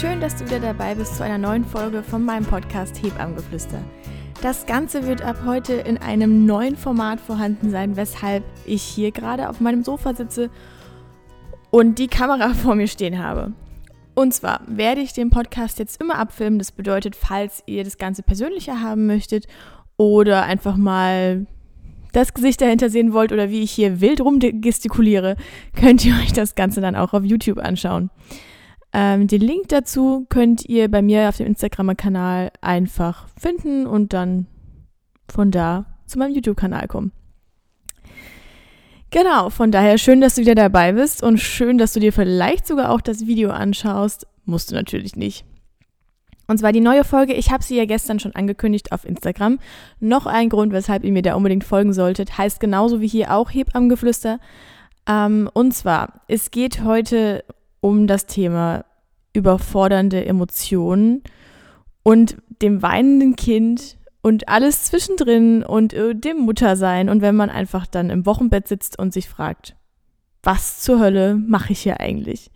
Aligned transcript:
Schön, 0.00 0.20
dass 0.20 0.34
du 0.34 0.44
wieder 0.46 0.58
dabei 0.58 0.96
bist 0.96 1.16
zu 1.16 1.24
einer 1.24 1.38
neuen 1.38 1.64
Folge 1.64 2.02
von 2.02 2.24
meinem 2.24 2.44
Podcast 2.44 3.00
Hebammengeflüster. 3.02 3.78
Das 4.42 4.66
Ganze 4.66 5.06
wird 5.06 5.22
ab 5.22 5.36
heute 5.46 5.74
in 5.74 5.98
einem 5.98 6.46
neuen 6.46 6.76
Format 6.76 7.20
vorhanden 7.20 7.70
sein, 7.70 7.96
weshalb 7.96 8.42
ich 8.66 8.82
hier 8.82 9.12
gerade 9.12 9.48
auf 9.48 9.60
meinem 9.60 9.84
Sofa 9.84 10.14
sitze 10.14 10.50
und 11.70 11.98
die 12.00 12.08
Kamera 12.08 12.48
vor 12.54 12.74
mir 12.74 12.88
stehen 12.88 13.22
habe. 13.22 13.52
Und 14.14 14.34
zwar 14.34 14.62
werde 14.66 15.00
ich 15.00 15.12
den 15.12 15.30
Podcast 15.30 15.78
jetzt 15.78 16.00
immer 16.00 16.18
abfilmen. 16.18 16.58
Das 16.58 16.72
bedeutet, 16.72 17.14
falls 17.14 17.62
ihr 17.66 17.84
das 17.84 17.96
Ganze 17.96 18.24
persönlicher 18.24 18.82
haben 18.82 19.06
möchtet 19.06 19.46
oder 19.96 20.42
einfach 20.42 20.76
mal 20.76 21.46
das 22.12 22.34
Gesicht 22.34 22.60
dahinter 22.60 22.90
sehen 22.90 23.12
wollt 23.12 23.32
oder 23.32 23.48
wie 23.48 23.62
ich 23.62 23.70
hier 23.70 24.00
wild 24.00 24.20
rumgestikuliere, 24.20 25.36
könnt 25.74 26.04
ihr 26.04 26.14
euch 26.16 26.32
das 26.32 26.56
Ganze 26.56 26.80
dann 26.80 26.96
auch 26.96 27.12
auf 27.12 27.24
YouTube 27.24 27.58
anschauen. 27.58 28.10
Ähm, 28.96 29.26
den 29.26 29.40
Link 29.40 29.68
dazu 29.70 30.24
könnt 30.28 30.64
ihr 30.66 30.88
bei 30.88 31.02
mir 31.02 31.28
auf 31.28 31.36
dem 31.36 31.48
Instagram-Kanal 31.48 32.52
einfach 32.60 33.26
finden 33.36 33.86
und 33.86 34.12
dann 34.12 34.46
von 35.28 35.50
da 35.50 35.86
zu 36.06 36.16
meinem 36.18 36.32
YouTube-Kanal 36.32 36.86
kommen. 36.86 37.10
Genau, 39.10 39.50
von 39.50 39.72
daher 39.72 39.98
schön, 39.98 40.20
dass 40.20 40.36
du 40.36 40.42
wieder 40.42 40.54
dabei 40.54 40.92
bist 40.92 41.24
und 41.24 41.38
schön, 41.38 41.76
dass 41.76 41.92
du 41.92 42.00
dir 42.00 42.12
vielleicht 42.12 42.68
sogar 42.68 42.90
auch 42.90 43.00
das 43.00 43.26
Video 43.26 43.50
anschaust. 43.50 44.28
Musst 44.44 44.70
du 44.70 44.76
natürlich 44.76 45.16
nicht. 45.16 45.44
Und 46.46 46.58
zwar 46.58 46.72
die 46.72 46.80
neue 46.80 47.04
Folge, 47.04 47.32
ich 47.32 47.50
habe 47.50 47.64
sie 47.64 47.76
ja 47.76 47.86
gestern 47.86 48.20
schon 48.20 48.34
angekündigt 48.34 48.92
auf 48.92 49.04
Instagram. 49.04 49.58
Noch 49.98 50.26
ein 50.26 50.50
Grund, 50.50 50.72
weshalb 50.72 51.02
ihr 51.02 51.12
mir 51.12 51.22
da 51.22 51.34
unbedingt 51.34 51.64
folgen 51.64 51.92
solltet, 51.92 52.38
heißt 52.38 52.60
genauso 52.60 53.00
wie 53.00 53.08
hier 53.08 53.32
auch 53.34 53.50
Hebammengeflüster. 53.50 54.38
Ähm, 55.08 55.50
und 55.52 55.72
zwar, 55.72 56.20
es 56.28 56.50
geht 56.50 56.84
heute 56.84 57.44
um 57.84 58.06
das 58.06 58.24
Thema 58.24 58.86
überfordernde 59.34 60.24
Emotionen 60.24 61.22
und 62.02 62.38
dem 62.62 62.80
weinenden 62.80 63.36
Kind 63.36 63.98
und 64.22 64.48
alles 64.48 64.84
zwischendrin 64.84 65.62
und 65.62 65.92
äh, 65.92 66.14
dem 66.14 66.38
Muttersein 66.38 67.10
und 67.10 67.20
wenn 67.20 67.36
man 67.36 67.50
einfach 67.50 67.86
dann 67.86 68.08
im 68.08 68.24
Wochenbett 68.24 68.68
sitzt 68.68 68.98
und 68.98 69.12
sich 69.12 69.28
fragt, 69.28 69.76
was 70.42 70.80
zur 70.80 70.98
Hölle 70.98 71.34
mache 71.34 71.72
ich 71.72 71.80
hier 71.80 72.00
eigentlich? 72.00 72.50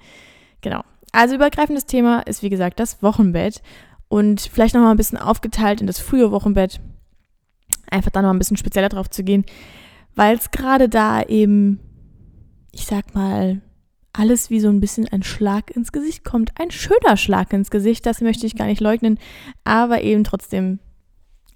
Genau. 0.62 0.80
Also 1.12 1.34
übergreifendes 1.34 1.84
Thema 1.84 2.20
ist 2.20 2.42
wie 2.42 2.48
gesagt 2.48 2.80
das 2.80 3.02
Wochenbett 3.02 3.60
und 4.08 4.40
vielleicht 4.40 4.74
nochmal 4.74 4.92
ein 4.92 4.96
bisschen 4.96 5.18
aufgeteilt 5.18 5.82
in 5.82 5.86
das 5.86 5.98
frühe 5.98 6.30
Wochenbett. 6.30 6.80
Einfach 7.90 8.12
da 8.12 8.22
noch 8.22 8.30
ein 8.30 8.38
bisschen 8.38 8.56
spezieller 8.56 8.88
drauf 8.88 9.10
zu 9.10 9.24
gehen, 9.24 9.44
weil 10.14 10.38
es 10.38 10.50
gerade 10.52 10.88
da 10.88 11.20
eben, 11.20 11.80
ich 12.72 12.86
sag 12.86 13.14
mal, 13.14 13.60
alles 14.18 14.50
wie 14.50 14.58
so 14.58 14.68
ein 14.68 14.80
bisschen 14.80 15.06
ein 15.08 15.22
Schlag 15.22 15.70
ins 15.70 15.92
Gesicht 15.92 16.24
kommt. 16.24 16.50
Ein 16.58 16.72
schöner 16.72 17.16
Schlag 17.16 17.52
ins 17.52 17.70
Gesicht, 17.70 18.04
das 18.04 18.20
möchte 18.20 18.46
ich 18.46 18.56
gar 18.56 18.66
nicht 18.66 18.80
leugnen, 18.80 19.18
aber 19.62 20.02
eben 20.02 20.24
trotzdem 20.24 20.80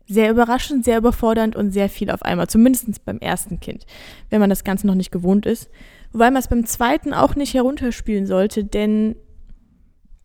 sehr 0.07 0.31
überraschend, 0.31 0.85
sehr 0.85 0.99
überfordernd 0.99 1.57
und 1.57 1.73
sehr 1.73 1.89
viel 1.89 2.11
auf 2.11 2.23
einmal, 2.23 2.47
zumindest 2.47 3.05
beim 3.05 3.19
ersten 3.19 3.59
Kind, 3.59 3.85
wenn 4.31 4.41
man 4.41 4.51
das 4.51 4.63
Ganze 4.63 4.87
noch 4.87 4.95
nicht 4.95 5.11
gewohnt 5.11 5.45
ist. 5.45 5.71
Wobei 6.13 6.31
man 6.31 6.41
es 6.41 6.49
beim 6.49 6.65
zweiten 6.65 7.15
auch 7.15 7.35
nicht 7.35 7.55
herunterspielen 7.55 8.27
sollte, 8.27 8.65
denn 8.65 9.17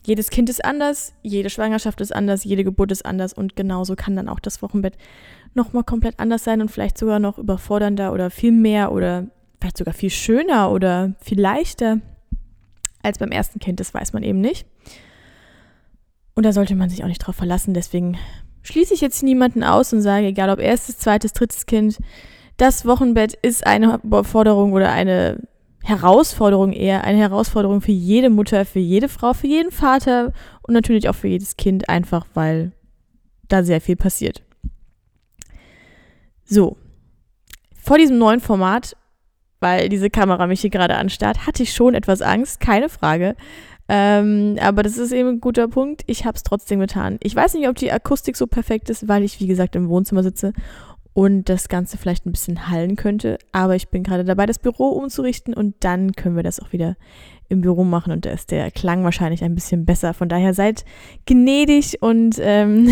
jedes 0.06 0.30
Kind 0.30 0.50
ist 0.50 0.64
anders, 0.64 1.14
jede 1.24 1.50
Schwangerschaft 1.50 2.02
ist 2.02 2.16
anders, 2.16 2.44
jede 2.44 2.64
Geburt 2.64 2.92
ist 2.92 3.06
anders 3.06 3.34
und 3.34 3.56
genauso 3.56 3.96
kann 3.96 4.16
dann 4.16 4.30
auch 4.30 4.40
das 4.40 4.62
Wochenbett 4.62 4.96
nochmal 5.56 5.84
komplett 5.84 6.20
anders 6.20 6.44
sein 6.44 6.62
und 6.62 6.70
vielleicht 6.70 6.98
sogar 6.98 7.20
noch 7.20 7.40
überfordernder 7.40 8.14
oder 8.14 8.30
viel 8.30 8.52
mehr 8.52 8.92
oder 8.92 9.26
vielleicht 9.60 9.78
sogar 9.78 9.94
viel 9.94 10.12
schöner 10.12 10.72
oder 10.72 11.16
viel 11.20 11.40
leichter 11.40 12.00
als 13.04 13.18
beim 13.20 13.32
ersten 13.32 13.60
Kind, 13.60 13.80
das 13.80 13.94
weiß 13.94 14.14
man 14.14 14.24
eben 14.24 14.42
nicht. 14.42 14.66
Und 16.36 16.46
da 16.46 16.54
sollte 16.54 16.76
man 16.76 16.90
sich 16.90 17.04
auch 17.04 17.08
nicht 17.08 17.20
drauf 17.20 17.36
verlassen. 17.36 17.74
Deswegen 17.74 18.18
schließe 18.62 18.94
ich 18.94 19.02
jetzt 19.02 19.24
niemanden 19.24 19.64
aus 19.64 19.94
und 19.94 20.02
sage, 20.02 20.28
egal 20.28 20.50
ob 20.50 20.60
erstes, 20.60 20.98
zweites, 20.98 21.34
drittes 21.34 21.66
Kind, 21.66 21.98
das 22.58 22.86
Wochenbett 22.86 23.34
ist 23.34 23.66
eine 23.66 24.00
Forderung 24.24 24.74
oder 24.74 24.92
eine 24.92 25.48
Herausforderung 25.84 26.74
eher, 26.74 27.04
eine 27.04 27.20
Herausforderung 27.20 27.82
für 27.82 27.92
jede 27.92 28.30
Mutter, 28.30 28.66
für 28.66 28.80
jede 28.80 29.08
Frau, 29.08 29.34
für 29.34 29.48
jeden 29.48 29.72
Vater 29.72 30.34
und 30.64 30.74
natürlich 30.74 31.08
auch 31.08 31.16
für 31.16 31.28
jedes 31.28 31.56
Kind, 31.56 31.88
einfach 31.88 32.28
weil 32.34 32.74
da 33.48 33.64
sehr 33.64 33.80
viel 33.80 33.96
passiert. 33.96 34.44
So, 36.44 36.78
vor 37.82 37.98
diesem 37.98 38.18
neuen 38.18 38.42
Format 38.42 38.98
weil 39.60 39.90
diese 39.90 40.10
Kamera 40.10 40.48
mich 40.48 40.62
hier 40.62 40.70
gerade 40.70 40.96
anstarrt, 40.96 41.46
hatte 41.48 41.64
ich 41.64 41.74
schon 41.74 41.94
etwas 41.94 42.22
Angst, 42.22 42.60
keine 42.60 42.90
Frage. 42.90 43.36
Ähm, 43.90 44.58
aber 44.62 44.84
das 44.84 44.98
ist 44.98 45.12
eben 45.12 45.30
ein 45.30 45.42
guter 45.42 45.68
Punkt. 45.68 46.04
Ich 46.08 46.26
habe 46.26 46.36
es 46.36 46.44
trotzdem 46.44 46.80
getan. 46.80 47.18
Ich 47.22 47.36
weiß 47.36 47.54
nicht, 47.54 47.70
ob 47.70 47.76
die 47.76 47.92
Akustik 47.92 48.36
so 48.36 48.48
perfekt 48.48 48.90
ist, 48.90 49.08
weil 49.08 49.24
ich, 49.24 49.40
wie 49.40 49.48
gesagt, 49.48 49.76
im 49.76 49.88
Wohnzimmer 49.90 50.24
sitze 50.24 50.54
und 51.14 51.50
das 51.50 51.68
Ganze 51.68 51.98
vielleicht 51.98 52.26
ein 52.26 52.32
bisschen 52.32 52.70
hallen 52.70 52.96
könnte. 52.96 53.40
Aber 53.52 53.76
ich 53.76 53.90
bin 53.90 54.04
gerade 54.04 54.24
dabei, 54.24 54.46
das 54.46 54.60
Büro 54.60 54.90
umzurichten 54.90 55.54
und 55.54 55.76
dann 55.80 56.12
können 56.12 56.36
wir 56.36 56.44
das 56.44 56.60
auch 56.60 56.74
wieder 56.74 56.96
im 57.50 57.62
Büro 57.62 57.86
machen 57.86 58.12
und 58.12 58.26
da 58.26 58.32
ist 58.32 58.52
der 58.52 58.70
Klang 58.72 59.04
wahrscheinlich 59.04 59.44
ein 59.44 59.56
bisschen 59.56 59.86
besser. 59.86 60.14
Von 60.14 60.30
daher 60.30 60.54
seid 60.54 60.84
gnädig 61.26 62.02
und 62.02 62.36
ähm, 62.40 62.90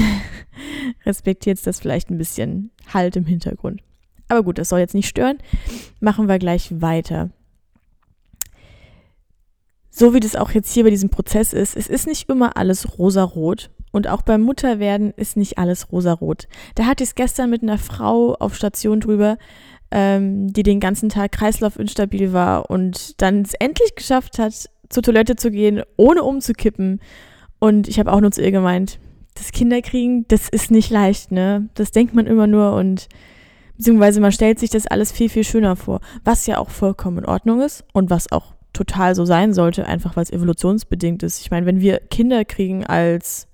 respektiert 1.06 1.59
das 1.68 1.80
vielleicht 1.80 2.09
ein 2.09 2.18
bisschen 2.18 2.72
Halt 2.94 3.16
im 3.16 3.25
Hintergrund. 3.25 3.81
Aber 4.28 4.44
gut, 4.44 4.58
das 4.58 4.69
soll 4.69 4.80
jetzt 4.80 4.96
nicht 4.96 5.08
stören. 5.08 5.38
Machen 6.00 6.28
wir 6.28 6.40
gleich 6.40 6.81
weiter. 6.81 7.30
So 9.90 10.13
wie 10.13 10.19
das 10.19 10.36
auch 10.36 10.52
jetzt 10.52 10.74
hier 10.74 10.84
bei 10.84 10.90
diesem 10.90 11.09
Prozess 11.09 11.53
ist, 11.53 11.78
es 11.78 11.88
ist 11.88 12.06
nicht 12.06 12.28
immer 12.30 12.58
alles 12.58 13.00
rosarot. 13.00 13.69
Und 13.91 14.09
auch 14.09 14.24
beim 14.24 14.41
Mutterwerden 14.41 15.13
ist 15.16 15.38
nicht 15.38 15.58
alles 15.58 15.90
rosarot. 15.90 16.50
Da 16.75 16.86
hatte 16.86 17.03
ich 17.03 17.12
es 17.12 17.16
gestern 17.16 17.50
mit 17.50 17.63
einer 17.63 17.78
Frau 17.78 18.34
auf 18.34 18.56
Station 18.56 19.00
drüber, 19.00 19.38
ähm, 19.91 20.52
die 20.52 20.63
den 20.63 20.81
ganzen 20.81 21.07
Tag 21.07 21.31
kreislaufinstabil 21.31 22.34
war 22.34 22.69
und 22.69 23.22
dann 23.22 23.44
es 23.44 23.53
endlich 23.53 23.96
geschafft 23.96 24.38
hat, 24.38 24.69
zur 24.90 25.02
Toilette 25.02 25.38
zu 25.38 25.50
gehen, 25.50 25.81
ohne 25.96 26.24
umzukippen. 26.24 27.00
Und 27.59 27.88
ich 27.88 27.97
habe 27.97 28.12
auch 28.12 28.19
nur 28.19 28.31
zu 28.31 28.42
ihr 28.42 28.52
gemeint, 28.52 29.00
das 29.36 29.53
Kinderkriegen, 29.53 30.28
das 30.28 30.50
ist 30.50 30.72
nicht 30.72 30.90
leicht, 30.90 31.31
ne? 31.31 31.69
Das 31.75 31.92
denkt 31.92 32.13
man 32.13 32.28
immer 32.28 32.47
nur 32.47 32.74
und 32.74 33.07
Beziehungsweise 33.78 34.22
man 34.22 34.31
stellt 34.31 34.59
sich 34.59 34.69
das 34.69 34.88
alles 34.88 35.12
viel, 35.12 35.30
viel 35.30 35.44
schöner 35.44 35.75
vor, 35.75 36.00
was 36.24 36.47
ja 36.47 36.58
auch 36.58 36.69
vollkommen 36.69 37.19
in 37.19 37.25
Ordnung 37.25 37.62
ist 37.62 37.84
und 37.94 38.09
was 38.09 38.31
auch 38.31 38.53
total 38.74 39.16
so 39.16 39.25
sein 39.25 39.53
sollte, 39.53 39.86
einfach 39.86 40.16
weil 40.16 40.24
es 40.24 40.31
evolutionsbedingt 40.31 41.24
ist. 41.24 41.41
Ich 41.41 41.52
meine, 41.52 41.66
wenn 41.66 41.80
wir 41.80 42.00
Kinder 42.00 42.46
kriegen 42.46 42.86
als 42.86 43.47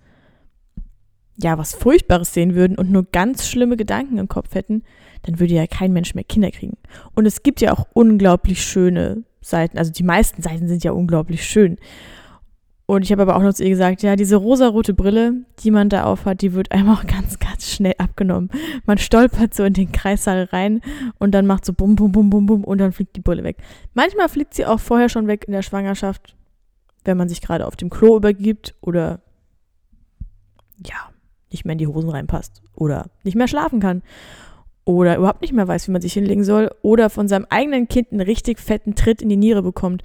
ja, 1.38 1.58
was 1.58 1.74
Furchtbares 1.74 2.34
sehen 2.34 2.56
würden 2.56 2.78
und 2.78 2.92
nur 2.92 3.06
ganz 3.12 3.48
schlimme 3.48 3.78
Gedanken 3.78 4.18
im 4.18 4.28
Kopf 4.28 4.54
hätten, 4.54 4.84
dann 5.24 5.40
würde 5.40 5.54
ja 5.54 5.68
kein 5.68 5.94
Mensch 5.94 6.14
mehr 6.14 6.24
Kinder 6.24 6.52
kriegen. 6.52 6.78
Und 7.16 7.26
es 7.26 7.44
gibt 7.44 7.62
ja 7.62 7.74
auch 7.74 7.88
unglaublich 7.94 8.64
schöne 8.64 9.24
Seiten, 9.42 9.78
also 9.78 9.92
die 9.92 10.04
meisten 10.04 10.42
Seiten 10.42 10.68
sind 10.68 10.84
ja 10.84 10.92
unglaublich 10.92 11.44
schön. 11.46 11.78
Und 12.92 13.04
ich 13.04 13.12
habe 13.14 13.22
aber 13.22 13.38
auch 13.38 13.42
noch 13.42 13.54
zu 13.54 13.64
ihr 13.64 13.70
gesagt, 13.70 14.04
ja, 14.04 14.18
diese 14.18 14.36
rosarote 14.36 14.94
Brille, 14.94 15.46
die 15.60 15.72
man 15.72 15.88
da 15.88 16.04
aufhat, 16.04 16.42
die 16.42 16.52
wird 16.52 16.74
einem 16.74 16.90
auch 16.90 17.06
ganz, 17.08 17.40
ganz 17.40 17.72
schnell 17.72 17.94
abgenommen. 17.98 18.50
Man 18.86 18.98
stolpert 18.98 19.54
so 19.54 19.64
in 19.64 19.72
den 19.72 19.94
Kreissaal 19.94 20.44
rein 20.52 20.82
und 21.18 21.32
dann 21.32 21.48
macht 21.48 21.64
so 21.64 21.72
bum, 21.72 21.96
bum, 21.96 22.12
bum, 22.12 22.30
bum, 22.30 22.48
bum 22.48 22.66
und 22.66 22.80
dann 22.80 22.92
fliegt 22.92 23.16
die 23.16 23.22
Brille 23.22 23.46
weg. 23.46 23.56
Manchmal 23.94 24.28
fliegt 24.28 24.54
sie 24.54 24.66
auch 24.66 24.82
vorher 24.82 25.08
schon 25.08 25.28
weg 25.28 25.46
in 25.48 25.54
der 25.54 25.62
Schwangerschaft, 25.62 26.36
wenn 27.06 27.16
man 27.16 27.30
sich 27.30 27.40
gerade 27.40 27.66
auf 27.66 27.78
dem 27.78 27.90
Klo 27.90 28.18
übergibt 28.18 28.76
oder 28.82 29.22
ja, 30.86 30.98
nicht 31.50 31.64
mehr 31.64 31.72
in 31.72 31.80
die 31.80 31.88
Hosen 31.88 32.10
reinpasst 32.10 32.62
oder 32.76 33.10
nicht 33.24 33.36
mehr 33.36 33.48
schlafen 33.48 33.80
kann 33.80 34.02
oder 34.84 35.16
überhaupt 35.16 35.42
nicht 35.42 35.54
mehr 35.54 35.68
weiß, 35.68 35.88
wie 35.88 35.92
man 35.92 36.02
sich 36.02 36.14
hinlegen 36.14 36.44
soll 36.44 36.72
oder 36.82 37.10
von 37.10 37.28
seinem 37.28 37.46
eigenen 37.50 37.88
Kind 37.88 38.12
einen 38.12 38.22
richtig 38.22 38.60
fetten 38.60 38.96
Tritt 38.96 39.22
in 39.22 39.30
die 39.30 39.38
Niere 39.38 39.62
bekommt. 39.62 40.04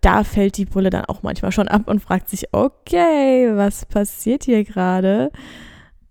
Da 0.00 0.24
fällt 0.24 0.56
die 0.56 0.64
Brille 0.64 0.90
dann 0.90 1.04
auch 1.04 1.22
manchmal 1.22 1.52
schon 1.52 1.68
ab 1.68 1.88
und 1.88 2.00
fragt 2.00 2.28
sich, 2.28 2.52
okay, 2.52 3.50
was 3.54 3.84
passiert 3.84 4.44
hier 4.44 4.64
gerade? 4.64 5.30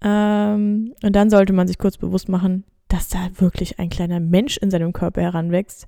Ähm, 0.01 0.93
und 1.03 1.15
dann 1.15 1.29
sollte 1.29 1.53
man 1.53 1.67
sich 1.67 1.77
kurz 1.77 1.97
bewusst 1.97 2.29
machen, 2.29 2.63
dass 2.87 3.07
da 3.07 3.19
wirklich 3.35 3.79
ein 3.79 3.89
kleiner 3.89 4.19
Mensch 4.19 4.57
in 4.57 4.71
seinem 4.71 4.93
Körper 4.93 5.21
heranwächst 5.21 5.87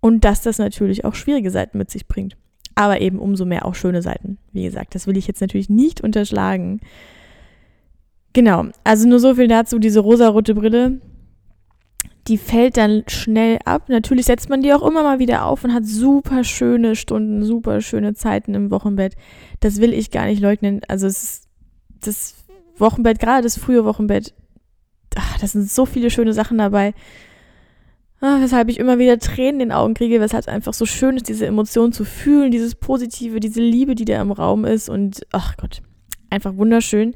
und 0.00 0.24
dass 0.24 0.42
das 0.42 0.58
natürlich 0.58 1.04
auch 1.04 1.14
schwierige 1.14 1.50
Seiten 1.50 1.78
mit 1.78 1.90
sich 1.90 2.06
bringt. 2.06 2.36
Aber 2.74 3.00
eben 3.00 3.18
umso 3.18 3.44
mehr 3.44 3.64
auch 3.64 3.74
schöne 3.74 4.02
Seiten. 4.02 4.38
Wie 4.52 4.62
gesagt, 4.62 4.94
das 4.94 5.06
will 5.06 5.16
ich 5.16 5.26
jetzt 5.26 5.40
natürlich 5.40 5.68
nicht 5.68 6.00
unterschlagen. 6.00 6.80
Genau, 8.32 8.66
also 8.84 9.08
nur 9.08 9.18
so 9.18 9.34
viel 9.34 9.48
dazu, 9.48 9.78
diese 9.78 10.00
rosarote 10.00 10.54
Brille 10.54 11.00
die 12.28 12.38
fällt 12.38 12.76
dann 12.76 13.04
schnell 13.08 13.58
ab. 13.64 13.88
Natürlich 13.88 14.26
setzt 14.26 14.48
man 14.50 14.62
die 14.62 14.72
auch 14.72 14.86
immer 14.86 15.02
mal 15.02 15.18
wieder 15.18 15.46
auf 15.46 15.64
und 15.64 15.72
hat 15.72 15.86
super 15.86 16.44
schöne 16.44 16.94
Stunden, 16.94 17.44
super 17.44 17.80
schöne 17.80 18.14
Zeiten 18.14 18.54
im 18.54 18.70
Wochenbett. 18.70 19.14
Das 19.60 19.80
will 19.80 19.92
ich 19.92 20.10
gar 20.10 20.26
nicht 20.26 20.40
leugnen. 20.40 20.82
Also 20.88 21.06
es 21.06 21.22
ist 21.22 21.48
das 22.00 22.34
Wochenbett, 22.76 23.18
gerade 23.18 23.42
das 23.42 23.58
frühe 23.58 23.84
Wochenbett, 23.84 24.34
ach, 25.16 25.38
da 25.38 25.46
sind 25.46 25.68
so 25.70 25.86
viele 25.86 26.10
schöne 26.10 26.32
Sachen 26.32 26.58
dabei. 26.58 26.94
Ah, 28.20 28.38
weshalb 28.40 28.68
ich 28.68 28.78
immer 28.78 28.98
wieder 28.98 29.18
Tränen 29.18 29.60
in 29.60 29.68
den 29.68 29.72
Augen 29.72 29.94
kriege, 29.94 30.20
weshalb 30.20 30.42
es 30.42 30.48
einfach 30.48 30.74
so 30.74 30.86
schön 30.86 31.16
ist, 31.16 31.28
diese 31.28 31.46
Emotionen 31.46 31.92
zu 31.92 32.04
fühlen, 32.04 32.50
dieses 32.50 32.74
Positive, 32.74 33.38
diese 33.38 33.60
Liebe, 33.60 33.94
die 33.94 34.04
da 34.04 34.20
im 34.20 34.32
Raum 34.32 34.64
ist 34.64 34.88
und 34.88 35.24
ach 35.30 35.56
Gott, 35.56 35.82
einfach 36.28 36.56
wunderschön. 36.56 37.14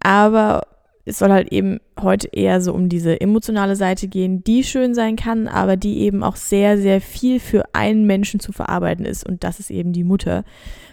Aber 0.00 0.66
es 1.04 1.18
soll 1.18 1.30
halt 1.30 1.52
eben 1.52 1.80
heute 2.00 2.28
eher 2.28 2.60
so 2.60 2.72
um 2.72 2.88
diese 2.88 3.20
emotionale 3.20 3.74
Seite 3.74 4.06
gehen, 4.06 4.44
die 4.44 4.62
schön 4.62 4.94
sein 4.94 5.16
kann, 5.16 5.48
aber 5.48 5.76
die 5.76 5.98
eben 5.98 6.22
auch 6.22 6.36
sehr, 6.36 6.78
sehr 6.78 7.00
viel 7.00 7.40
für 7.40 7.64
einen 7.74 8.06
Menschen 8.06 8.38
zu 8.38 8.52
verarbeiten 8.52 9.04
ist 9.04 9.26
und 9.26 9.42
das 9.42 9.58
ist 9.58 9.70
eben 9.70 9.92
die 9.92 10.04
Mutter. 10.04 10.44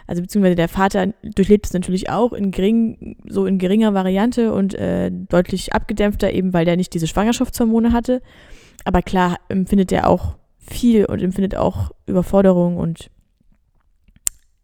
Also 0.07 0.23
beziehungsweise 0.23 0.55
der 0.55 0.69
Vater 0.69 1.13
durchlebt 1.21 1.67
es 1.67 1.73
natürlich 1.73 2.09
auch 2.09 2.33
in 2.33 2.49
gering, 2.49 3.17
so 3.27 3.45
in 3.45 3.59
geringer 3.59 3.93
Variante 3.93 4.51
und 4.51 4.73
äh, 4.73 5.11
deutlich 5.11 5.73
abgedämpfter, 5.73 6.33
eben 6.33 6.53
weil 6.53 6.65
der 6.65 6.77
nicht 6.77 6.95
diese 6.95 7.05
Schwangerschaftshormone 7.05 7.93
hatte. 7.93 8.23
Aber 8.85 9.03
klar 9.03 9.37
empfindet 9.49 9.91
er 9.91 10.09
auch 10.09 10.37
viel 10.57 11.05
und 11.05 11.21
empfindet 11.21 11.55
auch 11.55 11.91
Überforderung 12.07 12.77
und 12.77 13.11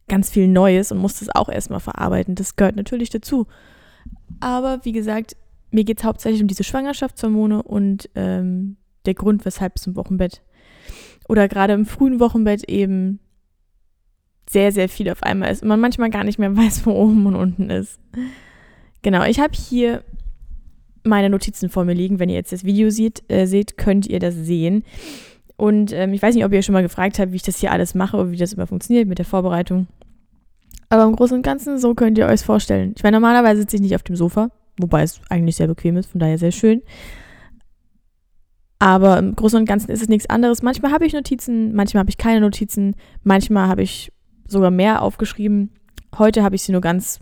ganz 0.07 0.31
viel 0.31 0.47
Neues 0.47 0.91
und 0.91 0.97
muss 0.97 1.19
das 1.19 1.29
auch 1.33 1.49
erstmal 1.49 1.79
verarbeiten. 1.79 2.33
Das 2.33 2.55
gehört 2.55 2.75
natürlich 2.75 3.11
dazu. 3.11 3.45
Aber 4.39 4.83
wie 4.83 4.91
gesagt, 4.91 5.35
mir 5.71 5.83
geht 5.83 5.99
es 5.99 6.03
hauptsächlich 6.03 6.41
um 6.41 6.47
diese 6.47 6.63
Schwangerschaftshormone 6.63 7.63
und 7.63 8.09
ähm, 8.15 8.77
der 9.05 9.13
Grund, 9.13 9.45
weshalb 9.45 9.75
es 9.75 9.87
im 9.87 9.95
Wochenbett 9.95 10.41
oder 11.27 11.47
gerade 11.47 11.73
im 11.73 11.85
frühen 11.85 12.19
Wochenbett 12.19 12.63
eben 12.69 13.19
sehr, 14.49 14.71
sehr 14.71 14.89
viel 14.89 15.09
auf 15.09 15.23
einmal 15.23 15.51
ist 15.51 15.63
und 15.63 15.69
man 15.69 15.79
manchmal 15.79 16.09
gar 16.09 16.23
nicht 16.23 16.39
mehr 16.39 16.55
weiß, 16.57 16.85
wo 16.85 16.91
oben 16.91 17.25
und 17.25 17.35
unten 17.35 17.69
ist. 17.69 17.99
Genau, 19.01 19.23
ich 19.23 19.39
habe 19.39 19.53
hier 19.53 20.03
meine 21.03 21.29
Notizen 21.29 21.69
vor 21.69 21.85
mir 21.85 21.93
liegen. 21.93 22.19
Wenn 22.19 22.29
ihr 22.29 22.35
jetzt 22.35 22.51
das 22.51 22.63
Video 22.63 22.89
seht, 22.89 23.23
äh, 23.27 23.45
seht 23.45 23.77
könnt 23.77 24.07
ihr 24.07 24.19
das 24.19 24.35
sehen. 24.35 24.83
Und 25.57 25.93
ähm, 25.93 26.13
ich 26.13 26.21
weiß 26.21 26.35
nicht, 26.35 26.43
ob 26.43 26.51
ihr 26.51 26.61
schon 26.63 26.73
mal 26.73 26.81
gefragt 26.81 27.19
habt, 27.19 27.31
wie 27.31 27.37
ich 27.37 27.43
das 27.43 27.59
hier 27.59 27.71
alles 27.71 27.95
mache 27.95 28.17
oder 28.17 28.31
wie 28.31 28.37
das 28.37 28.53
immer 28.53 28.67
funktioniert 28.67 29.07
mit 29.07 29.19
der 29.19 29.25
Vorbereitung. 29.25 29.87
Aber 30.95 31.09
im 31.09 31.15
Großen 31.17 31.35
und 31.35 31.43
Ganzen, 31.43 31.77
so 31.77 31.93
könnt 31.93 32.17
ihr 32.17 32.25
euch 32.25 32.39
vorstellen. 32.39 32.93
Ich 32.95 33.03
meine, 33.03 33.17
normalerweise 33.17 33.59
sitze 33.59 33.75
ich 33.75 33.81
nicht 33.81 33.95
auf 33.95 34.03
dem 34.03 34.15
Sofa, 34.15 34.49
wobei 34.79 35.03
es 35.03 35.19
eigentlich 35.29 35.57
sehr 35.57 35.67
bequem 35.67 35.97
ist, 35.97 36.09
von 36.09 36.19
daher 36.21 36.37
sehr 36.37 36.53
schön. 36.53 36.81
Aber 38.79 39.19
im 39.19 39.35
Großen 39.35 39.59
und 39.59 39.65
Ganzen 39.65 39.91
ist 39.91 40.01
es 40.01 40.07
nichts 40.07 40.29
anderes. 40.29 40.61
Manchmal 40.61 40.93
habe 40.93 41.05
ich 41.05 41.11
Notizen, 41.11 41.75
manchmal 41.75 41.99
habe 41.99 42.09
ich 42.09 42.17
keine 42.17 42.39
Notizen, 42.39 42.95
manchmal 43.23 43.67
habe 43.67 43.81
ich 43.81 44.13
sogar 44.47 44.71
mehr 44.71 45.01
aufgeschrieben. 45.01 45.71
Heute 46.17 46.43
habe 46.43 46.55
ich 46.55 46.61
sie 46.61 46.71
nur 46.71 46.79
ganz 46.79 47.19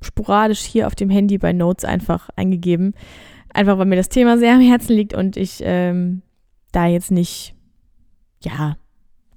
sporadisch 0.00 0.62
hier 0.62 0.88
auf 0.88 0.96
dem 0.96 1.08
Handy 1.08 1.38
bei 1.38 1.52
Notes 1.52 1.84
einfach 1.84 2.30
eingegeben. 2.34 2.94
Einfach 3.54 3.78
weil 3.78 3.86
mir 3.86 3.94
das 3.94 4.08
Thema 4.08 4.38
sehr 4.38 4.54
am 4.54 4.60
Herzen 4.60 4.96
liegt 4.96 5.14
und 5.14 5.36
ich 5.36 5.60
ähm, 5.62 6.22
da 6.72 6.86
jetzt 6.86 7.12
nicht, 7.12 7.54
ja, 8.42 8.76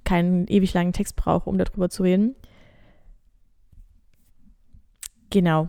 keinen 0.02 0.48
ewig 0.48 0.74
langen 0.74 0.92
Text 0.92 1.14
brauche, 1.14 1.48
um 1.48 1.58
darüber 1.58 1.88
zu 1.88 2.02
reden. 2.02 2.34
Genau. 5.36 5.68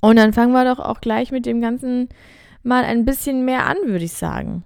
Und 0.00 0.16
dann 0.16 0.32
fangen 0.32 0.52
wir 0.52 0.64
doch 0.64 0.82
auch 0.82 1.02
gleich 1.02 1.30
mit 1.30 1.44
dem 1.44 1.60
Ganzen 1.60 2.08
mal 2.62 2.84
ein 2.84 3.04
bisschen 3.04 3.44
mehr 3.44 3.66
an, 3.66 3.76
würde 3.84 4.06
ich 4.06 4.14
sagen. 4.14 4.64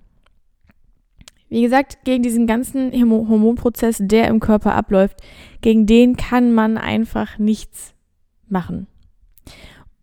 Wie 1.49 1.63
gesagt, 1.63 2.05
gegen 2.05 2.23
diesen 2.23 2.47
ganzen 2.47 2.93
Hormonprozess, 2.93 3.99
der 4.01 4.29
im 4.29 4.39
Körper 4.39 4.77
abläuft, 4.77 5.17
gegen 5.61 5.87
den 5.87 6.17
kann 6.17 6.53
man 6.53 6.79
einfach 6.79 7.37
nichts 7.39 7.95
machen. 8.47 8.87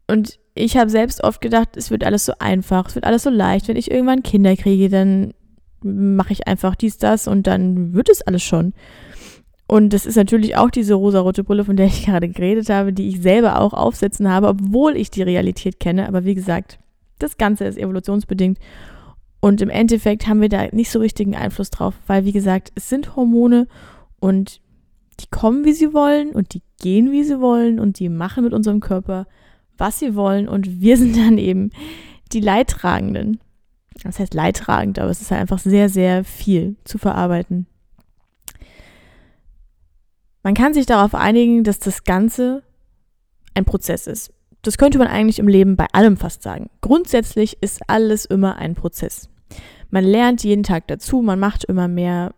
Und 0.05 0.37
ich 0.53 0.75
habe 0.75 0.89
selbst 0.89 1.23
oft 1.23 1.39
gedacht, 1.39 1.77
es 1.77 1.91
wird 1.91 2.03
alles 2.03 2.25
so 2.25 2.33
einfach, 2.39 2.89
es 2.89 2.95
wird 2.95 3.05
alles 3.05 3.23
so 3.23 3.29
leicht. 3.29 3.69
Wenn 3.69 3.77
ich 3.77 3.89
irgendwann 3.89 4.21
Kinder 4.21 4.57
kriege, 4.57 4.89
dann 4.89 5.33
mache 5.81 6.33
ich 6.33 6.45
einfach 6.45 6.75
dies, 6.75 6.97
das 6.97 7.25
und 7.25 7.47
dann 7.47 7.93
wird 7.93 8.09
es 8.09 8.21
alles 8.21 8.43
schon. 8.43 8.73
Und 9.67 9.91
das 9.91 10.05
ist 10.05 10.15
natürlich 10.15 10.55
auch 10.55 10.71
diese 10.71 10.93
rosarote 10.93 11.43
Brille, 11.43 11.65
von 11.65 11.75
der 11.75 11.87
ich 11.87 12.05
gerade 12.05 12.29
geredet 12.29 12.69
habe, 12.69 12.93
die 12.93 13.09
ich 13.09 13.21
selber 13.21 13.59
auch 13.59 13.73
aufsetzen 13.73 14.29
habe, 14.29 14.47
obwohl 14.47 14.95
ich 14.95 15.11
die 15.11 15.23
Realität 15.23 15.79
kenne. 15.79 16.07
Aber 16.07 16.25
wie 16.25 16.35
gesagt, 16.35 16.79
das 17.19 17.37
Ganze 17.37 17.65
ist 17.65 17.77
evolutionsbedingt. 17.77 18.59
Und 19.39 19.61
im 19.61 19.69
Endeffekt 19.69 20.27
haben 20.27 20.41
wir 20.41 20.49
da 20.49 20.67
nicht 20.71 20.89
so 20.89 20.99
richtigen 20.99 21.35
Einfluss 21.35 21.69
drauf, 21.69 21.93
weil 22.07 22.25
wie 22.25 22.31
gesagt, 22.31 22.71
es 22.75 22.89
sind 22.89 23.15
Hormone 23.15 23.67
und 24.19 24.61
die 25.19 25.27
kommen, 25.29 25.63
wie 25.65 25.73
sie 25.73 25.93
wollen 25.93 26.31
und 26.31 26.53
die 26.53 26.61
gehen, 26.79 27.11
wie 27.11 27.23
sie 27.23 27.39
wollen 27.39 27.79
und 27.79 27.99
die 27.99 28.09
machen 28.09 28.43
mit 28.43 28.53
unserem 28.53 28.79
Körper, 28.79 29.27
was 29.77 29.99
sie 29.99 30.15
wollen 30.15 30.47
und 30.47 30.81
wir 30.81 30.97
sind 30.97 31.17
dann 31.17 31.37
eben 31.37 31.71
die 32.31 32.39
Leidtragenden. 32.39 33.39
Das 34.03 34.19
heißt 34.19 34.33
leidtragend, 34.33 34.99
aber 34.99 35.09
es 35.09 35.21
ist 35.21 35.31
halt 35.31 35.41
einfach 35.41 35.59
sehr, 35.59 35.89
sehr 35.89 36.23
viel 36.23 36.75
zu 36.83 36.97
verarbeiten. 36.97 37.67
Man 40.47 40.53
kann 40.53 40.73
sich 40.73 40.85
darauf 40.85 41.13
einigen, 41.13 41.65
dass 41.65 41.77
das 41.77 42.05
Ganze 42.05 42.63
ein 43.53 43.65
Prozess 43.65 44.07
ist. 44.07 44.31
Das 44.61 44.77
könnte 44.77 44.97
man 44.97 45.09
eigentlich 45.09 45.39
im 45.39 45.49
Leben 45.49 45.75
bei 45.75 45.87
allem 45.91 46.15
fast 46.15 46.41
sagen. 46.41 46.69
Grundsätzlich 46.79 47.57
ist 47.59 47.81
alles 47.87 48.23
immer 48.23 48.55
ein 48.55 48.73
Prozess. 48.73 49.27
Man 49.89 50.05
lernt 50.05 50.45
jeden 50.45 50.63
Tag 50.63 50.87
dazu, 50.87 51.21
man 51.21 51.37
macht 51.37 51.65
immer 51.65 51.89
mehr 51.89 52.33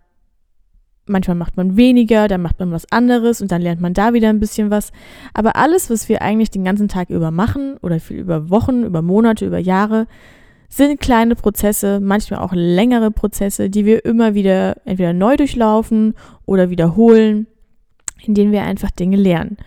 manchmal 1.05 1.35
macht 1.35 1.55
man 1.55 1.77
weniger, 1.77 2.27
dann 2.27 2.41
macht 2.41 2.59
man 2.59 2.71
was 2.71 2.91
anderes 2.91 3.43
und 3.43 3.51
dann 3.51 3.61
lernt 3.61 3.79
man 3.79 3.93
da 3.93 4.11
wieder 4.11 4.29
ein 4.29 4.39
bisschen 4.39 4.71
was. 4.71 4.91
Aber 5.35 5.55
alles, 5.55 5.91
was 5.91 6.09
wir 6.09 6.23
eigentlich 6.23 6.49
den 6.49 6.63
ganzen 6.63 6.87
Tag 6.87 7.11
über 7.11 7.29
machen 7.29 7.77
oder 7.83 7.99
viel 7.99 8.17
über 8.17 8.49
Wochen, 8.49 8.85
über 8.85 9.03
Monate, 9.03 9.45
über 9.45 9.59
Jahre, 9.59 10.07
sind 10.67 10.99
kleine 10.99 11.35
Prozesse, 11.35 11.99
manchmal 11.99 12.39
auch 12.39 12.53
längere 12.53 13.11
Prozesse, 13.11 13.69
die 13.69 13.85
wir 13.85 14.03
immer 14.03 14.33
wieder 14.33 14.77
entweder 14.85 15.13
neu 15.13 15.37
durchlaufen 15.37 16.15
oder 16.47 16.71
wiederholen, 16.71 17.45
in 18.21 18.33
denen 18.33 18.51
wir 18.51 18.63
einfach 18.63 18.91
Dinge 18.91 19.17
lernen. 19.17 19.57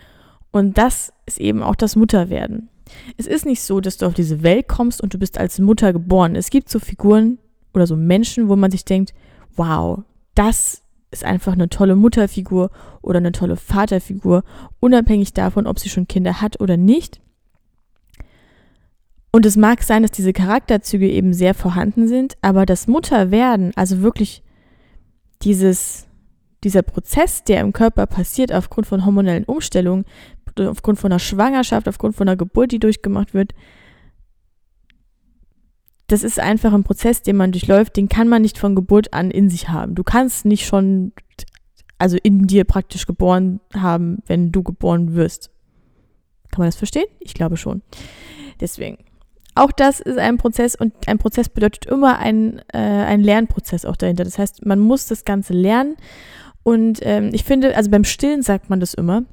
Und 0.50 0.78
das 0.78 1.12
ist 1.26 1.40
eben 1.40 1.62
auch 1.62 1.76
das 1.76 1.96
Mutterwerden. 1.96 2.68
Es 3.16 3.26
ist 3.26 3.46
nicht 3.46 3.62
so, 3.62 3.80
dass 3.80 3.96
du 3.96 4.06
auf 4.06 4.14
diese 4.14 4.42
Welt 4.42 4.68
kommst 4.68 5.00
und 5.00 5.14
du 5.14 5.18
bist 5.18 5.38
als 5.38 5.58
Mutter 5.58 5.92
geboren. 5.92 6.36
Es 6.36 6.50
gibt 6.50 6.68
so 6.68 6.78
Figuren 6.78 7.38
oder 7.72 7.86
so 7.86 7.96
Menschen, 7.96 8.48
wo 8.48 8.56
man 8.56 8.70
sich 8.70 8.84
denkt, 8.84 9.14
wow, 9.56 10.02
das 10.34 10.82
ist 11.10 11.24
einfach 11.24 11.52
eine 11.52 11.68
tolle 11.68 11.96
Mutterfigur 11.96 12.70
oder 13.02 13.18
eine 13.18 13.32
tolle 13.32 13.56
Vaterfigur, 13.56 14.44
unabhängig 14.80 15.32
davon, 15.34 15.66
ob 15.66 15.78
sie 15.78 15.88
schon 15.88 16.08
Kinder 16.08 16.40
hat 16.40 16.60
oder 16.60 16.76
nicht. 16.76 17.20
Und 19.30 19.46
es 19.46 19.56
mag 19.56 19.82
sein, 19.82 20.02
dass 20.02 20.10
diese 20.10 20.32
Charakterzüge 20.32 21.10
eben 21.10 21.32
sehr 21.32 21.54
vorhanden 21.54 22.06
sind, 22.08 22.36
aber 22.42 22.66
das 22.66 22.86
Mutterwerden, 22.86 23.72
also 23.76 24.02
wirklich 24.02 24.42
dieses, 25.42 26.06
dieser 26.64 26.82
Prozess, 26.82 27.44
der 27.44 27.60
im 27.60 27.72
Körper 27.72 28.06
passiert 28.06 28.52
aufgrund 28.52 28.86
von 28.86 29.04
hormonellen 29.04 29.44
Umstellungen, 29.44 30.04
aufgrund 30.58 30.98
von 30.98 31.10
einer 31.10 31.18
Schwangerschaft, 31.18 31.88
aufgrund 31.88 32.16
von 32.16 32.28
einer 32.28 32.36
Geburt, 32.36 32.72
die 32.72 32.78
durchgemacht 32.78 33.34
wird, 33.34 33.54
das 36.12 36.22
ist 36.22 36.38
einfach 36.38 36.74
ein 36.74 36.84
Prozess, 36.84 37.22
den 37.22 37.36
man 37.36 37.52
durchläuft, 37.52 37.96
den 37.96 38.08
kann 38.08 38.28
man 38.28 38.42
nicht 38.42 38.58
von 38.58 38.74
Geburt 38.74 39.14
an 39.14 39.30
in 39.30 39.48
sich 39.48 39.70
haben. 39.70 39.94
Du 39.94 40.02
kannst 40.02 40.44
nicht 40.44 40.66
schon, 40.66 41.12
also 41.96 42.18
in 42.22 42.46
dir 42.46 42.64
praktisch 42.64 43.06
geboren 43.06 43.60
haben, 43.74 44.18
wenn 44.26 44.52
du 44.52 44.62
geboren 44.62 45.14
wirst. 45.14 45.50
Kann 46.50 46.60
man 46.60 46.68
das 46.68 46.76
verstehen? 46.76 47.06
Ich 47.20 47.32
glaube 47.32 47.56
schon. 47.56 47.80
Deswegen. 48.60 48.98
Auch 49.54 49.72
das 49.72 50.00
ist 50.00 50.18
ein 50.18 50.36
Prozess 50.36 50.74
und 50.74 50.92
ein 51.08 51.18
Prozess 51.18 51.48
bedeutet 51.48 51.86
immer 51.86 52.18
ein, 52.18 52.60
äh, 52.72 52.78
ein 52.78 53.20
Lernprozess 53.22 53.86
auch 53.86 53.96
dahinter. 53.96 54.24
Das 54.24 54.38
heißt, 54.38 54.66
man 54.66 54.80
muss 54.80 55.06
das 55.06 55.24
Ganze 55.24 55.54
lernen. 55.54 55.96
Und 56.62 57.00
ähm, 57.02 57.30
ich 57.32 57.44
finde, 57.44 57.76
also 57.76 57.90
beim 57.90 58.04
Stillen 58.04 58.42
sagt 58.42 58.70
man 58.70 58.80
das 58.80 58.94
immer. 58.94 59.24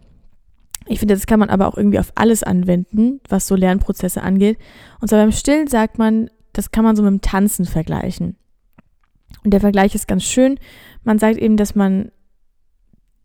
Ich 0.88 1.00
finde, 1.00 1.14
das 1.14 1.28
kann 1.28 1.40
man 1.40 1.50
aber 1.50 1.68
auch 1.68 1.78
irgendwie 1.78 2.00
auf 2.00 2.12
alles 2.16 2.42
anwenden, 2.42 3.22
was 3.30 3.48
so 3.48 3.56
Lernprozesse 3.56 4.24
angeht. 4.24 4.58
Und 5.00 5.10
zwar 5.10 5.20
beim 5.20 5.32
Stillen 5.32 5.68
sagt 5.68 6.00
man, 6.00 6.30
das 6.54 6.72
kann 6.72 6.84
man 6.84 6.96
so 6.96 7.04
mit 7.04 7.12
dem 7.12 7.22
Tanzen 7.22 7.66
vergleichen. 7.66 8.36
Und 9.44 9.54
der 9.54 9.60
Vergleich 9.60 9.94
ist 9.94 10.08
ganz 10.08 10.24
schön. 10.24 10.60
Man 11.04 11.20
sagt 11.20 11.38
eben, 11.38 11.58
dass 11.58 11.76
man 11.76 12.12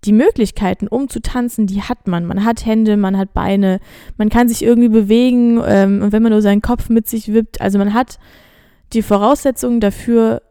die 0.04 0.12
Möglichkeiten, 0.12 0.86
um 0.86 1.08
zu 1.08 1.20
tanzen, 1.20 1.66
die 1.66 1.82
hat 1.82 2.06
man. 2.06 2.26
Man 2.26 2.44
hat 2.44 2.66
Hände, 2.66 2.96
man 2.96 3.16
hat 3.16 3.32
Beine, 3.32 3.80
man 4.18 4.28
kann 4.28 4.48
sich 4.48 4.62
irgendwie 4.62 4.90
bewegen 4.90 5.62
ähm, 5.66 6.02
und 6.02 6.12
wenn 6.12 6.22
man 6.22 6.32
nur 6.32 6.42
seinen 6.42 6.62
Kopf 6.62 6.90
mit 6.90 7.08
sich 7.08 7.32
wippt, 7.32 7.60
also 7.60 7.78
man 7.78 7.94
hat 7.94 8.18
die 8.92 9.02
Voraussetzungen 9.02 9.80
dafür, 9.80 10.42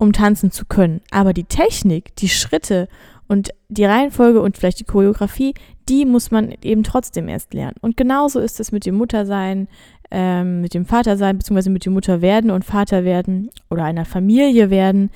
um 0.00 0.14
tanzen 0.14 0.50
zu 0.50 0.64
können. 0.64 1.02
Aber 1.10 1.34
die 1.34 1.44
Technik, 1.44 2.16
die 2.16 2.30
Schritte 2.30 2.88
und 3.28 3.50
die 3.68 3.84
Reihenfolge 3.84 4.40
und 4.40 4.56
vielleicht 4.56 4.80
die 4.80 4.84
Choreografie, 4.84 5.52
die 5.90 6.06
muss 6.06 6.30
man 6.30 6.54
eben 6.62 6.82
trotzdem 6.84 7.28
erst 7.28 7.52
lernen. 7.52 7.76
Und 7.82 7.98
genauso 7.98 8.40
ist 8.40 8.60
es 8.60 8.72
mit 8.72 8.86
dem 8.86 8.94
Muttersein, 8.94 9.68
ähm, 10.10 10.62
mit 10.62 10.72
dem 10.72 10.86
Vater 10.86 11.18
sein, 11.18 11.36
beziehungsweise 11.36 11.68
mit 11.68 11.84
dem 11.84 11.92
Mutter 11.92 12.22
werden 12.22 12.50
und 12.50 12.64
Vater 12.64 13.04
werden 13.04 13.50
oder 13.68 13.84
einer 13.84 14.06
Familie 14.06 14.70
werden. 14.70 15.10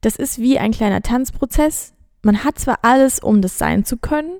Das 0.00 0.16
ist 0.16 0.40
wie 0.40 0.58
ein 0.58 0.72
kleiner 0.72 1.02
Tanzprozess. 1.02 1.94
Man 2.22 2.42
hat 2.42 2.58
zwar 2.58 2.80
alles, 2.82 3.20
um 3.20 3.40
das 3.40 3.58
sein 3.58 3.84
zu 3.84 3.96
können, 3.96 4.38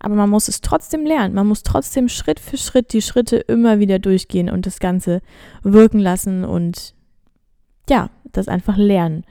aber 0.00 0.16
man 0.16 0.28
muss 0.28 0.48
es 0.48 0.60
trotzdem 0.60 1.06
lernen. 1.06 1.34
Man 1.34 1.46
muss 1.46 1.62
trotzdem 1.62 2.08
Schritt 2.08 2.40
für 2.40 2.56
Schritt 2.56 2.92
die 2.92 3.02
Schritte 3.02 3.36
immer 3.36 3.78
wieder 3.78 4.00
durchgehen 4.00 4.50
und 4.50 4.66
das 4.66 4.80
Ganze 4.80 5.22
wirken 5.62 6.00
lassen 6.00 6.44
und 6.44 6.94
ja, 7.88 8.10
das 8.36 8.48
einfach 8.48 8.76
lernen. 8.76 9.24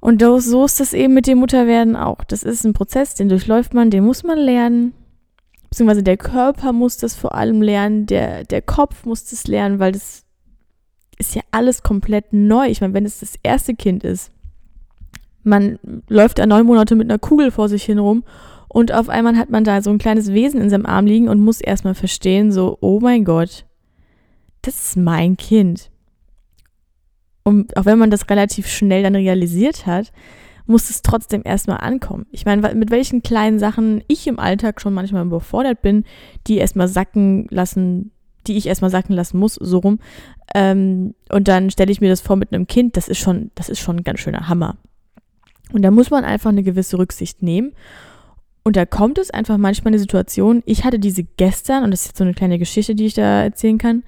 Und 0.00 0.22
so 0.22 0.64
ist 0.64 0.80
das 0.80 0.92
eben 0.92 1.14
mit 1.14 1.26
dem 1.26 1.38
Mutterwerden 1.38 1.96
auch. 1.96 2.22
Das 2.24 2.42
ist 2.42 2.64
ein 2.64 2.72
Prozess, 2.72 3.14
den 3.14 3.28
durchläuft 3.28 3.74
man, 3.74 3.90
den 3.90 4.04
muss 4.04 4.22
man 4.22 4.38
lernen. 4.38 4.94
Beziehungsweise 5.70 6.02
der 6.02 6.16
Körper 6.16 6.72
muss 6.72 6.96
das 6.96 7.14
vor 7.14 7.34
allem 7.34 7.60
lernen, 7.60 8.06
der, 8.06 8.44
der 8.44 8.62
Kopf 8.62 9.04
muss 9.04 9.24
das 9.24 9.46
lernen, 9.46 9.78
weil 9.80 9.92
das 9.92 10.24
ist 11.18 11.34
ja 11.34 11.42
alles 11.50 11.82
komplett 11.82 12.32
neu. 12.32 12.68
Ich 12.68 12.80
meine, 12.80 12.94
wenn 12.94 13.04
es 13.04 13.20
das 13.20 13.34
erste 13.42 13.74
Kind 13.74 14.04
ist, 14.04 14.30
man 15.42 15.78
läuft 16.08 16.38
da 16.38 16.46
neun 16.46 16.66
Monate 16.66 16.94
mit 16.94 17.10
einer 17.10 17.18
Kugel 17.18 17.50
vor 17.50 17.68
sich 17.68 17.84
hin 17.84 17.98
rum 17.98 18.24
und 18.68 18.92
auf 18.92 19.08
einmal 19.08 19.36
hat 19.36 19.50
man 19.50 19.64
da 19.64 19.82
so 19.82 19.90
ein 19.90 19.98
kleines 19.98 20.32
Wesen 20.32 20.60
in 20.60 20.70
seinem 20.70 20.86
Arm 20.86 21.06
liegen 21.06 21.28
und 21.28 21.40
muss 21.40 21.60
erstmal 21.60 21.94
verstehen, 21.94 22.52
so, 22.52 22.78
oh 22.80 23.00
mein 23.00 23.24
Gott, 23.24 23.66
das 24.62 24.88
ist 24.88 24.96
mein 24.96 25.36
Kind. 25.36 25.90
Und 27.48 27.74
auch 27.78 27.86
wenn 27.86 27.98
man 27.98 28.10
das 28.10 28.28
relativ 28.28 28.68
schnell 28.68 29.02
dann 29.02 29.14
realisiert 29.14 29.86
hat, 29.86 30.12
muss 30.66 30.90
es 30.90 31.00
trotzdem 31.00 31.40
erstmal 31.46 31.78
ankommen. 31.78 32.26
Ich 32.30 32.44
meine, 32.44 32.74
mit 32.74 32.90
welchen 32.90 33.22
kleinen 33.22 33.58
Sachen 33.58 34.04
ich 34.06 34.26
im 34.26 34.38
Alltag 34.38 34.82
schon 34.82 34.92
manchmal 34.92 35.24
überfordert 35.24 35.80
bin, 35.80 36.04
die 36.46 36.58
erstmal 36.58 36.88
sacken 36.88 37.46
lassen, 37.48 38.10
die 38.46 38.58
ich 38.58 38.66
erstmal 38.66 38.90
sacken 38.90 39.14
lassen 39.14 39.38
muss, 39.38 39.54
so 39.54 39.78
rum. 39.78 39.98
Ähm, 40.54 41.14
und 41.32 41.48
dann 41.48 41.70
stelle 41.70 41.90
ich 41.90 42.02
mir 42.02 42.10
das 42.10 42.20
vor 42.20 42.36
mit 42.36 42.52
einem 42.52 42.66
Kind, 42.66 42.98
das 42.98 43.08
ist 43.08 43.16
schon, 43.16 43.50
das 43.54 43.70
ist 43.70 43.80
schon 43.80 43.96
ein 43.96 44.04
ganz 44.04 44.20
schöner 44.20 44.46
Hammer. 44.46 44.76
Und 45.72 45.80
da 45.80 45.90
muss 45.90 46.10
man 46.10 46.26
einfach 46.26 46.50
eine 46.50 46.62
gewisse 46.62 46.98
Rücksicht 46.98 47.42
nehmen. 47.42 47.72
Und 48.62 48.76
da 48.76 48.84
kommt 48.84 49.16
es 49.16 49.30
einfach 49.30 49.56
manchmal 49.56 49.92
eine 49.92 49.98
Situation. 49.98 50.62
Ich 50.66 50.84
hatte 50.84 50.98
diese 50.98 51.24
gestern, 51.24 51.82
und 51.82 51.92
das 51.92 52.02
ist 52.02 52.08
jetzt 52.08 52.18
so 52.18 52.24
eine 52.24 52.34
kleine 52.34 52.58
Geschichte, 52.58 52.94
die 52.94 53.06
ich 53.06 53.14
da 53.14 53.44
erzählen 53.44 53.78
kann. 53.78 54.02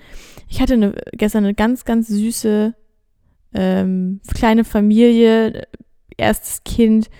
Ich 0.46 0.60
hatte 0.60 0.74
eine, 0.74 0.94
gestern 1.12 1.44
eine 1.44 1.54
ganz, 1.54 1.86
ganz 1.86 2.08
süße 2.08 2.74
ähm, 3.54 4.20
kleine 4.34 4.64
Familie, 4.64 5.66
erstes 6.16 6.62
Kind 6.64 7.10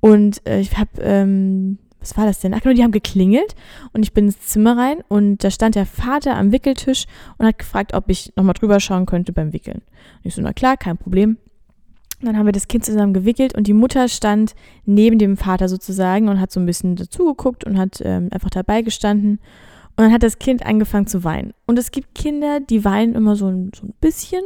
und 0.00 0.46
äh, 0.46 0.60
ich 0.60 0.76
habe, 0.76 1.00
ähm, 1.00 1.78
was 1.98 2.14
war 2.18 2.26
das 2.26 2.40
denn? 2.40 2.52
Ach 2.52 2.60
genau, 2.60 2.74
die 2.74 2.82
haben 2.82 2.92
geklingelt 2.92 3.54
und 3.94 4.02
ich 4.02 4.12
bin 4.12 4.26
ins 4.26 4.40
Zimmer 4.40 4.76
rein 4.76 4.98
und 5.08 5.42
da 5.42 5.50
stand 5.50 5.76
der 5.76 5.86
Vater 5.86 6.36
am 6.36 6.52
Wickeltisch 6.52 7.06
und 7.38 7.46
hat 7.46 7.58
gefragt, 7.58 7.94
ob 7.94 8.10
ich 8.10 8.30
nochmal 8.36 8.52
drüber 8.52 8.80
schauen 8.80 9.06
könnte 9.06 9.32
beim 9.32 9.54
Wickeln. 9.54 9.78
Und 9.78 10.24
ich 10.24 10.34
so, 10.34 10.42
na 10.42 10.52
klar, 10.52 10.76
kein 10.76 10.98
Problem. 10.98 11.38
dann 12.20 12.36
haben 12.36 12.44
wir 12.44 12.52
das 12.52 12.68
Kind 12.68 12.84
zusammen 12.84 13.14
gewickelt 13.14 13.56
und 13.56 13.66
die 13.66 13.72
Mutter 13.72 14.08
stand 14.08 14.54
neben 14.84 15.18
dem 15.18 15.38
Vater 15.38 15.70
sozusagen 15.70 16.28
und 16.28 16.38
hat 16.38 16.52
so 16.52 16.60
ein 16.60 16.66
bisschen 16.66 16.96
dazugeguckt 16.96 17.64
und 17.64 17.78
hat 17.78 18.02
ähm, 18.04 18.28
einfach 18.30 18.50
dabei 18.50 18.82
gestanden. 18.82 19.38
Und 19.96 20.04
dann 20.04 20.12
hat 20.12 20.22
das 20.22 20.38
Kind 20.38 20.66
angefangen 20.66 21.06
zu 21.06 21.24
weinen. 21.24 21.54
Und 21.66 21.78
es 21.78 21.92
gibt 21.92 22.14
Kinder, 22.14 22.60
die 22.60 22.84
weinen 22.84 23.14
immer 23.14 23.36
so 23.36 23.46
ein, 23.46 23.70
so 23.74 23.86
ein 23.86 23.94
bisschen 24.02 24.42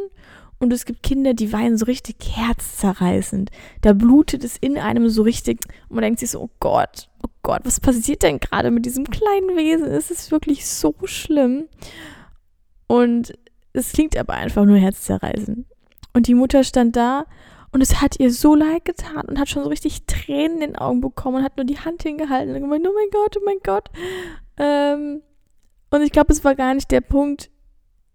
und 0.60 0.72
es 0.72 0.84
gibt 0.84 1.02
Kinder, 1.02 1.34
die 1.34 1.52
weinen 1.52 1.78
so 1.78 1.84
richtig 1.84 2.16
herzzerreißend. 2.36 3.50
Da 3.80 3.92
blutet 3.92 4.42
es 4.42 4.56
in 4.56 4.76
einem 4.76 5.08
so 5.08 5.22
richtig. 5.22 5.60
Und 5.88 5.96
man 5.96 6.02
denkt 6.02 6.20
sich 6.20 6.30
so, 6.30 6.40
oh 6.40 6.50
Gott, 6.58 7.08
oh 7.24 7.30
Gott, 7.42 7.60
was 7.64 7.78
passiert 7.78 8.22
denn 8.22 8.40
gerade 8.40 8.70
mit 8.70 8.84
diesem 8.84 9.04
kleinen 9.04 9.56
Wesen? 9.56 9.86
Es 9.86 10.10
ist 10.10 10.32
wirklich 10.32 10.66
so 10.66 10.94
schlimm. 11.04 11.68
Und 12.88 13.34
es 13.72 13.92
klingt 13.92 14.16
aber 14.16 14.34
einfach 14.34 14.64
nur 14.64 14.78
herzzerreißend. 14.78 15.64
Und 16.12 16.26
die 16.26 16.34
Mutter 16.34 16.64
stand 16.64 16.96
da 16.96 17.24
und 17.70 17.80
es 17.80 18.00
hat 18.00 18.18
ihr 18.18 18.32
so 18.32 18.54
leid 18.54 18.84
getan 18.84 19.26
und 19.28 19.38
hat 19.38 19.48
schon 19.48 19.62
so 19.62 19.68
richtig 19.68 20.06
Tränen 20.06 20.54
in 20.54 20.72
den 20.72 20.76
Augen 20.76 21.00
bekommen 21.00 21.36
und 21.36 21.44
hat 21.44 21.56
nur 21.56 21.66
die 21.66 21.78
Hand 21.78 22.02
hingehalten 22.02 22.54
und 22.54 22.62
gemeint, 22.62 22.86
oh 22.88 22.92
mein 22.94 23.10
Gott, 23.12 23.36
oh 23.36 23.44
mein 23.44 23.58
Gott. 23.62 23.88
Ähm, 24.56 25.22
und 25.90 26.02
ich 26.02 26.10
glaube, 26.10 26.32
es 26.32 26.42
war 26.44 26.54
gar 26.54 26.74
nicht 26.74 26.90
der 26.90 27.02
Punkt, 27.02 27.50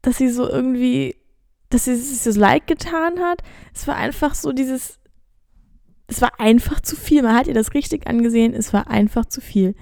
dass 0.02 0.18
sie 0.18 0.30
so 0.30 0.50
irgendwie 0.50 1.16
dass 1.74 1.86
sie 1.86 1.96
sich 1.96 2.20
so 2.20 2.40
leid 2.40 2.68
getan 2.68 3.20
hat. 3.20 3.42
Es 3.74 3.88
war 3.88 3.96
einfach 3.96 4.36
so 4.36 4.52
dieses, 4.52 5.00
es 6.08 6.22
war 6.22 6.40
einfach 6.40 6.82
zu 6.82 6.96
viel. 6.96 7.24
Man 7.24 7.36
hat 7.36 7.48
ihr 7.48 7.54
das 7.54 7.74
richtig 7.74 8.08
angesehen, 8.08 8.54
es 8.54 8.74
war 8.74 8.88
einfach 8.88 9.26
zu 9.26 9.42
viel. 9.42 9.76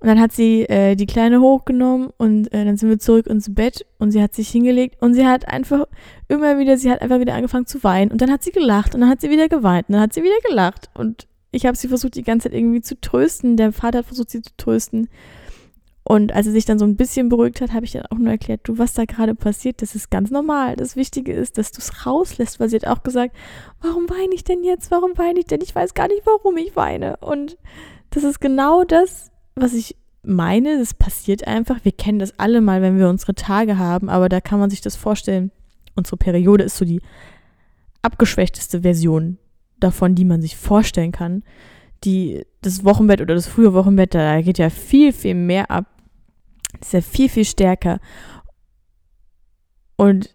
Und 0.00 0.08
dann 0.08 0.20
hat 0.20 0.32
sie 0.32 0.62
äh, 0.64 0.96
die 0.96 1.06
Kleine 1.06 1.40
hochgenommen 1.40 2.10
und 2.18 2.52
äh, 2.52 2.64
dann 2.64 2.76
sind 2.76 2.90
wir 2.90 2.98
zurück 2.98 3.26
ins 3.26 3.54
Bett 3.54 3.86
und 3.98 4.10
sie 4.10 4.22
hat 4.22 4.34
sich 4.34 4.50
hingelegt 4.50 5.00
und 5.00 5.14
sie 5.14 5.26
hat 5.26 5.48
einfach 5.48 5.86
immer 6.28 6.58
wieder, 6.58 6.76
sie 6.76 6.90
hat 6.90 7.00
einfach 7.00 7.20
wieder 7.20 7.34
angefangen 7.34 7.64
zu 7.64 7.82
weinen 7.84 8.10
und 8.10 8.20
dann 8.20 8.30
hat 8.30 8.42
sie 8.42 8.50
gelacht 8.50 8.94
und 8.94 9.00
dann 9.00 9.08
hat 9.08 9.22
sie 9.22 9.30
wieder 9.30 9.48
geweint 9.48 9.88
und 9.88 9.94
dann 9.94 10.02
hat 10.02 10.12
sie 10.12 10.22
wieder 10.22 10.38
gelacht 10.46 10.90
und 10.92 11.26
ich 11.52 11.64
habe 11.64 11.76
sie 11.76 11.88
versucht 11.88 12.16
die 12.16 12.22
ganze 12.22 12.50
Zeit 12.50 12.58
irgendwie 12.58 12.82
zu 12.82 13.00
trösten. 13.00 13.56
Der 13.56 13.72
Vater 13.72 13.98
hat 13.98 14.06
versucht 14.06 14.28
sie 14.28 14.42
zu 14.42 14.50
trösten. 14.58 15.08
Und 16.06 16.32
als 16.32 16.46
er 16.46 16.52
sich 16.52 16.66
dann 16.66 16.78
so 16.78 16.84
ein 16.84 16.96
bisschen 16.96 17.30
beruhigt 17.30 17.62
hat, 17.62 17.72
habe 17.72 17.86
ich 17.86 17.92
dann 17.92 18.04
auch 18.06 18.18
nur 18.18 18.30
erklärt, 18.30 18.60
du, 18.64 18.76
was 18.76 18.92
da 18.92 19.06
gerade 19.06 19.34
passiert, 19.34 19.80
das 19.80 19.94
ist 19.94 20.10
ganz 20.10 20.30
normal. 20.30 20.76
Das 20.76 20.96
Wichtige 20.96 21.32
ist, 21.32 21.56
dass 21.56 21.72
du 21.72 21.78
es 21.78 22.04
rauslässt, 22.04 22.60
weil 22.60 22.68
sie 22.68 22.76
hat 22.76 22.86
auch 22.86 23.02
gesagt, 23.02 23.34
warum 23.80 24.08
weine 24.10 24.34
ich 24.34 24.44
denn 24.44 24.62
jetzt? 24.64 24.90
Warum 24.90 25.16
weine 25.16 25.40
ich 25.40 25.46
denn? 25.46 25.62
Ich 25.62 25.74
weiß 25.74 25.94
gar 25.94 26.08
nicht, 26.08 26.20
warum 26.26 26.58
ich 26.58 26.76
weine. 26.76 27.16
Und 27.16 27.56
das 28.10 28.22
ist 28.22 28.38
genau 28.38 28.84
das, 28.84 29.30
was 29.54 29.72
ich 29.72 29.96
meine. 30.22 30.78
Das 30.78 30.92
passiert 30.92 31.46
einfach. 31.46 31.82
Wir 31.84 31.92
kennen 31.92 32.18
das 32.18 32.38
alle 32.38 32.60
mal, 32.60 32.82
wenn 32.82 32.98
wir 32.98 33.08
unsere 33.08 33.34
Tage 33.34 33.78
haben, 33.78 34.10
aber 34.10 34.28
da 34.28 34.42
kann 34.42 34.60
man 34.60 34.68
sich 34.68 34.82
das 34.82 34.96
vorstellen. 34.96 35.52
Unsere 35.96 36.18
Periode 36.18 36.64
ist 36.64 36.76
so 36.76 36.84
die 36.84 37.00
abgeschwächteste 38.02 38.82
Version 38.82 39.38
davon, 39.80 40.14
die 40.14 40.26
man 40.26 40.42
sich 40.42 40.58
vorstellen 40.58 41.12
kann. 41.12 41.44
Die, 42.04 42.44
das 42.60 42.84
Wochenbett 42.84 43.22
oder 43.22 43.34
das 43.34 43.46
frühe 43.46 43.72
Wochenbett, 43.72 44.14
da 44.14 44.42
geht 44.42 44.58
ja 44.58 44.68
viel, 44.68 45.10
viel 45.10 45.34
mehr 45.34 45.70
ab 45.70 45.86
ist 46.86 46.92
ja 46.92 47.00
viel, 47.00 47.28
viel 47.28 47.44
stärker. 47.44 48.00
Und 49.96 50.34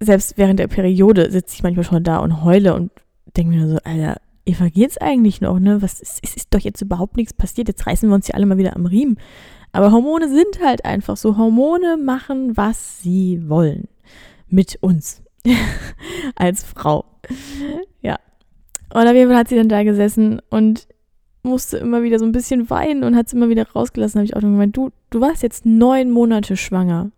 selbst 0.00 0.36
während 0.36 0.58
der 0.58 0.68
Periode 0.68 1.30
sitze 1.30 1.54
ich 1.54 1.62
manchmal 1.62 1.84
schon 1.84 2.04
da 2.04 2.18
und 2.18 2.42
heule 2.44 2.74
und 2.74 2.90
denke 3.36 3.56
mir 3.56 3.68
so, 3.68 3.78
Alter, 3.84 4.20
Eva, 4.46 4.68
geht's 4.68 4.98
eigentlich 4.98 5.40
noch, 5.40 5.58
ne? 5.58 5.80
Was 5.80 6.00
ist, 6.00 6.22
ist, 6.22 6.36
ist 6.36 6.54
doch 6.54 6.60
jetzt 6.60 6.82
überhaupt 6.82 7.16
nichts 7.16 7.32
passiert. 7.32 7.68
Jetzt 7.68 7.86
reißen 7.86 8.08
wir 8.08 8.14
uns 8.14 8.26
hier 8.26 8.34
alle 8.34 8.46
mal 8.46 8.58
wieder 8.58 8.76
am 8.76 8.86
Riemen. 8.86 9.18
Aber 9.72 9.90
Hormone 9.90 10.28
sind 10.28 10.60
halt 10.62 10.84
einfach 10.84 11.16
so. 11.16 11.36
Hormone 11.36 11.96
machen, 11.96 12.56
was 12.56 13.00
sie 13.00 13.48
wollen. 13.48 13.88
Mit 14.48 14.76
uns. 14.82 15.22
Als 16.36 16.62
Frau. 16.62 17.04
Ja. 18.02 18.18
Und 18.92 19.08
auf 19.08 19.14
jeden 19.14 19.30
Fall 19.30 19.38
hat 19.38 19.48
sie 19.48 19.56
dann 19.56 19.68
da 19.68 19.82
gesessen 19.82 20.40
und 20.50 20.86
musste 21.44 21.76
immer 21.76 22.02
wieder 22.02 22.18
so 22.18 22.24
ein 22.24 22.32
bisschen 22.32 22.68
weinen 22.70 23.04
und 23.04 23.14
hat 23.14 23.28
es 23.28 23.32
immer 23.32 23.48
wieder 23.48 23.68
rausgelassen. 23.70 24.18
habe 24.18 24.26
ich 24.26 24.36
auch 24.36 24.40
gemeint, 24.40 24.76
du, 24.76 24.90
du 25.10 25.20
warst 25.20 25.42
jetzt 25.42 25.64
neun 25.64 26.10
Monate 26.10 26.56
schwanger. 26.56 27.10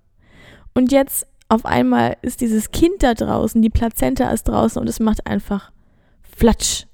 Und 0.74 0.92
jetzt 0.92 1.26
auf 1.48 1.64
einmal 1.64 2.16
ist 2.22 2.40
dieses 2.40 2.70
Kind 2.70 3.02
da 3.02 3.14
draußen, 3.14 3.62
die 3.62 3.70
Plazenta 3.70 4.30
ist 4.30 4.44
draußen 4.44 4.80
und 4.80 4.88
es 4.88 5.00
macht 5.00 5.26
einfach 5.26 5.70
Flatsch. 6.22 6.86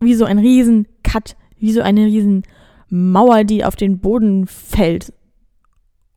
Wie 0.00 0.14
so 0.14 0.24
ein 0.24 0.38
riesen 0.38 0.86
Cut, 1.02 1.36
wie 1.58 1.72
so 1.72 1.80
eine 1.80 2.04
riesen 2.04 2.42
Mauer, 2.90 3.44
die 3.44 3.64
auf 3.64 3.76
den 3.76 3.98
Boden 3.98 4.46
fällt. 4.46 5.12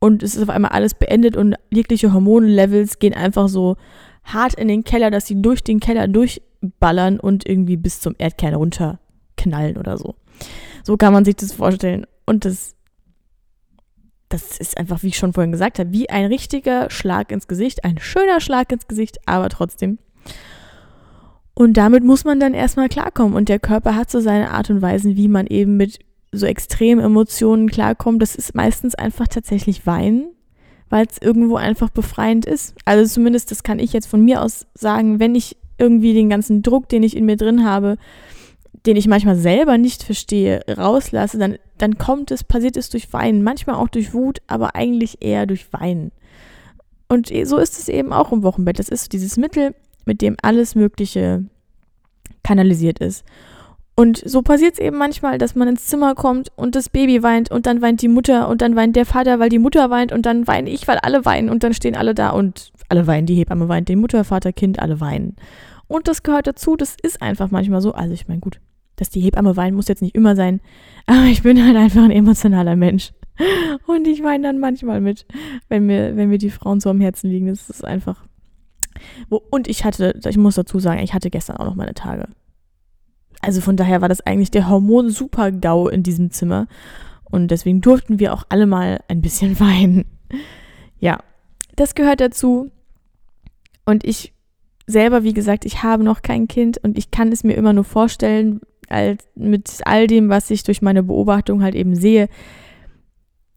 Und 0.00 0.22
es 0.22 0.36
ist 0.36 0.42
auf 0.42 0.50
einmal 0.50 0.72
alles 0.72 0.94
beendet 0.94 1.36
und 1.36 1.56
jegliche 1.70 2.12
Hormonlevels 2.12 2.98
gehen 2.98 3.14
einfach 3.14 3.48
so 3.48 3.76
hart 4.22 4.54
in 4.54 4.68
den 4.68 4.84
Keller, 4.84 5.10
dass 5.10 5.26
sie 5.26 5.40
durch 5.40 5.64
den 5.64 5.80
Keller 5.80 6.06
durchballern 6.06 7.18
und 7.18 7.48
irgendwie 7.48 7.76
bis 7.76 8.00
zum 8.00 8.14
Erdkern 8.18 8.54
runterknallen 8.54 9.76
oder 9.76 9.96
so. 9.96 10.14
So 10.84 10.96
kann 10.96 11.12
man 11.12 11.24
sich 11.24 11.36
das 11.36 11.52
vorstellen. 11.52 12.06
Und 12.26 12.44
das, 12.44 12.74
das 14.28 14.58
ist 14.58 14.78
einfach, 14.78 15.02
wie 15.02 15.08
ich 15.08 15.18
schon 15.18 15.32
vorhin 15.32 15.52
gesagt 15.52 15.78
habe, 15.78 15.92
wie 15.92 16.10
ein 16.10 16.26
richtiger 16.26 16.90
Schlag 16.90 17.30
ins 17.32 17.48
Gesicht. 17.48 17.84
Ein 17.84 17.98
schöner 17.98 18.40
Schlag 18.40 18.72
ins 18.72 18.88
Gesicht, 18.88 19.18
aber 19.26 19.48
trotzdem. 19.48 19.98
Und 21.54 21.76
damit 21.76 22.04
muss 22.04 22.24
man 22.24 22.38
dann 22.38 22.54
erstmal 22.54 22.88
klarkommen. 22.88 23.34
Und 23.34 23.48
der 23.48 23.58
Körper 23.58 23.96
hat 23.96 24.10
so 24.10 24.20
seine 24.20 24.52
Art 24.52 24.70
und 24.70 24.80
Weisen, 24.80 25.16
wie 25.16 25.28
man 25.28 25.46
eben 25.46 25.76
mit 25.76 25.98
so 26.30 26.46
extremen 26.46 27.04
Emotionen 27.04 27.68
klarkommt. 27.68 28.22
Das 28.22 28.34
ist 28.34 28.54
meistens 28.54 28.94
einfach 28.94 29.28
tatsächlich 29.28 29.86
Weinen, 29.86 30.30
weil 30.88 31.06
es 31.06 31.18
irgendwo 31.18 31.56
einfach 31.56 31.90
befreiend 31.90 32.46
ist. 32.46 32.74
Also 32.84 33.12
zumindest, 33.12 33.50
das 33.50 33.62
kann 33.62 33.78
ich 33.78 33.92
jetzt 33.92 34.06
von 34.06 34.24
mir 34.24 34.42
aus 34.42 34.66
sagen, 34.74 35.20
wenn 35.20 35.34
ich 35.34 35.56
irgendwie 35.78 36.14
den 36.14 36.28
ganzen 36.28 36.62
Druck, 36.62 36.88
den 36.88 37.02
ich 37.02 37.16
in 37.16 37.26
mir 37.26 37.36
drin 37.36 37.64
habe, 37.64 37.96
den 38.88 38.96
ich 38.96 39.06
manchmal 39.06 39.36
selber 39.36 39.76
nicht 39.76 40.02
verstehe, 40.02 40.62
rauslasse, 40.66 41.36
dann, 41.36 41.58
dann 41.76 41.98
kommt 41.98 42.30
es, 42.30 42.42
passiert 42.42 42.78
es 42.78 42.88
durch 42.88 43.12
Weinen, 43.12 43.42
manchmal 43.42 43.76
auch 43.76 43.88
durch 43.88 44.14
Wut, 44.14 44.38
aber 44.46 44.74
eigentlich 44.76 45.18
eher 45.20 45.44
durch 45.44 45.70
Weinen. 45.74 46.10
Und 47.06 47.28
so 47.44 47.58
ist 47.58 47.78
es 47.78 47.90
eben 47.90 48.14
auch 48.14 48.32
im 48.32 48.42
Wochenbett. 48.42 48.78
Das 48.78 48.88
ist 48.88 49.12
dieses 49.12 49.36
Mittel, 49.36 49.74
mit 50.06 50.22
dem 50.22 50.38
alles 50.40 50.74
Mögliche 50.74 51.44
kanalisiert 52.42 52.98
ist. 52.98 53.26
Und 53.94 54.22
so 54.24 54.40
passiert 54.40 54.72
es 54.72 54.78
eben 54.78 54.96
manchmal, 54.96 55.36
dass 55.36 55.54
man 55.54 55.68
ins 55.68 55.84
Zimmer 55.84 56.14
kommt 56.14 56.48
und 56.56 56.74
das 56.74 56.88
Baby 56.88 57.22
weint 57.22 57.50
und 57.50 57.66
dann 57.66 57.82
weint 57.82 58.00
die 58.00 58.08
Mutter 58.08 58.48
und 58.48 58.62
dann 58.62 58.74
weint 58.74 58.96
der 58.96 59.04
Vater, 59.04 59.38
weil 59.38 59.50
die 59.50 59.58
Mutter 59.58 59.90
weint 59.90 60.12
und 60.12 60.24
dann 60.24 60.46
weine 60.46 60.70
ich, 60.70 60.88
weil 60.88 60.96
alle 60.96 61.26
weinen 61.26 61.50
und 61.50 61.62
dann 61.62 61.74
stehen 61.74 61.94
alle 61.94 62.14
da 62.14 62.30
und 62.30 62.72
alle 62.88 63.06
weinen. 63.06 63.26
Die 63.26 63.34
Hebamme 63.34 63.68
weint, 63.68 63.90
die 63.90 63.96
Mutter, 63.96 64.24
Vater, 64.24 64.54
Kind, 64.54 64.78
alle 64.78 64.98
weinen. 65.00 65.36
Und 65.88 66.08
das 66.08 66.22
gehört 66.22 66.46
dazu, 66.46 66.76
das 66.76 66.96
ist 67.02 67.20
einfach 67.20 67.50
manchmal 67.50 67.82
so. 67.82 67.92
Also 67.92 68.14
ich 68.14 68.28
meine, 68.28 68.40
gut, 68.40 68.60
dass 69.00 69.10
die 69.10 69.20
Hebamme 69.20 69.56
weint, 69.56 69.74
muss 69.74 69.88
jetzt 69.88 70.02
nicht 70.02 70.14
immer 70.14 70.36
sein. 70.36 70.60
Aber 71.06 71.24
ich 71.24 71.42
bin 71.42 71.64
halt 71.64 71.76
einfach 71.76 72.02
ein 72.02 72.10
emotionaler 72.10 72.76
Mensch. 72.76 73.12
Und 73.86 74.06
ich 74.06 74.22
weine 74.22 74.48
dann 74.48 74.58
manchmal 74.58 75.00
mit, 75.00 75.26
wenn 75.68 75.86
mir, 75.86 76.16
wenn 76.16 76.28
mir 76.28 76.38
die 76.38 76.50
Frauen 76.50 76.80
so 76.80 76.90
am 76.90 77.00
Herzen 77.00 77.30
liegen. 77.30 77.46
Das 77.46 77.70
ist 77.70 77.84
einfach. 77.84 78.24
und 79.28 79.68
ich 79.68 79.84
hatte, 79.84 80.18
ich 80.28 80.36
muss 80.36 80.56
dazu 80.56 80.78
sagen, 80.80 81.00
ich 81.02 81.14
hatte 81.14 81.30
gestern 81.30 81.56
auch 81.56 81.64
noch 81.64 81.76
meine 81.76 81.94
Tage. 81.94 82.28
also 83.40 83.60
von 83.60 83.76
daher 83.76 84.00
war 84.00 84.08
das 84.08 84.20
eigentlich 84.20 84.50
der 84.50 84.68
Hormon-Super-GAU 84.68 85.88
in 85.88 86.02
diesem 86.02 86.30
Zimmer. 86.30 86.66
Und 87.30 87.50
deswegen 87.50 87.80
durften 87.80 88.18
wir 88.18 88.32
auch 88.32 88.44
alle 88.48 88.66
mal 88.66 89.00
ein 89.08 89.20
bisschen 89.20 89.58
weinen. 89.60 90.04
Ja, 90.98 91.20
das 91.76 91.94
gehört 91.94 92.20
dazu. 92.20 92.70
Und 93.84 94.04
ich 94.04 94.34
selber, 94.86 95.22
wie 95.22 95.34
gesagt, 95.34 95.64
ich 95.64 95.82
habe 95.82 96.02
noch 96.02 96.22
kein 96.22 96.48
Kind 96.48 96.78
und 96.78 96.98
ich 96.98 97.10
kann 97.10 97.30
es 97.30 97.44
mir 97.44 97.54
immer 97.54 97.72
nur 97.72 97.84
vorstellen, 97.84 98.60
als 98.90 99.24
mit 99.34 99.80
all 99.84 100.06
dem, 100.06 100.28
was 100.28 100.50
ich 100.50 100.62
durch 100.62 100.82
meine 100.82 101.02
Beobachtung 101.02 101.62
halt 101.62 101.74
eben 101.74 101.94
sehe, 101.94 102.28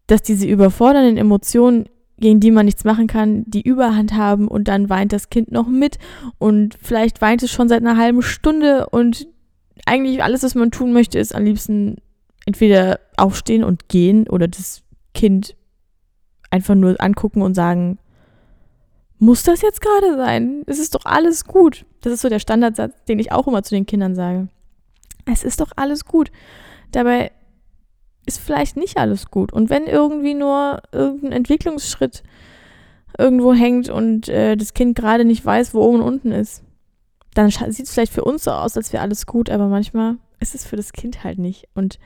dass 0.07 0.21
diese 0.21 0.45
überfordernden 0.45 1.17
Emotionen, 1.17 1.85
gegen 2.17 2.39
die 2.39 2.51
man 2.51 2.65
nichts 2.65 2.83
machen 2.83 3.07
kann, 3.07 3.43
die 3.47 3.61
Überhand 3.61 4.13
haben 4.13 4.47
und 4.47 4.67
dann 4.67 4.89
weint 4.89 5.11
das 5.13 5.29
Kind 5.29 5.51
noch 5.51 5.67
mit 5.67 5.97
und 6.38 6.77
vielleicht 6.81 7.21
weint 7.21 7.41
es 7.41 7.51
schon 7.51 7.69
seit 7.69 7.81
einer 7.81 7.97
halben 7.97 8.21
Stunde 8.21 8.88
und 8.89 9.27
eigentlich 9.85 10.23
alles, 10.23 10.43
was 10.43 10.53
man 10.53 10.69
tun 10.69 10.93
möchte, 10.93 11.17
ist 11.17 11.33
am 11.33 11.45
liebsten 11.45 11.97
entweder 12.45 13.00
aufstehen 13.17 13.63
und 13.63 13.89
gehen 13.89 14.27
oder 14.27 14.47
das 14.47 14.83
Kind 15.13 15.55
einfach 16.51 16.75
nur 16.75 16.95
angucken 17.00 17.41
und 17.41 17.55
sagen, 17.55 17.97
muss 19.17 19.43
das 19.43 19.61
jetzt 19.61 19.81
gerade 19.81 20.17
sein? 20.17 20.63
Es 20.65 20.79
ist 20.79 20.95
doch 20.95 21.05
alles 21.05 21.45
gut. 21.45 21.85
Das 22.01 22.11
ist 22.11 22.21
so 22.21 22.29
der 22.29 22.39
Standardsatz, 22.39 23.05
den 23.05 23.19
ich 23.19 23.31
auch 23.31 23.47
immer 23.47 23.61
zu 23.63 23.75
den 23.75 23.85
Kindern 23.85 24.15
sage. 24.15 24.47
Es 25.25 25.43
ist 25.43 25.61
doch 25.61 25.71
alles 25.75 26.05
gut. 26.05 26.31
Dabei 26.91 27.31
ist 28.25 28.39
vielleicht 28.39 28.77
nicht 28.77 28.97
alles 28.97 29.31
gut. 29.31 29.51
Und 29.53 29.69
wenn 29.69 29.85
irgendwie 29.87 30.33
nur 30.33 30.81
irgendein 30.91 31.31
Entwicklungsschritt 31.31 32.23
irgendwo 33.17 33.53
hängt 33.53 33.89
und 33.89 34.29
äh, 34.29 34.55
das 34.55 34.73
Kind 34.73 34.97
gerade 34.97 35.25
nicht 35.25 35.45
weiß, 35.45 35.73
wo 35.73 35.81
oben 35.81 36.01
und 36.01 36.07
unten 36.07 36.31
ist, 36.31 36.63
dann 37.33 37.49
sieht 37.49 37.85
es 37.85 37.93
vielleicht 37.93 38.13
für 38.13 38.23
uns 38.23 38.43
so 38.43 38.51
aus, 38.51 38.75
als 38.75 38.93
wäre 38.93 39.03
alles 39.03 39.25
gut, 39.25 39.49
aber 39.49 39.67
manchmal 39.67 40.17
ist 40.39 40.55
es 40.55 40.65
für 40.65 40.75
das 40.75 40.93
Kind 40.93 41.23
halt 41.23 41.39
nicht. 41.39 41.67
Und 41.73 41.99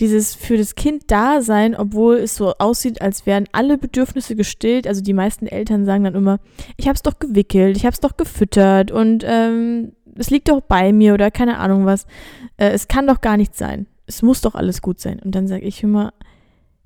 dieses 0.00 0.34
für 0.34 0.56
das 0.56 0.74
Kind 0.74 1.04
da 1.08 1.42
sein, 1.42 1.76
obwohl 1.76 2.16
es 2.16 2.34
so 2.34 2.54
aussieht, 2.54 3.02
als 3.02 3.26
wären 3.26 3.46
alle 3.52 3.76
Bedürfnisse 3.76 4.34
gestillt. 4.34 4.86
Also 4.86 5.02
die 5.02 5.12
meisten 5.12 5.46
Eltern 5.46 5.84
sagen 5.84 6.04
dann 6.04 6.14
immer, 6.14 6.38
ich 6.78 6.86
habe 6.86 6.96
es 6.96 7.02
doch 7.02 7.18
gewickelt, 7.18 7.76
ich 7.76 7.84
habe 7.84 7.92
es 7.92 8.00
doch 8.00 8.16
gefüttert 8.16 8.90
und 8.90 9.24
ähm, 9.26 9.92
es 10.20 10.30
liegt 10.30 10.48
doch 10.48 10.60
bei 10.60 10.92
mir 10.92 11.14
oder 11.14 11.30
keine 11.30 11.58
Ahnung 11.58 11.86
was. 11.86 12.06
Äh, 12.56 12.70
es 12.70 12.88
kann 12.88 13.06
doch 13.06 13.20
gar 13.20 13.36
nicht 13.36 13.56
sein. 13.56 13.86
Es 14.06 14.22
muss 14.22 14.40
doch 14.40 14.54
alles 14.54 14.82
gut 14.82 15.00
sein. 15.00 15.18
Und 15.20 15.34
dann 15.34 15.48
sage 15.48 15.64
ich 15.64 15.82
immer, 15.82 16.12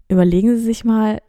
überlegen 0.09 0.57
Sie 0.57 0.63
sich 0.63 0.85
mal, 0.85 1.21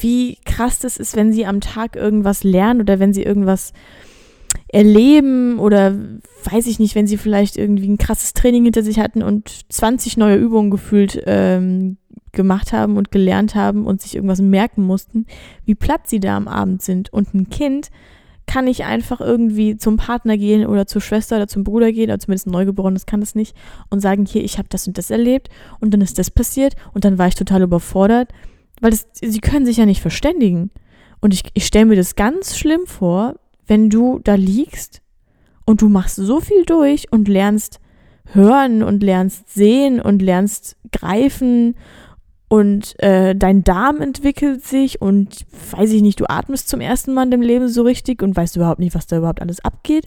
wie 0.00 0.38
krass 0.44 0.78
das 0.78 0.96
ist, 0.96 1.16
wenn 1.16 1.32
Sie 1.32 1.44
am 1.44 1.60
Tag 1.60 1.96
irgendwas 1.96 2.44
lernen 2.44 2.80
oder 2.80 2.98
wenn 2.98 3.12
Sie 3.12 3.22
irgendwas 3.22 3.72
erleben 4.68 5.58
oder 5.58 5.94
weiß 6.44 6.66
ich 6.66 6.78
nicht, 6.78 6.94
wenn 6.94 7.06
sie 7.06 7.18
vielleicht 7.18 7.56
irgendwie 7.56 7.88
ein 7.88 7.98
krasses 7.98 8.32
Training 8.32 8.64
hinter 8.64 8.82
sich 8.82 8.98
hatten 8.98 9.22
und 9.22 9.70
20 9.70 10.16
neue 10.16 10.36
Übungen 10.36 10.70
gefühlt 10.70 11.22
ähm, 11.26 11.98
gemacht 12.32 12.72
haben 12.72 12.96
und 12.96 13.10
gelernt 13.10 13.54
haben 13.54 13.86
und 13.86 14.00
sich 14.00 14.14
irgendwas 14.14 14.40
merken 14.40 14.82
mussten, 14.82 15.26
wie 15.66 15.74
platt 15.74 16.08
sie 16.08 16.20
da 16.20 16.36
am 16.36 16.48
Abend 16.48 16.82
sind. 16.82 17.12
Und 17.12 17.34
ein 17.34 17.50
Kind 17.50 17.90
kann 18.46 18.64
nicht 18.66 18.84
einfach 18.84 19.20
irgendwie 19.20 19.76
zum 19.76 19.96
Partner 19.96 20.36
gehen 20.36 20.66
oder 20.66 20.86
zur 20.86 21.00
Schwester 21.00 21.36
oder 21.36 21.48
zum 21.48 21.64
Bruder 21.64 21.92
gehen, 21.92 22.10
oder 22.10 22.18
zumindest 22.18 22.46
ein 22.46 22.52
Neugeborenes 22.52 23.06
kann 23.06 23.20
das 23.20 23.34
nicht, 23.34 23.56
und 23.90 24.00
sagen, 24.00 24.26
hier, 24.26 24.44
ich 24.44 24.58
habe 24.58 24.68
das 24.68 24.86
und 24.86 24.98
das 24.98 25.10
erlebt 25.10 25.48
und 25.80 25.92
dann 25.94 26.00
ist 26.00 26.18
das 26.18 26.30
passiert 26.30 26.74
und 26.92 27.04
dann 27.04 27.18
war 27.18 27.28
ich 27.28 27.34
total 27.34 27.62
überfordert, 27.62 28.30
weil 28.80 28.90
das, 28.90 29.06
sie 29.14 29.40
können 29.40 29.66
sich 29.66 29.76
ja 29.76 29.86
nicht 29.86 30.02
verständigen. 30.02 30.70
Und 31.20 31.32
ich, 31.32 31.44
ich 31.54 31.66
stelle 31.66 31.86
mir 31.86 31.96
das 31.96 32.16
ganz 32.16 32.56
schlimm 32.56 32.86
vor, 32.86 33.36
wenn 33.66 33.90
du 33.90 34.18
da 34.18 34.34
liegst 34.34 35.02
und 35.64 35.80
du 35.80 35.88
machst 35.88 36.16
so 36.16 36.40
viel 36.40 36.64
durch 36.64 37.12
und 37.12 37.28
lernst 37.28 37.78
hören 38.24 38.82
und 38.82 39.02
lernst 39.02 39.52
sehen 39.52 40.00
und 40.00 40.20
lernst 40.20 40.76
greifen 40.90 41.76
und 42.52 43.02
äh, 43.02 43.34
dein 43.34 43.64
Darm 43.64 44.02
entwickelt 44.02 44.62
sich 44.62 45.00
und 45.00 45.46
weiß 45.70 45.90
ich 45.90 46.02
nicht, 46.02 46.20
du 46.20 46.28
atmest 46.28 46.68
zum 46.68 46.82
ersten 46.82 47.14
Mal 47.14 47.22
in 47.22 47.30
deinem 47.30 47.40
Leben 47.40 47.66
so 47.66 47.80
richtig 47.80 48.22
und 48.22 48.36
weißt 48.36 48.56
überhaupt 48.56 48.78
nicht, 48.78 48.94
was 48.94 49.06
da 49.06 49.16
überhaupt 49.16 49.40
alles 49.40 49.64
abgeht. 49.64 50.06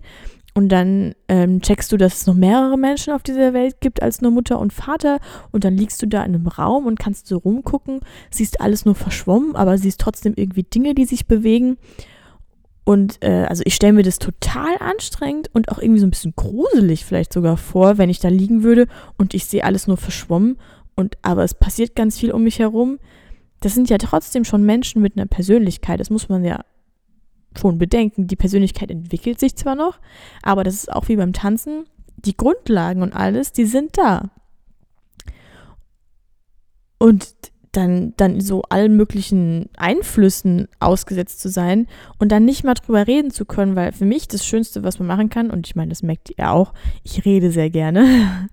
Und 0.54 0.70
dann 0.70 1.16
ähm, 1.28 1.60
checkst 1.64 1.92
du, 1.92 1.98
dass 1.98 2.18
es 2.18 2.28
noch 2.28 2.36
mehrere 2.36 2.78
Menschen 2.78 3.14
auf 3.14 3.24
dieser 3.24 3.54
Welt 3.54 3.82
gibt 3.82 4.04
als 4.04 4.22
nur 4.22 4.30
Mutter 4.30 4.60
und 4.60 4.74
Vater. 4.74 5.18
Und 5.52 5.64
dann 5.64 5.76
liegst 5.76 6.00
du 6.04 6.06
da 6.06 6.20
in 6.20 6.36
einem 6.36 6.46
Raum 6.46 6.86
und 6.86 7.00
kannst 7.00 7.26
so 7.26 7.38
rumgucken, 7.38 8.02
siehst 8.30 8.62
alles 8.62 8.86
nur 8.86 8.94
verschwommen, 8.94 9.56
aber 9.56 9.80
siehst 9.80 10.00
trotzdem 10.00 10.34
irgendwie 10.36 10.62
Dinge, 10.62 10.94
die 10.94 11.06
sich 11.06 11.26
bewegen. 11.26 11.78
Und 12.84 13.24
äh, 13.24 13.46
also 13.50 13.64
ich 13.66 13.74
stelle 13.74 13.94
mir 13.94 14.04
das 14.04 14.20
total 14.20 14.78
anstrengend 14.82 15.50
und 15.52 15.70
auch 15.70 15.80
irgendwie 15.80 16.00
so 16.00 16.06
ein 16.06 16.12
bisschen 16.12 16.36
gruselig 16.36 17.06
vielleicht 17.06 17.34
sogar 17.34 17.58
vor, 17.58 17.98
wenn 17.98 18.12
ich 18.12 18.20
da 18.20 18.28
liegen 18.28 18.62
würde 18.62 18.86
und 19.18 19.34
ich 19.34 19.46
sehe 19.46 19.64
alles 19.64 19.88
nur 19.88 19.98
verschwommen 19.98 20.60
und 20.96 21.18
aber 21.22 21.44
es 21.44 21.54
passiert 21.54 21.96
ganz 21.96 22.18
viel 22.18 22.32
um 22.32 22.44
mich 22.44 22.60
herum. 22.60 23.00
Das 23.60 23.74
sind 23.74 23.90
ja 23.90 23.98
trotzdem 23.98 24.44
schon 24.44 24.64
Menschen 24.64 25.02
mit 25.02 25.18
einer 25.18 25.26
Persönlichkeit, 25.26 26.00
das 26.00 26.10
muss 26.10 26.30
man 26.30 26.44
ja 26.44 26.64
schon 27.58 27.78
bedenken. 27.78 28.28
Die 28.28 28.36
Persönlichkeit 28.36 28.92
entwickelt 28.92 29.40
sich 29.40 29.56
zwar 29.56 29.76
noch, 29.76 30.00
aber 30.42 30.64
das 30.64 30.76
ist 30.76 30.92
auch 30.92 31.08
wie 31.08 31.16
beim 31.16 31.34
Tanzen, 31.34 31.86
die 32.18 32.36
Grundlagen 32.36 33.02
und 33.02 33.14
alles, 33.14 33.52
die 33.54 33.66
sind 33.66 33.98
da. 33.98 34.30
Und 36.98 37.34
dann, 37.76 38.14
dann 38.16 38.40
so 38.40 38.62
allen 38.64 38.96
möglichen 38.96 39.70
Einflüssen 39.76 40.68
ausgesetzt 40.80 41.42
zu 41.42 41.50
sein 41.50 41.88
und 42.20 42.32
dann 42.32 42.46
nicht 42.46 42.64
mal 42.64 42.74
drüber 42.74 43.06
reden 43.06 43.32
zu 43.32 43.46
können, 43.46 43.76
weil 43.76 43.92
für 43.92 44.06
mich 44.06 44.28
das 44.28 44.46
Schönste, 44.46 44.84
was 44.84 45.00
man 45.00 45.08
machen 45.08 45.30
kann, 45.30 45.52
und 45.52 45.68
ich 45.68 45.76
meine, 45.76 45.90
das 45.90 46.04
merkt 46.04 46.32
ihr 46.38 46.52
auch, 46.52 46.74
ich 47.04 47.26
rede 47.26 47.52
sehr 47.52 47.70
gerne, 47.70 48.48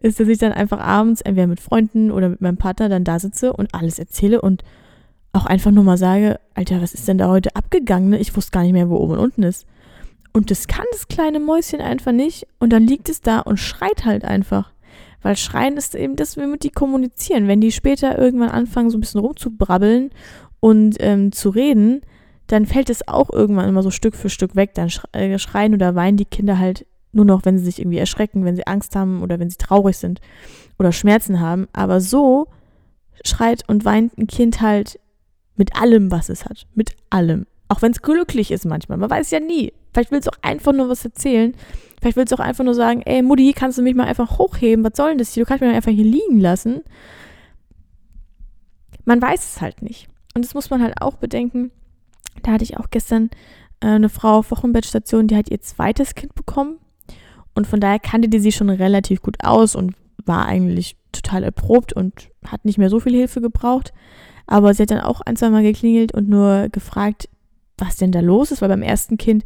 ist, 0.00 0.20
dass 0.20 0.28
ich 0.28 0.38
dann 0.38 0.52
einfach 0.52 0.78
abends 0.78 1.20
entweder 1.20 1.46
mit 1.46 1.60
Freunden 1.60 2.10
oder 2.10 2.28
mit 2.28 2.40
meinem 2.40 2.56
Partner 2.56 2.88
dann 2.88 3.04
da 3.04 3.18
sitze 3.18 3.52
und 3.52 3.74
alles 3.74 3.98
erzähle 3.98 4.40
und 4.40 4.62
auch 5.32 5.46
einfach 5.46 5.70
nur 5.70 5.84
mal 5.84 5.98
sage, 5.98 6.38
Alter, 6.54 6.80
was 6.80 6.94
ist 6.94 7.08
denn 7.08 7.18
da 7.18 7.28
heute 7.28 7.56
abgegangen? 7.56 8.12
Ich 8.14 8.36
wusste 8.36 8.52
gar 8.52 8.62
nicht 8.62 8.72
mehr, 8.72 8.88
wo 8.88 8.96
oben 8.96 9.14
und 9.14 9.18
unten 9.18 9.42
ist. 9.42 9.66
Und 10.32 10.50
das 10.50 10.66
kann 10.66 10.84
das 10.92 11.08
kleine 11.08 11.40
Mäuschen 11.40 11.80
einfach 11.80 12.12
nicht 12.12 12.46
und 12.58 12.72
dann 12.72 12.86
liegt 12.86 13.08
es 13.08 13.20
da 13.20 13.40
und 13.40 13.58
schreit 13.58 14.04
halt 14.04 14.24
einfach. 14.24 14.72
Weil 15.22 15.36
Schreien 15.36 15.76
ist 15.76 15.94
eben 15.94 16.16
das, 16.16 16.36
womit 16.36 16.64
die 16.64 16.70
kommunizieren. 16.70 17.48
Wenn 17.48 17.60
die 17.60 17.72
später 17.72 18.18
irgendwann 18.18 18.50
anfangen, 18.50 18.90
so 18.90 18.98
ein 18.98 19.00
bisschen 19.00 19.20
rumzubrabbeln 19.20 20.10
und 20.60 20.96
ähm, 21.00 21.32
zu 21.32 21.48
reden, 21.48 22.02
dann 22.46 22.66
fällt 22.66 22.90
es 22.90 23.08
auch 23.08 23.30
irgendwann 23.30 23.68
immer 23.68 23.82
so 23.82 23.90
Stück 23.90 24.14
für 24.16 24.28
Stück 24.28 24.54
weg. 24.54 24.74
Dann 24.74 24.90
äh, 25.12 25.38
schreien 25.38 25.72
oder 25.72 25.94
weinen 25.94 26.18
die 26.18 26.26
Kinder 26.26 26.58
halt 26.58 26.84
nur 27.14 27.24
noch, 27.24 27.44
wenn 27.44 27.58
sie 27.58 27.64
sich 27.64 27.78
irgendwie 27.78 27.98
erschrecken, 27.98 28.44
wenn 28.44 28.56
sie 28.56 28.66
Angst 28.66 28.96
haben 28.96 29.22
oder 29.22 29.38
wenn 29.38 29.50
sie 29.50 29.56
traurig 29.56 29.96
sind 29.96 30.20
oder 30.78 30.92
Schmerzen 30.92 31.40
haben. 31.40 31.68
Aber 31.72 32.00
so 32.00 32.48
schreit 33.24 33.68
und 33.68 33.84
weint 33.84 34.16
ein 34.18 34.26
Kind 34.26 34.60
halt 34.60 34.98
mit 35.56 35.76
allem, 35.76 36.10
was 36.10 36.28
es 36.28 36.44
hat. 36.44 36.66
Mit 36.74 36.96
allem. 37.10 37.46
Auch 37.68 37.82
wenn 37.82 37.92
es 37.92 38.02
glücklich 38.02 38.50
ist 38.50 38.66
manchmal. 38.66 38.98
Man 38.98 39.10
weiß 39.10 39.30
ja 39.30 39.40
nie. 39.40 39.72
Vielleicht 39.92 40.10
will 40.10 40.18
es 40.18 40.28
auch 40.28 40.38
einfach 40.42 40.72
nur 40.72 40.88
was 40.88 41.04
erzählen. 41.04 41.54
Vielleicht 42.00 42.16
willst 42.16 42.32
du 42.32 42.36
auch 42.36 42.40
einfach 42.40 42.64
nur 42.64 42.74
sagen, 42.74 43.02
ey 43.02 43.22
Mutti, 43.22 43.52
kannst 43.54 43.78
du 43.78 43.82
mich 43.82 43.94
mal 43.94 44.06
einfach 44.06 44.38
hochheben? 44.38 44.84
Was 44.84 44.96
soll 44.96 45.10
denn 45.10 45.18
das 45.18 45.32
hier? 45.32 45.44
Du 45.44 45.48
kannst 45.48 45.62
mich 45.62 45.74
einfach 45.74 45.92
hier 45.92 46.04
liegen 46.04 46.40
lassen. 46.40 46.82
Man 49.04 49.22
weiß 49.22 49.54
es 49.54 49.60
halt 49.60 49.82
nicht. 49.82 50.08
Und 50.34 50.44
das 50.44 50.54
muss 50.54 50.70
man 50.70 50.82
halt 50.82 51.00
auch 51.00 51.16
bedenken. 51.16 51.70
Da 52.42 52.52
hatte 52.52 52.64
ich 52.64 52.76
auch 52.76 52.90
gestern 52.90 53.30
äh, 53.80 53.86
eine 53.86 54.08
Frau 54.08 54.38
auf 54.38 54.50
Wochenbettstation, 54.50 55.28
die 55.28 55.36
hat 55.36 55.50
ihr 55.50 55.60
zweites 55.60 56.14
Kind 56.14 56.34
bekommen. 56.34 56.78
Und 57.54 57.66
von 57.66 57.80
daher 57.80 57.98
kannte 57.98 58.28
die 58.28 58.40
sie 58.40 58.52
schon 58.52 58.70
relativ 58.70 59.22
gut 59.22 59.36
aus 59.42 59.76
und 59.76 59.94
war 60.24 60.46
eigentlich 60.46 60.96
total 61.12 61.44
erprobt 61.44 61.92
und 61.92 62.30
hat 62.46 62.64
nicht 62.64 62.78
mehr 62.78 62.90
so 62.90 63.00
viel 63.00 63.14
Hilfe 63.14 63.40
gebraucht. 63.40 63.92
Aber 64.46 64.74
sie 64.74 64.82
hat 64.82 64.90
dann 64.90 65.00
auch 65.00 65.20
ein, 65.20 65.36
zwei 65.36 65.50
Mal 65.50 65.62
geklingelt 65.62 66.12
und 66.12 66.28
nur 66.28 66.68
gefragt, 66.70 67.28
was 67.78 67.96
denn 67.96 68.12
da 68.12 68.20
los 68.20 68.50
ist, 68.50 68.62
weil 68.62 68.68
beim 68.68 68.82
ersten 68.82 69.16
Kind 69.16 69.44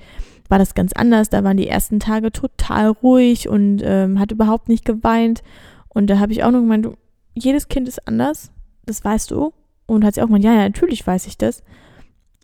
war 0.49 0.59
das 0.59 0.75
ganz 0.75 0.93
anders. 0.93 1.29
Da 1.29 1.45
waren 1.45 1.57
die 1.57 1.69
ersten 1.69 2.01
Tage 2.01 2.33
total 2.33 2.89
ruhig 2.89 3.49
und 3.49 3.81
ähm, 3.85 4.19
hat 4.19 4.33
überhaupt 4.33 4.69
nicht 4.69 4.85
geweint. 4.85 5.43
Und 5.89 6.09
da 6.09 6.19
habe 6.19 6.33
ich 6.33 6.43
auch 6.45 6.51
noch 6.51 6.61
gemeint, 6.61 6.89
jedes 7.35 7.69
Kind 7.69 7.89
ist 7.89 8.07
anders, 8.07 8.51
das 8.87 9.05
weißt 9.05 9.31
du. 9.31 9.53
Und 9.87 10.05
hat 10.05 10.15
sie 10.15 10.23
auch 10.23 10.27
gemeint, 10.27 10.45
ja, 10.45 10.53
ja, 10.53 10.65
natürlich 10.65 11.07
weiß 11.07 11.27
ich 11.27 11.39
das. 11.39 11.63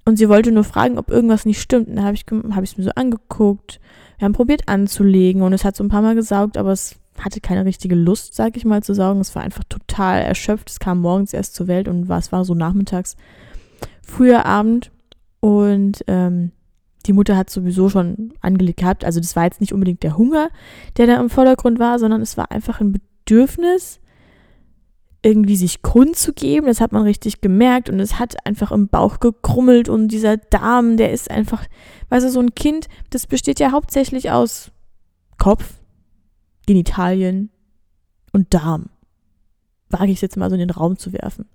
Und 0.04 0.16
sie 0.16 0.28
wollte 0.28 0.52
nur 0.52 0.64
fragen, 0.64 0.98
ob 0.98 1.10
irgendwas 1.10 1.46
nicht 1.46 1.60
stimmt. 1.60 1.88
Und 1.88 1.96
da 1.96 2.02
habe 2.04 2.14
ich 2.14 2.24
es 2.26 2.54
hab 2.54 2.78
mir 2.78 2.84
so 2.84 2.90
angeguckt. 2.94 3.80
Wir 4.24 4.28
haben 4.28 4.32
probiert 4.32 4.70
anzulegen 4.70 5.42
und 5.42 5.52
es 5.52 5.66
hat 5.66 5.76
so 5.76 5.84
ein 5.84 5.90
paar 5.90 6.00
Mal 6.00 6.14
gesaugt, 6.14 6.56
aber 6.56 6.72
es 6.72 6.96
hatte 7.18 7.42
keine 7.42 7.66
richtige 7.66 7.94
Lust, 7.94 8.34
sag 8.34 8.56
ich 8.56 8.64
mal, 8.64 8.82
zu 8.82 8.94
saugen. 8.94 9.20
Es 9.20 9.34
war 9.34 9.42
einfach 9.42 9.64
total 9.68 10.22
erschöpft. 10.22 10.70
Es 10.70 10.78
kam 10.78 11.02
morgens 11.02 11.34
erst 11.34 11.54
zur 11.54 11.66
Welt 11.66 11.88
und 11.88 12.08
war, 12.08 12.20
es 12.20 12.32
war 12.32 12.42
so 12.46 12.54
nachmittags, 12.54 13.18
früher 14.00 14.46
Abend. 14.46 14.90
Und 15.40 16.06
ähm, 16.06 16.52
die 17.04 17.12
Mutter 17.12 17.36
hat 17.36 17.50
sowieso 17.50 17.90
schon 17.90 18.32
angelegt 18.40 18.80
gehabt. 18.80 19.04
Also 19.04 19.20
das 19.20 19.36
war 19.36 19.44
jetzt 19.44 19.60
nicht 19.60 19.74
unbedingt 19.74 20.02
der 20.02 20.16
Hunger, 20.16 20.48
der 20.96 21.06
da 21.06 21.20
im 21.20 21.28
Vordergrund 21.28 21.78
war, 21.78 21.98
sondern 21.98 22.22
es 22.22 22.38
war 22.38 22.50
einfach 22.50 22.80
ein 22.80 22.92
Bedürfnis, 22.92 24.00
irgendwie 25.24 25.56
sich 25.56 25.82
kundzugeben. 25.82 26.66
Das 26.66 26.80
hat 26.80 26.92
man 26.92 27.02
richtig 27.02 27.40
gemerkt 27.40 27.88
und 27.88 27.98
es 27.98 28.18
hat 28.18 28.46
einfach 28.46 28.70
im 28.70 28.88
Bauch 28.88 29.20
gekrummelt 29.20 29.88
und 29.88 30.08
dieser 30.08 30.36
Darm, 30.36 30.96
der 30.96 31.12
ist 31.12 31.30
einfach, 31.30 31.64
weißt 32.10 32.26
du, 32.26 32.30
so 32.30 32.40
ein 32.40 32.54
Kind, 32.54 32.88
das 33.10 33.26
besteht 33.26 33.58
ja 33.58 33.72
hauptsächlich 33.72 34.30
aus 34.30 34.70
Kopf, 35.38 35.80
Genitalien 36.66 37.50
und 38.32 38.52
Darm. 38.52 38.90
Wage 39.88 40.10
ich 40.10 40.18
es 40.18 40.22
jetzt 40.22 40.36
mal 40.36 40.50
so 40.50 40.54
in 40.56 40.60
den 40.60 40.70
Raum 40.70 40.98
zu 40.98 41.12
werfen. 41.12 41.46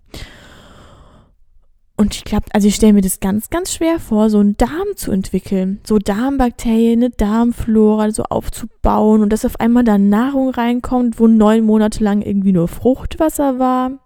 Und 1.99 2.15
ich 2.15 2.23
glaube, 2.23 2.45
also 2.53 2.65
ich 2.65 2.75
stelle 2.75 2.93
mir 2.93 3.01
das 3.01 3.19
ganz, 3.19 3.49
ganz 3.49 3.73
schwer 3.73 3.99
vor, 3.99 4.29
so 4.29 4.39
einen 4.39 4.55
Darm 4.55 4.95
zu 4.95 5.11
entwickeln, 5.11 5.81
so 5.85 5.97
Darmbakterien, 5.99 7.01
eine 7.01 7.09
Darmflora 7.09 8.09
so 8.11 8.23
aufzubauen 8.23 9.21
und 9.21 9.33
dass 9.33 9.43
auf 9.43 9.59
einmal 9.59 9.83
da 9.83 9.97
Nahrung 9.97 10.49
reinkommt, 10.51 11.19
wo 11.19 11.27
neun 11.27 11.65
Monate 11.65 12.01
lang 12.01 12.21
irgendwie 12.21 12.53
nur 12.53 12.69
Fruchtwasser 12.69 13.59
war. 13.59 13.99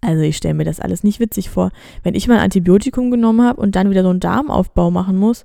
Also 0.00 0.22
ich 0.22 0.38
stelle 0.38 0.54
mir 0.54 0.64
das 0.64 0.80
alles 0.80 1.04
nicht 1.04 1.20
witzig 1.20 1.50
vor. 1.50 1.70
Wenn 2.02 2.16
ich 2.16 2.26
mal 2.26 2.38
ein 2.38 2.44
Antibiotikum 2.46 3.12
genommen 3.12 3.46
habe 3.46 3.60
und 3.60 3.76
dann 3.76 3.90
wieder 3.90 4.02
so 4.02 4.10
einen 4.10 4.18
Darmaufbau 4.18 4.90
machen 4.90 5.18
muss, 5.18 5.44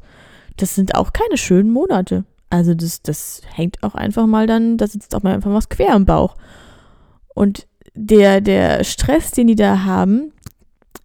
das 0.58 0.74
sind 0.74 0.96
auch 0.96 1.14
keine 1.14 1.38
schönen 1.38 1.70
Monate. 1.70 2.26
Also 2.50 2.74
das, 2.74 3.04
das 3.04 3.44
hängt 3.54 3.84
auch 3.84 3.94
einfach 3.94 4.26
mal 4.26 4.48
dann, 4.48 4.78
da 4.78 4.88
sitzt 4.88 5.14
auch 5.14 5.22
mal 5.22 5.36
einfach 5.36 5.54
was 5.54 5.70
quer 5.70 5.96
im 5.96 6.08
Bauch. 6.08 6.36
Und 7.36 7.68
der, 7.94 8.42
der 8.42 8.84
Stress, 8.84 9.30
den 9.30 9.46
die 9.46 9.56
da 9.56 9.84
haben, 9.84 10.32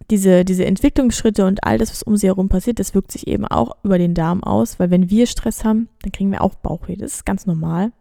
diese, 0.09 0.43
diese 0.43 0.65
Entwicklungsschritte 0.65 1.45
und 1.45 1.63
all 1.63 1.77
das, 1.77 1.91
was 1.91 2.03
um 2.03 2.17
sie 2.17 2.27
herum 2.27 2.49
passiert, 2.49 2.79
das 2.79 2.95
wirkt 2.95 3.11
sich 3.11 3.27
eben 3.27 3.45
auch 3.45 3.77
über 3.83 3.97
den 3.97 4.13
Darm 4.13 4.43
aus, 4.43 4.79
weil 4.79 4.89
wenn 4.89 5.09
wir 5.09 5.27
Stress 5.27 5.63
haben, 5.63 5.89
dann 6.01 6.11
kriegen 6.11 6.31
wir 6.31 6.41
auch 6.41 6.55
Bauchweh. 6.55 6.95
Das 6.95 7.13
ist 7.13 7.25
ganz 7.25 7.45
normal. 7.45 7.91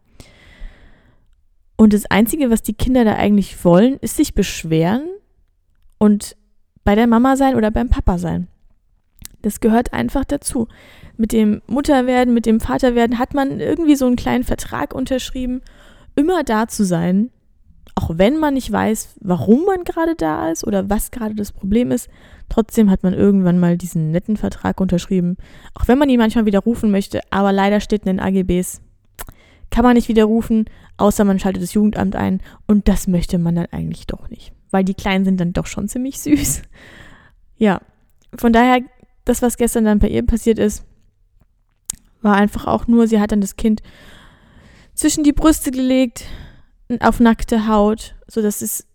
Und 1.76 1.92
das 1.92 2.06
Einzige, 2.06 2.50
was 2.50 2.62
die 2.62 2.74
Kinder 2.74 3.04
da 3.04 3.14
eigentlich 3.14 3.64
wollen, 3.64 3.98
ist 4.00 4.16
sich 4.16 4.34
beschweren 4.34 5.06
und 5.98 6.36
bei 6.82 6.94
der 6.94 7.06
Mama 7.06 7.36
sein 7.36 7.54
oder 7.54 7.70
beim 7.70 7.88
Papa 7.88 8.18
sein. 8.18 8.48
Das 9.42 9.60
gehört 9.60 9.92
einfach 9.92 10.24
dazu. 10.24 10.66
Mit 11.16 11.32
dem 11.32 11.62
Mutterwerden, 11.66 12.34
mit 12.34 12.46
dem 12.46 12.60
Vaterwerden 12.60 13.18
hat 13.18 13.34
man 13.34 13.60
irgendwie 13.60 13.94
so 13.94 14.06
einen 14.06 14.16
kleinen 14.16 14.44
Vertrag 14.44 14.94
unterschrieben, 14.94 15.60
immer 16.16 16.42
da 16.42 16.66
zu 16.66 16.84
sein 16.84 17.30
auch 17.98 18.10
wenn 18.16 18.38
man 18.38 18.54
nicht 18.54 18.70
weiß, 18.70 19.16
warum 19.20 19.64
man 19.64 19.82
gerade 19.82 20.14
da 20.14 20.50
ist 20.50 20.64
oder 20.64 20.88
was 20.88 21.10
gerade 21.10 21.34
das 21.34 21.50
Problem 21.50 21.90
ist, 21.90 22.08
trotzdem 22.48 22.90
hat 22.90 23.02
man 23.02 23.12
irgendwann 23.12 23.58
mal 23.58 23.76
diesen 23.76 24.12
netten 24.12 24.36
Vertrag 24.36 24.80
unterschrieben. 24.80 25.36
Auch 25.74 25.88
wenn 25.88 25.98
man 25.98 26.08
ihn 26.08 26.20
manchmal 26.20 26.46
widerrufen 26.46 26.92
möchte, 26.92 27.20
aber 27.30 27.50
leider 27.50 27.80
steht 27.80 28.06
in 28.06 28.16
den 28.16 28.20
AGBs, 28.20 28.82
kann 29.70 29.84
man 29.84 29.94
nicht 29.94 30.08
widerrufen, 30.08 30.66
außer 30.96 31.24
man 31.24 31.40
schaltet 31.40 31.60
das 31.60 31.74
Jugendamt 31.74 32.14
ein 32.14 32.40
und 32.68 32.86
das 32.86 33.08
möchte 33.08 33.36
man 33.36 33.56
dann 33.56 33.66
eigentlich 33.72 34.06
doch 34.06 34.30
nicht, 34.30 34.52
weil 34.70 34.84
die 34.84 34.94
Kleinen 34.94 35.24
sind 35.24 35.40
dann 35.40 35.52
doch 35.52 35.66
schon 35.66 35.88
ziemlich 35.88 36.20
süß. 36.20 36.62
Ja, 37.60 37.80
von 38.36 38.52
daher, 38.52 38.82
das, 39.24 39.42
was 39.42 39.56
gestern 39.56 39.84
dann 39.84 39.98
bei 39.98 40.06
ihr 40.06 40.24
passiert 40.24 40.60
ist, 40.60 40.84
war 42.22 42.36
einfach 42.36 42.68
auch 42.68 42.86
nur, 42.86 43.08
sie 43.08 43.18
hat 43.18 43.32
dann 43.32 43.40
das 43.40 43.56
Kind 43.56 43.82
zwischen 44.94 45.24
die 45.24 45.32
Brüste 45.32 45.72
gelegt, 45.72 46.24
auf 47.00 47.20
nackte 47.20 47.68
Haut, 47.68 48.14
sodass 48.26 48.62
es 48.62 48.86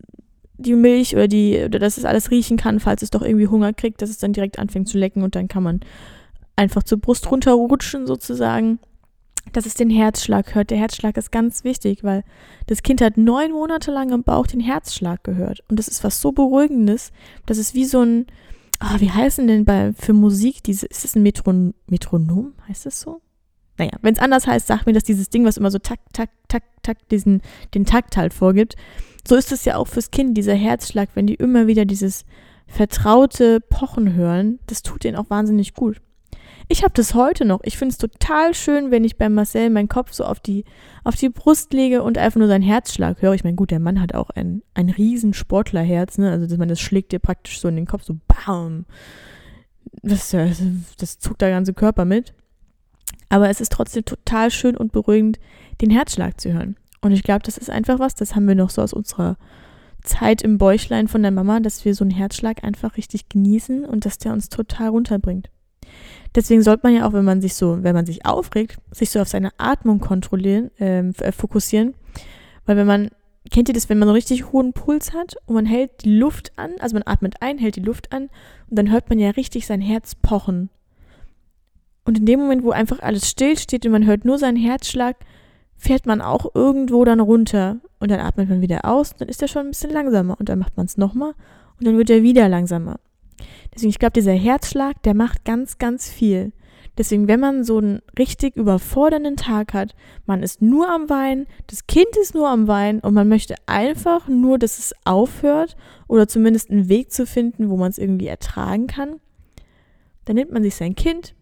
die 0.58 0.74
Milch 0.74 1.16
oder 1.16 1.28
die 1.28 1.64
oder 1.64 1.80
dass 1.80 1.98
es 1.98 2.06
alles 2.06 2.32
riechen 2.32 2.58
kann, 2.58 2.80
falls 2.80 3.02
es 3.02 3.10
doch 3.10 3.22
irgendwie 3.22 3.48
Hunger 3.48 3.74
kriegt, 3.74 4.02
dass 4.02 4.10
es 4.10 4.18
dann 4.18 4.34
direkt 4.34 4.60
anfängt 4.60 4.88
zu 4.88 4.98
lecken 4.98 5.24
und 5.24 5.36
dann 5.36 5.48
kann 5.48 5.64
man 5.64 5.82
einfach 6.56 6.84
zur 6.84 7.00
Brust 7.00 7.30
runterrutschen 7.30 8.06
sozusagen, 8.06 8.80
dass 9.52 9.66
es 9.66 9.74
den 9.74 9.90
Herzschlag 9.90 10.56
hört. 10.56 10.70
Der 10.70 10.78
Herzschlag 10.78 11.18
ist 11.18 11.32
ganz 11.32 11.64
wichtig, 11.64 12.04
weil 12.04 12.24
das 12.68 12.84
Kind 12.84 13.02
hat 13.02 13.18
neun 13.18 13.52
Monate 13.52 13.92
lang 13.92 14.12
im 14.12 14.24
Bauch 14.24 14.48
den 14.48 14.60
Herzschlag 14.60 15.24
gehört 15.24 15.64
und 15.70 15.78
das 15.78 15.88
ist 15.88 16.04
was 16.04 16.22
so 16.22 16.32
beruhigendes, 16.32 17.12
das 17.46 17.58
ist 17.58 17.74
wie 17.74 17.86
so 17.86 18.02
ein, 18.02 18.28
oh, 18.82 19.00
wie 19.00 19.12
heißen 19.12 19.48
denn 19.48 19.66
bei 19.66 19.94
für 19.94 20.14
Musik 20.14 20.64
diese, 20.64 20.86
ist 20.86 21.04
es 21.04 21.16
ein 21.16 21.24
Metron, 21.24 21.74
Metronom, 21.88 22.54
heißt 22.68 22.86
es 22.86 23.02
so? 23.02 23.22
Naja, 23.78 23.92
wenn 24.02 24.14
es 24.14 24.20
anders 24.20 24.46
heißt, 24.48 24.68
sagt 24.68 24.86
mir, 24.86 24.94
dass 24.94 25.04
dieses 25.04 25.30
Ding, 25.30 25.46
was 25.46 25.58
immer 25.58 25.72
so 25.72 25.80
tak, 25.80 26.00
tak, 26.14 26.30
tak, 26.48 26.64
tak, 26.84 27.10
diesen, 27.10 27.42
den 27.74 27.86
Takt 27.86 28.18
halt 28.18 28.34
vorgibt. 28.34 28.76
So 29.28 29.36
ist 29.36 29.52
es 29.52 29.66
ja 29.66 29.78
auch 29.78 29.88
fürs 29.88 30.12
Kind, 30.12 30.38
dieser 30.38 30.54
Herzschlag, 30.54 31.10
wenn 31.16 31.28
die 31.28 31.36
immer 31.36 31.66
wieder 31.68 31.86
dieses 31.86 32.26
vertraute 32.68 33.60
Pochen 33.62 34.14
hören, 34.14 34.60
das 34.68 34.84
tut 34.84 35.04
denen 35.04 35.18
auch 35.18 35.30
wahnsinnig 35.30 35.74
gut. 35.74 36.02
Ich 36.70 36.84
habe 36.84 36.94
das 36.94 37.14
heute 37.14 37.46
noch. 37.46 37.60
Ich 37.64 37.78
finde 37.78 37.92
es 37.92 37.98
total 37.98 38.54
schön, 38.54 38.90
wenn 38.90 39.04
ich 39.04 39.18
bei 39.18 39.28
Marcel 39.28 39.70
meinen 39.70 39.90
Kopf 39.90 40.14
so 40.14 40.24
auf 40.24 40.40
die, 40.40 40.64
auf 41.04 41.16
die 41.16 41.30
Brust 41.30 41.74
lege 41.74 42.04
und 42.04 42.18
einfach 42.18 42.40
nur 42.40 42.48
seinen 42.48 42.62
Herzschlag 42.62 43.22
höre. 43.22 43.34
Ich 43.34 43.44
meine, 43.44 43.56
gut, 43.56 43.72
der 43.72 43.80
Mann 43.80 44.00
hat 44.00 44.16
auch 44.16 44.30
ein, 44.30 44.64
ein 44.74 44.90
riesen 44.90 45.34
Sportlerherz, 45.34 46.18
ne? 46.18 46.32
Also, 46.32 46.48
dass 46.48 46.58
man 46.58 46.70
das 46.70 46.80
schlägt 46.80 47.12
dir 47.12 47.20
praktisch 47.20 47.60
so 47.60 47.68
in 47.68 47.76
den 47.76 47.86
Kopf, 47.86 48.04
so 48.04 48.18
BAM! 48.28 48.86
Das, 50.02 50.32
das, 50.32 50.62
das 50.98 51.20
zuckt 51.20 51.42
der 51.42 51.50
ganze 51.50 51.74
Körper 51.74 52.06
mit. 52.06 52.34
Aber 53.34 53.50
es 53.50 53.62
ist 53.62 53.72
trotzdem 53.72 54.06
total 54.06 54.52
schön 54.52 54.78
und 54.78 54.92
beruhigend, 54.92 55.40
den 55.82 55.90
Herzschlag 55.90 56.40
zu 56.40 56.54
hören. 56.54 56.76
Und 57.02 57.14
ich 57.14 57.24
glaube, 57.24 57.42
das 57.44 57.58
ist 57.58 57.72
einfach 57.72 57.98
was, 57.98 58.14
das 58.14 58.36
haben 58.36 58.48
wir 58.48 58.54
noch 58.54 58.70
so 58.70 58.80
aus 58.84 58.94
unserer 58.94 59.38
Zeit 60.04 60.44
im 60.44 60.60
Bäuchlein 60.60 61.08
von 61.08 61.24
der 61.24 61.32
Mama, 61.32 61.60
dass 61.60 61.84
wir 61.84 61.96
so 61.96 62.04
einen 62.04 62.12
Herzschlag 62.12 62.64
einfach 62.64 62.96
richtig 62.96 63.30
genießen 63.30 63.86
und 63.86 64.06
dass 64.06 64.20
der 64.20 64.34
uns 64.34 64.50
total 64.50 64.90
runterbringt. 64.90 65.50
Deswegen 66.36 66.62
sollte 66.62 66.82
man 66.84 66.94
ja 66.94 67.08
auch, 67.08 67.14
wenn 67.14 67.26
man 67.26 67.42
sich 67.42 67.56
so, 67.56 67.82
wenn 67.82 67.96
man 67.96 68.06
sich 68.06 68.24
aufregt, 68.24 68.78
sich 68.92 69.10
so 69.10 69.20
auf 69.20 69.28
seine 69.28 69.50
Atmung 69.58 70.00
kontrollieren, 70.00 70.70
ähm, 70.78 71.16
äh, 71.18 71.32
fokussieren. 71.32 71.96
Weil 72.68 72.78
wenn 72.78 72.86
man, 72.86 73.10
kennt 73.50 73.68
ihr 73.68 73.74
das, 73.74 73.90
wenn 73.90 73.98
man 73.98 74.10
einen 74.10 74.16
richtig 74.16 74.52
hohen 74.52 74.74
Puls 74.74 75.12
hat 75.12 75.38
und 75.48 75.56
man 75.56 75.66
hält 75.66 76.06
die 76.06 76.16
Luft 76.20 76.52
an, 76.56 76.74
also 76.78 76.94
man 76.94 77.04
atmet 77.08 77.42
ein, 77.42 77.58
hält 77.58 77.78
die 77.78 77.82
Luft 77.82 78.14
an 78.14 78.30
und 78.70 78.78
dann 78.78 78.92
hört 78.92 79.10
man 79.10 79.18
ja 79.18 79.32
richtig 79.32 79.66
sein 79.66 79.82
Herz 79.82 80.14
pochen. 80.14 80.70
Und 82.06 82.18
in 82.18 82.26
dem 82.26 82.40
Moment, 82.40 82.64
wo 82.64 82.72
einfach 82.72 83.00
alles 83.00 83.30
still 83.30 83.58
steht 83.58 83.86
und 83.86 83.92
man 83.92 84.06
hört 84.06 84.26
nur 84.26 84.38
seinen 84.38 84.58
Herzschlag, 84.58 85.16
fährt 85.78 86.06
man 86.06 86.22
auch 86.22 86.54
irgendwo 86.54 87.04
dann 87.06 87.20
runter 87.20 87.78
und 88.00 88.12
dann 88.12 88.20
atmet 88.20 88.50
man 88.50 88.62
wieder 88.62 88.86
aus 88.86 89.16
dann 89.16 89.28
ist 89.28 89.42
er 89.42 89.48
schon 89.48 89.68
ein 89.68 89.72
bisschen 89.72 89.92
langsamer 89.92 90.38
und 90.40 90.50
dann 90.50 90.60
macht 90.60 90.78
man 90.78 90.86
es 90.86 90.98
nochmal 90.98 91.34
und 91.80 91.88
dann 91.88 91.98
wird 91.98 92.10
er 92.10 92.24
wieder 92.24 92.48
langsamer. 92.50 93.00
Deswegen, 93.74 93.90
ich 93.90 94.00
glaube, 94.00 94.14
dieser 94.14 94.34
Herzschlag, 94.34 95.02
der 95.04 95.14
macht 95.14 95.46
ganz, 95.46 95.78
ganz 95.78 96.10
viel. 96.10 96.54
Deswegen, 96.98 97.28
wenn 97.28 97.40
man 97.40 97.64
so 97.64 97.80
einen 97.80 98.02
richtig 98.20 98.56
überfordernden 98.56 99.36
Tag 99.36 99.74
hat, 99.74 99.96
man 100.28 100.44
ist 100.44 100.62
nur 100.62 100.90
am 100.90 101.10
Weinen, 101.10 101.48
das 101.68 101.88
Kind 101.88 102.16
ist 102.22 102.36
nur 102.36 102.50
am 102.50 102.68
Weinen 102.68 103.00
und 103.00 103.16
man 103.16 103.28
möchte 103.28 103.56
einfach 103.66 104.28
nur, 104.28 104.60
dass 104.60 104.78
es 104.78 104.94
aufhört 105.04 105.76
oder 106.08 106.28
zumindest 106.28 106.70
einen 106.70 106.90
Weg 106.90 107.12
zu 107.12 107.26
finden, 107.26 107.70
wo 107.70 107.78
man 107.78 107.90
es 107.90 107.98
irgendwie 107.98 108.28
ertragen 108.28 108.86
kann, 108.86 109.20
dann 110.26 110.36
nimmt 110.36 110.52
man 110.52 110.62
sich 110.62 110.76
sein 110.76 110.96
Kind, 110.96 111.34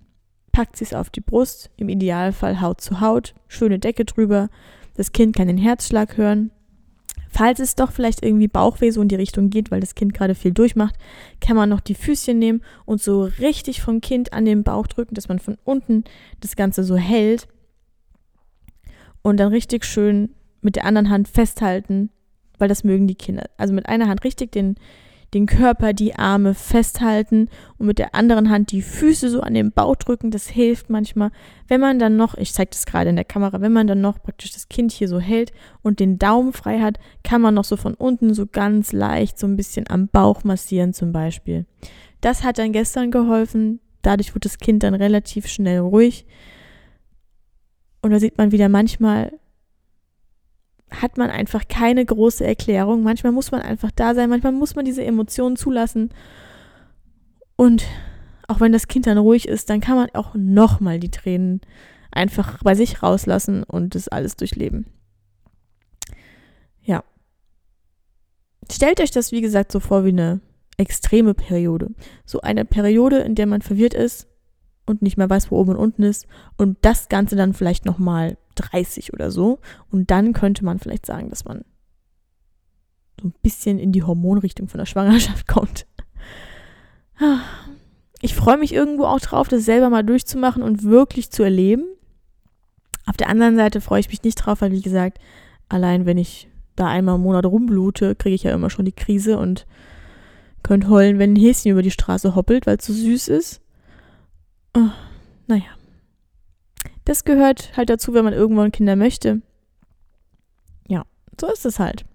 packt 0.52 0.78
sie 0.78 0.84
es 0.84 0.94
auf 0.94 1.10
die 1.10 1.22
Brust, 1.22 1.70
im 1.78 1.90
Idealfall 1.90 2.62
Haut 2.62 2.82
zu 2.82 3.02
Haut, 3.02 3.34
schöne 3.48 3.80
Decke 3.80 4.06
drüber, 4.06 4.50
das 4.96 5.12
Kind 5.12 5.36
kann 5.36 5.48
den 5.48 5.58
Herzschlag 5.58 6.18
hören. 6.18 6.52
Falls 7.30 7.60
es 7.60 7.76
doch 7.76 7.94
vielleicht 7.94 8.26
irgendwie 8.26 8.50
Bauchweh 8.50 8.92
so 8.92 9.02
in 9.02 9.08
die 9.08 9.16
Richtung 9.16 9.50
geht, 9.50 9.72
weil 9.72 9.80
das 9.80 9.96
Kind 9.96 10.14
gerade 10.14 10.36
viel 10.36 10.52
durchmacht, 10.52 10.96
kann 11.40 11.56
man 11.56 11.70
noch 11.70 11.80
die 11.80 11.96
Füßchen 11.96 12.38
nehmen 12.38 12.62
und 12.86 13.02
so 13.02 13.24
richtig 13.40 13.82
vom 13.82 14.02
Kind 14.02 14.34
an 14.34 14.44
den 14.44 14.64
Bauch 14.64 14.88
drücken, 14.88 15.16
dass 15.16 15.30
man 15.30 15.40
von 15.40 15.58
unten 15.64 16.04
das 16.42 16.58
Ganze 16.58 16.84
so 16.84 16.98
hält 16.98 17.48
und 19.22 19.38
dann 19.38 19.54
richtig 19.54 19.86
schön 19.86 20.36
mit 20.60 20.76
der 20.76 20.86
anderen 20.86 21.10
Hand 21.10 21.30
festhalten, 21.30 22.10
weil 22.58 22.68
das 22.68 22.84
mögen 22.84 23.08
die 23.08 23.16
Kinder. 23.16 23.50
Also 23.58 23.74
mit 23.74 23.88
einer 23.88 24.10
Hand 24.10 24.26
richtig 24.26 24.52
den, 24.52 24.76
den 25.34 25.46
Körper, 25.46 25.94
die 25.94 26.16
Arme 26.16 26.54
festhalten 26.54 27.50
und 27.78 27.88
mit 27.88 28.00
der 28.00 28.16
anderen 28.16 28.50
Hand 28.50 28.72
die 28.72 28.82
Füße 28.82 29.30
so 29.30 29.42
an 29.42 29.54
den 29.54 29.72
Bauch 29.72 29.96
drücken. 29.96 30.30
Das 30.30 30.48
hilft 30.48 30.90
manchmal. 30.90 31.32
Wenn 31.68 31.80
man 31.80 32.00
dann 32.00 32.18
noch, 32.18 32.36
ich 32.36 32.54
zeige 32.54 32.72
das 32.72 32.86
gerade 32.86 33.10
in 33.10 33.16
der 33.16 33.26
Kamera, 33.26 33.62
wenn 33.62 33.72
man 33.72 33.88
dann 33.88 34.02
noch 34.02 34.22
praktisch 34.22 34.52
das 34.52 34.68
Kind 34.68 34.92
hier 34.92 35.08
so 35.08 35.20
hält 35.20 35.54
und 35.82 36.00
den 36.00 36.20
Daumen 36.20 36.52
frei 36.52 36.80
hat, 36.80 37.00
kann 37.24 37.42
man 37.42 37.54
noch 37.54 37.64
so 37.64 37.78
von 37.78 37.94
unten 37.94 38.34
so 38.34 38.46
ganz 38.46 38.92
leicht 38.92 39.40
so 39.40 39.48
ein 39.48 39.56
bisschen 39.56 39.90
am 39.90 40.08
Bauch 40.10 40.44
massieren 40.44 40.94
zum 40.94 41.14
Beispiel. 41.14 41.66
Das 42.20 42.44
hat 42.44 42.58
dann 42.58 42.74
gestern 42.74 43.10
geholfen. 43.10 43.80
Dadurch 44.02 44.34
wird 44.34 44.46
das 44.46 44.58
Kind 44.58 44.84
dann 44.84 44.96
relativ 44.96 45.48
schnell 45.48 45.80
ruhig. 45.80 46.26
Und 48.02 48.12
da 48.12 48.20
sieht 48.20 48.38
man 48.38 48.52
wieder 48.52 48.68
manchmal, 48.68 49.32
hat 50.92 51.18
man 51.18 51.30
einfach 51.30 51.68
keine 51.68 52.06
große 52.06 52.46
Erklärung. 52.46 53.04
Manchmal 53.04 53.32
muss 53.32 53.52
man 53.52 53.62
einfach 53.62 53.92
da 53.92 54.14
sein, 54.14 54.30
manchmal 54.30 54.52
muss 54.52 54.76
man 54.76 54.86
diese 54.86 55.04
Emotionen 55.04 55.56
zulassen. 55.56 56.10
Und 57.56 57.86
auch 58.48 58.60
wenn 58.60 58.74
das 58.74 58.88
Kind 58.88 59.08
dann 59.08 59.18
ruhig 59.18 59.48
ist, 59.48 59.70
dann 59.70 59.80
kann 59.80 59.96
man 59.96 60.10
auch 60.14 60.36
nochmal 60.36 61.00
die 61.00 61.12
Tränen 61.12 61.62
einfach 62.12 62.62
bei 62.64 62.76
sich 62.76 63.02
rauslassen 63.02 63.64
und 63.64 63.96
das 63.96 64.10
alles 64.10 64.36
durchleben. 64.36 64.86
Ja. 66.82 67.04
Stellt 68.70 69.00
euch 69.00 69.12
das, 69.12 69.32
wie 69.32 69.42
gesagt, 69.42 69.72
so 69.72 69.80
vor 69.80 70.04
wie 70.04 70.10
eine 70.10 70.42
extreme 70.78 71.34
Periode. 71.34 71.92
So 72.26 72.42
eine 72.42 72.66
Periode, 72.66 73.20
in 73.20 73.36
der 73.36 73.46
man 73.46 73.62
verwirrt 73.62 73.94
ist 73.94 74.28
und 74.86 75.02
nicht 75.02 75.18
mehr 75.18 75.30
weiß, 75.30 75.52
wo 75.52 75.58
oben 75.58 75.72
und 75.72 75.78
unten 75.78 76.04
ist 76.04 76.28
und 76.58 76.78
das 76.82 77.08
Ganze 77.08 77.36
dann 77.36 77.54
vielleicht 77.54 77.86
nochmal 77.86 78.38
30 78.62 79.14
oder 79.14 79.32
so. 79.32 79.60
Und 79.90 80.12
dann 80.12 80.34
könnte 80.34 80.64
man 80.64 80.80
vielleicht 80.80 81.06
sagen, 81.06 81.30
dass 81.30 81.46
man 81.46 81.64
so 83.20 83.28
ein 83.28 83.34
bisschen 83.42 83.80
in 83.80 83.92
die 83.92 84.04
Hormonrichtung 84.04 84.68
von 84.68 84.80
der 84.80 84.86
Schwangerschaft 84.86 85.48
kommt. 85.50 85.86
Ich 88.22 88.36
freue 88.36 88.58
mich 88.58 88.74
irgendwo 88.74 89.06
auch 89.06 89.20
drauf, 89.20 89.48
das 89.48 89.66
selber 89.66 89.90
mal 89.90 90.04
durchzumachen 90.04 90.64
und 90.64 90.84
wirklich 90.84 91.32
zu 91.32 91.44
erleben. 91.44 91.86
Auf 93.06 93.18
der 93.18 93.30
anderen 93.30 93.56
Seite 93.56 93.82
freue 93.82 94.00
ich 94.00 94.10
mich 94.10 94.24
nicht 94.24 94.36
drauf, 94.36 94.62
weil 94.62 94.72
wie 94.72 94.82
gesagt, 94.82 95.20
allein 95.70 96.06
wenn 96.06 96.18
ich 96.18 96.48
da 96.76 96.88
einmal 96.88 97.16
im 97.16 97.22
Monat 97.22 97.46
rumblute, 97.46 98.16
kriege 98.16 98.36
ich 98.36 98.44
ja 98.44 98.54
immer 98.54 98.70
schon 98.70 98.86
die 98.86 98.92
Krise 98.92 99.38
und 99.38 99.66
könnte 100.64 100.90
heulen, 100.90 101.20
wenn 101.20 101.34
ein 101.34 101.40
Häschen 101.40 101.72
über 101.72 101.82
die 101.82 101.92
Straße 101.92 102.36
hoppelt, 102.36 102.68
weil 102.68 102.78
es 102.78 102.86
so 102.86 102.94
süß 102.94 103.28
ist. 103.28 103.62
Oh, 104.76 104.90
naja. 105.48 105.64
Das 107.06 107.24
gehört 107.24 107.76
halt 107.76 107.90
dazu, 107.90 108.14
wenn 108.14 108.26
man 108.26 108.34
irgendwann 108.34 108.72
Kinder 108.72 108.96
möchte. 108.96 109.42
Ja, 110.88 111.04
so 111.40 111.48
ist 111.52 111.66
es 111.66 111.80
halt. 111.80 112.06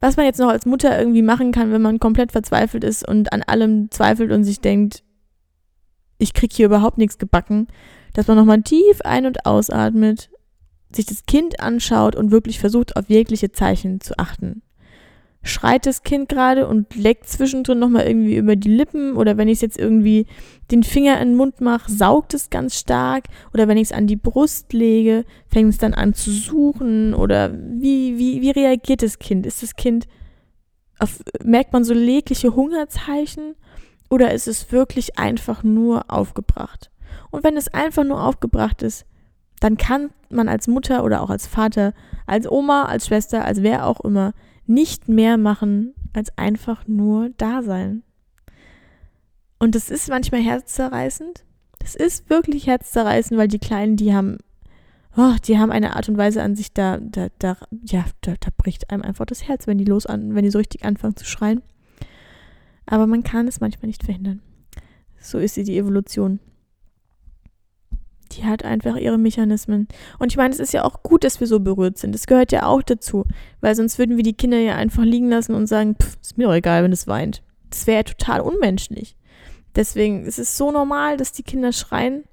Was 0.00 0.16
man 0.16 0.26
jetzt 0.26 0.38
noch 0.38 0.48
als 0.48 0.66
Mutter 0.66 0.98
irgendwie 0.98 1.22
machen 1.22 1.52
kann, 1.52 1.72
wenn 1.72 1.82
man 1.82 1.98
komplett 1.98 2.32
verzweifelt 2.32 2.84
ist 2.84 3.06
und 3.06 3.32
an 3.32 3.42
allem 3.42 3.90
zweifelt 3.90 4.30
und 4.30 4.44
sich 4.44 4.60
denkt, 4.60 5.02
ich 6.18 6.34
krieg 6.34 6.52
hier 6.52 6.66
überhaupt 6.66 6.98
nichts 6.98 7.18
gebacken, 7.18 7.68
dass 8.12 8.26
man 8.26 8.36
nochmal 8.36 8.62
tief 8.62 9.00
ein- 9.02 9.26
und 9.26 9.46
ausatmet, 9.46 10.30
sich 10.90 11.06
das 11.06 11.26
Kind 11.26 11.60
anschaut 11.60 12.16
und 12.16 12.30
wirklich 12.30 12.58
versucht, 12.58 12.96
auf 12.96 13.08
jegliche 13.08 13.52
Zeichen 13.52 14.00
zu 14.00 14.18
achten. 14.18 14.62
Schreit 15.46 15.86
das 15.86 16.02
Kind 16.02 16.28
gerade 16.28 16.66
und 16.66 16.94
leckt 16.94 17.28
zwischendrin 17.28 17.78
nochmal 17.78 18.06
irgendwie 18.06 18.36
über 18.36 18.56
die 18.56 18.74
Lippen 18.74 19.16
oder 19.16 19.36
wenn 19.36 19.48
ich 19.48 19.54
es 19.54 19.60
jetzt 19.62 19.78
irgendwie 19.78 20.26
den 20.70 20.82
Finger 20.82 21.20
in 21.20 21.30
den 21.30 21.36
Mund 21.36 21.60
mache, 21.60 21.90
saugt 21.90 22.34
es 22.34 22.50
ganz 22.50 22.78
stark 22.78 23.24
oder 23.54 23.68
wenn 23.68 23.76
ich 23.76 23.84
es 23.84 23.92
an 23.92 24.06
die 24.06 24.16
Brust 24.16 24.72
lege, 24.72 25.24
fängt 25.48 25.70
es 25.70 25.78
dann 25.78 25.94
an 25.94 26.14
zu 26.14 26.30
suchen 26.30 27.14
oder 27.14 27.52
wie, 27.52 28.18
wie, 28.18 28.42
wie 28.42 28.50
reagiert 28.50 29.02
das 29.02 29.18
Kind? 29.18 29.46
Ist 29.46 29.62
das 29.62 29.76
Kind, 29.76 30.06
auf, 30.98 31.22
merkt 31.42 31.72
man 31.72 31.84
so 31.84 31.94
legliche 31.94 32.54
Hungerzeichen 32.54 33.54
oder 34.10 34.32
ist 34.32 34.48
es 34.48 34.72
wirklich 34.72 35.18
einfach 35.18 35.62
nur 35.62 36.10
aufgebracht? 36.10 36.90
Und 37.30 37.44
wenn 37.44 37.56
es 37.56 37.72
einfach 37.72 38.04
nur 38.04 38.22
aufgebracht 38.22 38.82
ist, 38.82 39.06
dann 39.60 39.76
kann 39.76 40.10
man 40.28 40.48
als 40.48 40.68
Mutter 40.68 41.04
oder 41.04 41.22
auch 41.22 41.30
als 41.30 41.46
Vater, 41.46 41.92
als 42.26 42.50
Oma, 42.50 42.84
als 42.84 43.06
Schwester, 43.06 43.44
als 43.44 43.62
wer 43.62 43.86
auch 43.86 44.00
immer 44.00 44.32
nicht 44.68 45.08
mehr 45.08 45.38
machen, 45.38 45.94
als 46.12 46.36
einfach 46.36 46.86
nur 46.86 47.30
da 47.36 47.62
sein. 47.62 48.02
Und 49.58 49.74
das 49.74 49.90
ist 49.90 50.08
manchmal 50.08 50.42
herzzerreißend. 50.42 51.44
Das 51.78 51.94
ist 51.94 52.28
wirklich 52.30 52.66
herzzerreißend, 52.66 53.38
weil 53.38 53.48
die 53.48 53.58
Kleinen, 53.58 53.96
die 53.96 54.14
haben, 54.14 54.38
oh, 55.16 55.34
die 55.46 55.58
haben 55.58 55.70
eine 55.70 55.96
Art 55.96 56.08
und 56.08 56.18
Weise 56.18 56.42
an 56.42 56.54
sich, 56.54 56.72
da, 56.72 56.98
da, 56.98 57.28
da, 57.38 57.56
ja, 57.84 58.04
da, 58.22 58.34
da 58.38 58.48
bricht 58.56 58.90
einem 58.90 59.02
einfach 59.02 59.26
das 59.26 59.46
Herz, 59.46 59.66
wenn 59.66 59.78
die 59.78 59.84
los 59.84 60.06
an, 60.06 60.34
wenn 60.34 60.44
die 60.44 60.50
so 60.50 60.58
richtig 60.58 60.84
anfangen 60.84 61.16
zu 61.16 61.24
schreien. 61.24 61.62
Aber 62.86 63.06
man 63.06 63.22
kann 63.22 63.48
es 63.48 63.60
manchmal 63.60 63.88
nicht 63.88 64.04
verhindern. 64.04 64.42
So 65.18 65.38
ist 65.38 65.54
sie 65.54 65.64
die 65.64 65.78
Evolution 65.78 66.40
die 68.32 68.44
hat 68.44 68.64
einfach 68.64 68.96
ihre 68.96 69.18
Mechanismen. 69.18 69.88
Und 70.18 70.32
ich 70.32 70.36
meine, 70.36 70.52
es 70.52 70.60
ist 70.60 70.72
ja 70.72 70.84
auch 70.84 71.02
gut, 71.02 71.24
dass 71.24 71.40
wir 71.40 71.46
so 71.46 71.60
berührt 71.60 71.98
sind. 71.98 72.14
Das 72.14 72.26
gehört 72.26 72.52
ja 72.52 72.66
auch 72.66 72.82
dazu. 72.82 73.24
Weil 73.60 73.74
sonst 73.74 73.98
würden 73.98 74.16
wir 74.16 74.24
die 74.24 74.34
Kinder 74.34 74.58
ja 74.58 74.76
einfach 74.76 75.04
liegen 75.04 75.28
lassen 75.28 75.54
und 75.54 75.66
sagen, 75.66 75.96
pff, 76.00 76.16
ist 76.20 76.38
mir 76.38 76.46
doch 76.46 76.54
egal, 76.54 76.84
wenn 76.84 76.92
es 76.92 77.06
weint. 77.06 77.42
Das 77.70 77.86
wäre 77.86 77.98
ja 77.98 78.02
total 78.02 78.40
unmenschlich. 78.40 79.16
Deswegen 79.74 80.24
ist 80.24 80.38
es 80.38 80.56
so 80.56 80.70
normal, 80.70 81.16
dass 81.16 81.32
die 81.32 81.42
Kinder 81.42 81.72
schreien, 81.72 82.24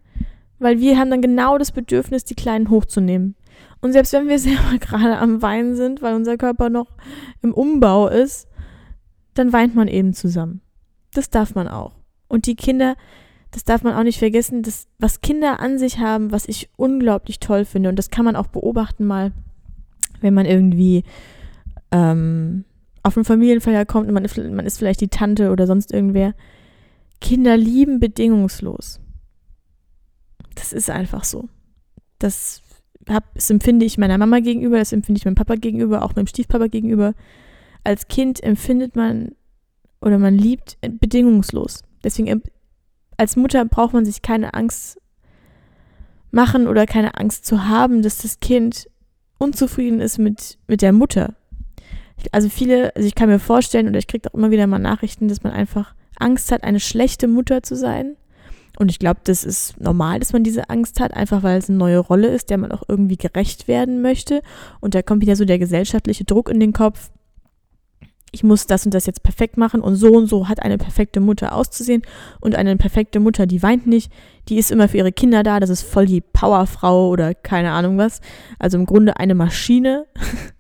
weil 0.60 0.80
wir 0.80 0.98
haben 0.98 1.12
dann 1.12 1.22
genau 1.22 1.58
das 1.58 1.72
Bedürfnis, 1.72 2.24
die 2.24 2.36
Kleinen 2.36 2.70
hochzunehmen. 2.70 3.36
Und 3.82 3.92
selbst 3.92 4.14
wenn 4.14 4.30
wir 4.30 4.40
selber 4.40 4.78
gerade 4.80 5.18
am 5.18 5.42
Weinen 5.42 5.76
sind, 5.76 6.02
weil 6.02 6.16
unser 6.16 6.38
Körper 6.38 6.70
noch 6.70 6.88
im 7.42 7.54
Umbau 7.54 8.08
ist, 8.08 8.48
dann 9.34 9.52
weint 9.52 9.76
man 9.76 9.88
eben 9.88 10.14
zusammen. 10.14 10.62
Das 11.14 11.30
darf 11.30 11.54
man 11.54 11.68
auch. 11.68 11.96
Und 12.28 12.46
die 12.46 12.56
Kinder, 12.56 12.96
das 13.54 13.64
darf 13.64 13.84
man 13.84 13.94
auch 13.94 14.04
nicht 14.04 14.18
vergessen, 14.18 14.64
das, 14.64 14.88
was 14.98 15.22
Kinder 15.22 15.60
an 15.60 15.78
sich 15.78 16.00
haben, 16.00 16.32
was 16.32 16.48
ich 16.48 16.70
unglaublich 16.76 17.40
toll 17.40 17.66
finde, 17.66 17.90
und 17.90 17.98
das 17.98 18.10
kann 18.10 18.26
man 18.26 18.36
auch 18.36 18.48
beobachten 18.48 19.06
mal, 19.06 19.32
wenn 20.22 20.34
man 20.34 20.48
irgendwie 20.48 21.04
ähm, 21.92 22.66
auf 23.04 23.16
eine 23.16 23.26
Familienfeier 23.26 23.86
kommt 23.86 24.08
und 24.08 24.14
man 24.14 24.26
ist, 24.26 24.38
man 24.38 24.66
ist 24.66 24.80
vielleicht 24.80 25.02
die 25.02 25.10
Tante 25.10 25.52
oder 25.52 25.68
sonst 25.68 25.94
irgendwer. 25.94 26.34
Kinder 27.22 27.56
lieben 27.56 28.00
bedingungslos. 28.00 29.00
Das 30.56 30.74
ist 30.74 30.90
einfach 30.90 31.24
so. 31.24 31.48
Das, 32.18 32.64
hab, 33.08 33.36
das 33.36 33.52
empfinde 33.52 33.86
ich 33.86 34.00
meiner 34.00 34.18
Mama 34.18 34.40
gegenüber, 34.40 34.80
das 34.80 34.94
empfinde 34.94 35.20
ich 35.20 35.26
meinem 35.26 35.36
Papa 35.36 35.56
gegenüber, 35.56 36.02
auch 36.02 36.16
meinem 36.16 36.28
Stiefpapa 36.28 36.68
gegenüber. 36.68 37.14
Als 37.84 38.08
Kind 38.08 38.42
empfindet 38.42 38.96
man 38.96 39.36
oder 40.02 40.18
man 40.18 40.36
liebt 40.36 40.78
bedingungslos. 40.82 41.84
Deswegen 42.04 42.42
als 43.18 43.36
Mutter 43.36 43.66
braucht 43.66 43.94
man 43.94 44.06
sich 44.06 44.22
keine 44.22 44.54
Angst 44.54 45.00
machen 46.32 46.68
oder 46.68 46.86
keine 46.86 47.18
Angst 47.18 47.46
zu 47.46 47.68
haben, 47.68 48.02
dass 48.02 48.20
das 48.20 48.40
Kind 48.40 48.90
unzufrieden 49.38 50.02
ist 50.02 50.18
mit, 50.18 50.58
mit 50.68 50.82
der 50.82 50.94
Mutter. 50.94 51.36
Also 52.32 52.50
viele, 52.50 52.96
also 52.96 53.08
ich 53.08 53.16
kann 53.16 53.30
mir 53.30 53.40
vorstellen, 53.40 53.88
oder 53.88 54.00
ich 54.00 54.08
kriege 54.08 54.30
auch 54.30 54.34
immer 54.34 54.52
wieder 54.52 54.68
mal 54.68 54.80
Nachrichten, 54.80 55.28
dass 55.28 55.44
man 55.44 55.54
einfach 55.54 55.94
Angst 56.18 56.52
hat, 56.52 56.64
eine 56.64 56.80
schlechte 56.80 57.28
Mutter 57.28 57.64
zu 57.64 57.76
sein. 57.76 58.16
Und 58.80 58.90
ich 58.90 58.98
glaube, 58.98 59.20
das 59.24 59.44
ist 59.44 59.80
normal, 59.80 60.20
dass 60.20 60.34
man 60.34 60.44
diese 60.44 60.70
Angst 60.70 61.00
hat, 61.00 61.14
einfach 61.14 61.44
weil 61.44 61.60
es 61.60 61.70
eine 61.70 61.78
neue 61.78 62.00
Rolle 62.00 62.28
ist, 62.30 62.50
der 62.50 62.58
man 62.58 62.72
auch 62.72 62.84
irgendwie 62.88 63.18
gerecht 63.18 63.68
werden 63.68 64.02
möchte. 64.02 64.42
Und 64.80 64.96
da 64.96 65.04
kommt 65.04 65.22
wieder 65.22 65.36
so 65.36 65.46
der 65.46 65.60
gesellschaftliche 65.60 66.24
Druck 66.24 66.50
in 66.50 66.60
den 66.60 66.74
Kopf 66.74 67.12
ich 68.34 68.44
muss 68.44 68.66
das 68.66 68.86
und 68.86 68.94
das 68.94 69.06
jetzt 69.06 69.22
perfekt 69.22 69.58
machen 69.58 69.80
und 69.80 69.96
so 69.96 70.12
und 70.12 70.28
so 70.28 70.50
hat 70.50 70.62
eine 70.62 70.80
perfekte 70.80 71.20
Mutter 71.20 71.54
auszusehen 71.54 72.02
und 72.42 72.56
eine 72.56 72.76
perfekte 72.78 73.20
Mutter, 73.20 73.46
die 73.46 73.62
weint 73.62 73.86
nicht, 73.86 74.12
die 74.50 74.58
ist 74.58 74.72
immer 74.72 74.88
für 74.88 74.98
ihre 74.98 75.12
Kinder 75.12 75.44
da, 75.44 75.60
das 75.60 75.70
ist 75.70 75.84
voll 75.84 76.08
die 76.08 76.22
Powerfrau 76.22 77.10
oder 77.10 77.36
keine 77.36 77.72
Ahnung 77.72 77.98
was. 77.98 78.22
Also 78.58 78.78
im 78.78 78.86
Grunde 78.86 79.18
eine 79.18 79.36
Maschine. 79.36 80.08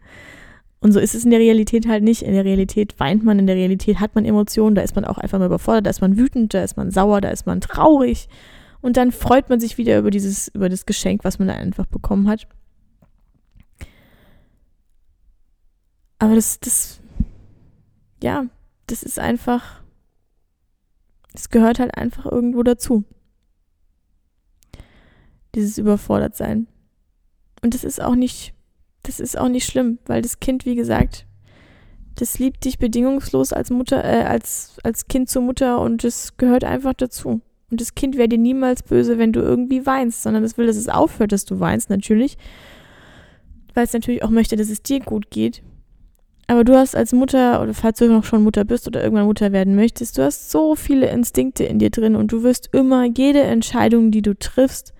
Und 0.80 0.92
so 0.92 1.00
ist 1.00 1.16
es 1.16 1.24
in 1.24 1.32
der 1.32 1.40
Realität 1.40 1.88
halt 1.88 2.04
nicht. 2.04 2.24
In 2.24 2.34
der 2.34 2.44
Realität 2.44 3.00
weint 3.00 3.24
man, 3.24 3.40
in 3.40 3.48
der 3.48 3.56
Realität 3.56 4.02
hat 4.02 4.16
man 4.16 4.26
Emotionen, 4.26 4.76
da 4.76 4.82
ist 4.82 4.98
man 4.98 5.06
auch 5.06 5.18
einfach 5.18 5.40
mal 5.40 5.46
überfordert, 5.46 5.86
da 5.86 5.90
ist 5.90 6.02
man 6.02 6.18
wütend, 6.18 6.54
da 6.54 6.62
ist 6.62 6.76
man 6.76 6.92
sauer, 6.92 7.22
da 7.22 7.30
ist 7.30 7.46
man 7.46 7.62
traurig. 7.62 8.28
Und 8.82 8.98
dann 8.98 9.14
freut 9.14 9.50
man 9.50 9.62
sich 9.62 9.78
wieder 9.78 9.98
über 9.98 10.12
dieses, 10.12 10.50
über 10.50 10.68
das 10.68 10.86
Geschenk, 10.86 11.24
was 11.24 11.40
man 11.40 11.48
da 11.48 11.54
einfach 11.54 11.86
bekommen 11.86 12.28
hat. 12.28 12.48
Aber 16.20 16.36
das, 16.36 16.60
das 16.60 17.00
ja, 18.24 18.48
das 18.88 19.04
ist 19.04 19.20
einfach, 19.20 19.84
es 21.34 21.50
gehört 21.50 21.80
halt 21.80 21.96
einfach 21.98 22.26
irgendwo 22.26 22.64
dazu. 22.64 23.04
Dieses 25.54 25.78
Überfordertsein. 25.78 26.68
Und 27.62 27.74
das 27.74 27.84
ist 27.84 28.02
auch 28.02 28.16
nicht, 28.16 28.54
das 29.04 29.20
ist 29.20 29.38
auch 29.38 29.50
nicht 29.50 29.66
schlimm, 29.66 30.00
weil 30.06 30.22
das 30.22 30.40
Kind, 30.40 30.66
wie 30.66 30.76
gesagt, 30.76 31.28
das 32.16 32.40
liebt 32.40 32.64
dich 32.64 32.78
bedingungslos 32.78 33.52
als 33.52 33.70
Mutter, 33.72 34.04
äh, 34.04 34.24
als, 34.24 34.78
als 34.84 35.08
Kind 35.08 35.30
zur 35.30 35.42
Mutter 35.42 35.82
und 35.82 36.04
das 36.04 36.38
gehört 36.38 36.64
einfach 36.64 36.94
dazu. 36.94 37.42
Und 37.72 37.82
das 37.82 37.94
Kind 37.94 38.18
wäre 38.18 38.30
dir 38.30 38.38
niemals 38.38 38.84
böse, 38.84 39.18
wenn 39.18 39.34
du 39.34 39.42
irgendwie 39.42 39.86
weinst, 39.86 40.24
sondern 40.24 40.44
es 40.44 40.58
will, 40.58 40.68
dass 40.68 40.78
es 40.78 40.90
aufhört, 40.90 41.34
dass 41.34 41.44
du 41.44 41.60
weinst, 41.60 41.90
natürlich. 41.90 42.38
Weil 43.74 43.84
es 43.84 43.94
natürlich 43.94 44.24
auch 44.24 44.30
möchte, 44.30 44.56
dass 44.56 44.70
es 44.70 44.82
dir 44.82 45.00
gut 45.00 45.30
geht. 45.30 45.64
Aber 46.48 46.64
du 46.64 46.76
hast 46.76 46.96
als 46.96 47.14
Mutter, 47.14 47.62
oder 47.62 47.74
falls 47.74 48.00
du 48.00 48.08
noch 48.08 48.26
schon 48.26 48.44
Mutter 48.44 48.66
bist 48.66 48.88
oder 48.88 49.02
irgendwann 49.04 49.26
Mutter 49.26 49.52
werden 49.52 49.76
möchtest, 49.76 50.18
du 50.18 50.24
hast 50.24 50.52
so 50.52 50.76
viele 50.76 51.10
Instinkte 51.10 51.64
in 51.64 51.80
dir 51.80 51.90
drin 51.90 52.16
und 52.16 52.32
du 52.32 52.44
wirst 52.44 52.70
immer 52.74 53.06
jede 53.06 53.42
Entscheidung, 53.42 54.12
die 54.12 54.22
du 54.22 54.38
triffst, 54.38 54.94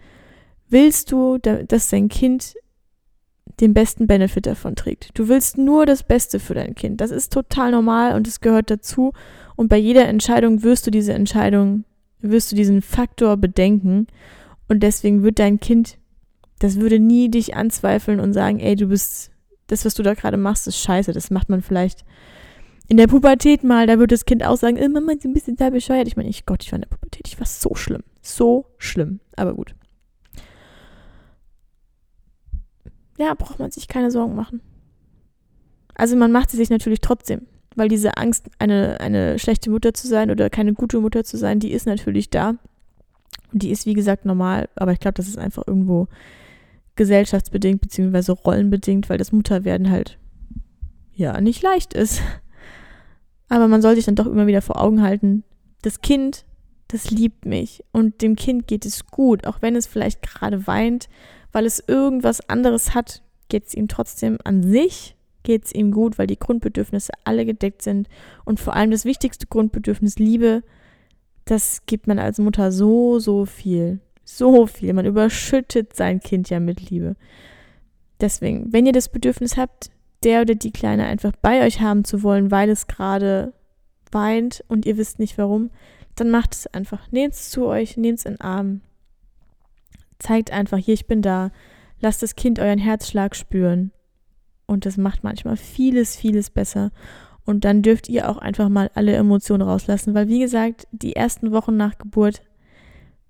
willst 0.70 1.12
du, 1.12 1.38
dass 1.38 1.90
dein 1.90 2.08
Kind 2.08 2.56
den 3.60 3.74
besten 3.74 4.08
Benefit 4.08 4.46
davon 4.46 4.76
trägt. 4.76 5.12
Du 5.14 5.28
willst 5.28 5.58
nur 5.58 5.86
das 5.86 6.04
Beste 6.04 6.40
für 6.40 6.54
dein 6.54 6.76
Kind. 6.76 7.02
Das 7.02 7.12
ist 7.12 7.32
total 7.32 7.72
normal 7.72 8.16
und 8.16 8.28
es 8.28 8.42
gehört 8.42 8.72
dazu. 8.72 9.14
Und 9.56 9.68
bei 9.68 9.78
jeder 9.78 10.08
Entscheidung 10.08 10.64
wirst 10.64 10.88
du 10.88 10.92
diese 10.92 11.14
Entscheidung, 11.14 11.84
wirst 12.20 12.52
du 12.52 12.56
diesen 12.56 12.82
Faktor 12.82 13.38
bedenken. 13.38 14.08
Und 14.68 14.82
deswegen 14.82 15.24
wird 15.24 15.40
dein 15.40 15.60
Kind, 15.60 15.98
das 16.60 16.80
würde 16.80 17.00
nie 17.00 17.30
dich 17.30 17.56
anzweifeln 17.56 18.20
und 18.20 18.34
sagen, 18.34 18.60
ey, 18.60 18.76
du 18.76 18.88
bist 18.88 19.33
das, 19.74 19.86
was 19.86 19.96
du 19.96 20.04
da 20.04 20.14
gerade 20.14 20.38
machst, 20.38 20.68
ist 20.68 20.78
scheiße. 20.78 21.12
Das 21.12 21.32
macht 21.32 21.50
man 21.50 21.62
vielleicht 21.62 22.06
in 22.88 22.98
der 22.98 23.08
Pubertät 23.08 23.64
mal. 23.64 23.88
Da 23.88 24.00
wird 24.00 24.12
das 24.12 24.26
Kind 24.26 24.44
auch 24.46 24.58
sagen, 24.58 24.78
äh, 24.78 24.88
Mama 24.88 25.14
ist 25.14 25.26
ein 25.26 25.34
bisschen 25.34 25.56
da 25.56 25.70
bescheuert. 25.70 26.08
Ich 26.08 26.16
meine, 26.16 26.30
ich 26.30 26.46
Gott, 26.46 26.64
ich 26.64 26.72
war 26.72 26.78
in 26.78 26.82
der 26.82 26.90
Pubertät. 26.90 27.28
Ich 27.28 27.40
war 27.40 27.48
so 27.48 27.76
schlimm. 27.76 28.04
So 28.22 28.66
schlimm. 28.78 29.20
Aber 29.36 29.54
gut. 29.54 29.76
Ja, 33.18 33.34
braucht 33.34 33.60
man 33.60 33.72
sich 33.72 33.88
keine 33.88 34.12
Sorgen 34.12 34.36
machen. 34.36 34.62
Also 35.96 36.16
man 36.16 36.32
macht 36.32 36.50
sie 36.50 36.58
sich 36.58 36.70
natürlich 36.70 37.02
trotzdem, 37.02 37.46
weil 37.76 37.88
diese 37.88 38.18
Angst, 38.18 38.50
eine, 38.58 39.00
eine 39.00 39.38
schlechte 39.38 39.70
Mutter 39.70 39.94
zu 39.94 40.08
sein 40.08 40.32
oder 40.32 40.50
keine 40.50 40.74
gute 40.74 41.00
Mutter 41.00 41.24
zu 41.24 41.38
sein, 41.38 41.60
die 41.60 41.72
ist 41.72 41.86
natürlich 41.86 42.32
da. 42.32 42.56
Und 43.52 43.62
die 43.62 43.70
ist, 43.70 43.86
wie 43.86 43.94
gesagt, 43.94 44.26
normal. 44.26 44.70
Aber 44.76 44.92
ich 44.92 45.00
glaube, 45.00 45.14
das 45.14 45.28
ist 45.28 45.38
einfach 45.38 45.64
irgendwo 45.68 46.08
gesellschaftsbedingt 46.96 47.82
beziehungsweise 47.82 48.34
rollenbedingt, 48.34 49.10
weil 49.10 49.18
das 49.18 49.32
Mutterwerden 49.32 49.90
halt 49.90 50.18
ja 51.14 51.40
nicht 51.42 51.62
leicht 51.62 51.94
ist. 51.94 52.22
Aber 53.50 53.68
man 53.68 53.82
soll 53.82 53.96
sich 53.96 54.06
dann 54.06 54.16
doch 54.16 54.28
immer 54.28 54.48
wieder 54.48 54.62
vor 54.62 54.82
Augen 54.82 55.02
halten, 55.02 55.44
das 55.82 56.02
Kind, 56.02 56.46
das 56.88 57.12
liebt 57.12 57.46
mich 57.46 57.84
und 57.92 58.22
dem 58.22 58.36
Kind 58.36 58.68
geht 58.68 58.86
es 58.86 59.08
gut, 59.08 59.46
auch 59.46 59.62
wenn 59.62 59.76
es 59.76 59.88
vielleicht 59.88 60.22
gerade 60.22 60.66
weint, 60.68 61.10
weil 61.52 61.66
es 61.66 61.84
irgendwas 61.86 62.48
anderes 62.50 62.94
hat, 62.94 63.22
geht 63.50 63.68
es 63.68 63.74
ihm 63.74 63.88
trotzdem 63.88 64.38
an 64.44 64.64
sich, 64.64 65.16
geht 65.44 65.66
es 65.66 65.74
ihm 65.74 65.92
gut, 65.92 66.18
weil 66.18 66.28
die 66.28 66.40
Grundbedürfnisse 66.40 67.14
alle 67.26 67.46
gedeckt 67.46 67.82
sind. 67.82 68.08
Und 68.46 68.60
vor 68.60 68.76
allem 68.76 68.92
das 68.92 69.06
wichtigste 69.06 69.46
Grundbedürfnis 69.48 70.18
Liebe, 70.18 70.64
das 71.46 71.86
gibt 71.86 72.08
man 72.08 72.18
als 72.18 72.40
Mutter 72.40 72.72
so, 72.72 73.20
so 73.20 73.46
viel, 73.46 74.00
so 74.24 74.68
viel. 74.68 74.94
Man 74.94 75.06
überschüttet 75.06 75.96
sein 75.96 76.20
Kind 76.20 76.50
ja 76.50 76.60
mit 76.60 76.90
Liebe. 76.90 77.16
Deswegen, 78.22 78.72
wenn 78.72 78.86
ihr 78.86 78.94
das 78.94 79.10
Bedürfnis 79.10 79.58
habt, 79.58 79.92
der 80.24 80.42
oder 80.42 80.56
die 80.56 80.72
Kleine 80.72 81.06
einfach 81.06 81.34
bei 81.42 81.66
euch 81.66 81.82
haben 81.82 82.06
zu 82.06 82.24
wollen, 82.24 82.52
weil 82.52 82.70
es 82.70 82.88
gerade 82.88 83.54
weint 84.12 84.64
und 84.68 84.86
ihr 84.86 84.98
wisst 84.98 85.20
nicht 85.20 85.38
warum, 85.38 85.72
dann 86.16 86.30
macht 86.30 86.54
es 86.54 86.68
einfach. 86.68 87.12
Nehmt 87.12 87.34
es 87.34 87.50
zu 87.50 87.66
euch, 87.66 87.98
nehmt 87.98 88.20
es 88.20 88.26
in 88.26 88.34
den 88.34 88.42
Arm. 88.42 88.82
Zeigt 90.20 90.52
einfach, 90.52 90.78
hier, 90.78 90.94
ich 90.94 91.08
bin 91.08 91.22
da. 91.22 91.52
Lasst 92.00 92.24
das 92.24 92.36
Kind 92.36 92.60
euren 92.60 92.80
Herzschlag 92.80 93.36
spüren. 93.36 93.92
Und 94.66 94.86
das 94.86 94.98
macht 94.98 95.24
manchmal 95.24 95.58
vieles, 95.58 96.16
vieles 96.16 96.50
besser. 96.50 96.92
Und 97.46 97.66
dann 97.66 97.82
dürft 97.82 98.08
ihr 98.08 98.30
auch 98.30 98.38
einfach 98.38 98.70
mal 98.70 98.90
alle 98.94 99.14
Emotionen 99.14 99.68
rauslassen, 99.68 100.14
weil 100.14 100.30
wie 100.30 100.40
gesagt, 100.40 100.88
die 100.92 101.16
ersten 101.16 101.52
Wochen 101.52 101.76
nach 101.76 101.98
Geburt 101.98 102.42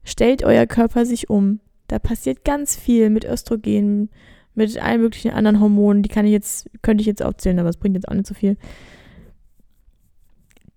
stellt 0.03 0.43
euer 0.43 0.65
Körper 0.65 1.05
sich 1.05 1.29
um. 1.29 1.59
Da 1.87 1.99
passiert 1.99 2.43
ganz 2.45 2.75
viel 2.75 3.09
mit 3.09 3.25
Östrogen, 3.25 4.09
mit 4.55 4.77
allen 4.81 5.01
möglichen 5.01 5.31
anderen 5.31 5.59
Hormonen. 5.59 6.03
Die 6.03 6.09
kann 6.09 6.25
ich 6.25 6.31
jetzt, 6.31 6.69
könnte 6.81 7.01
ich 7.01 7.07
jetzt 7.07 7.23
aufzählen, 7.23 7.59
aber 7.59 7.69
es 7.69 7.77
bringt 7.77 7.95
jetzt 7.95 8.07
auch 8.07 8.13
nicht 8.13 8.27
so 8.27 8.33
viel 8.33 8.57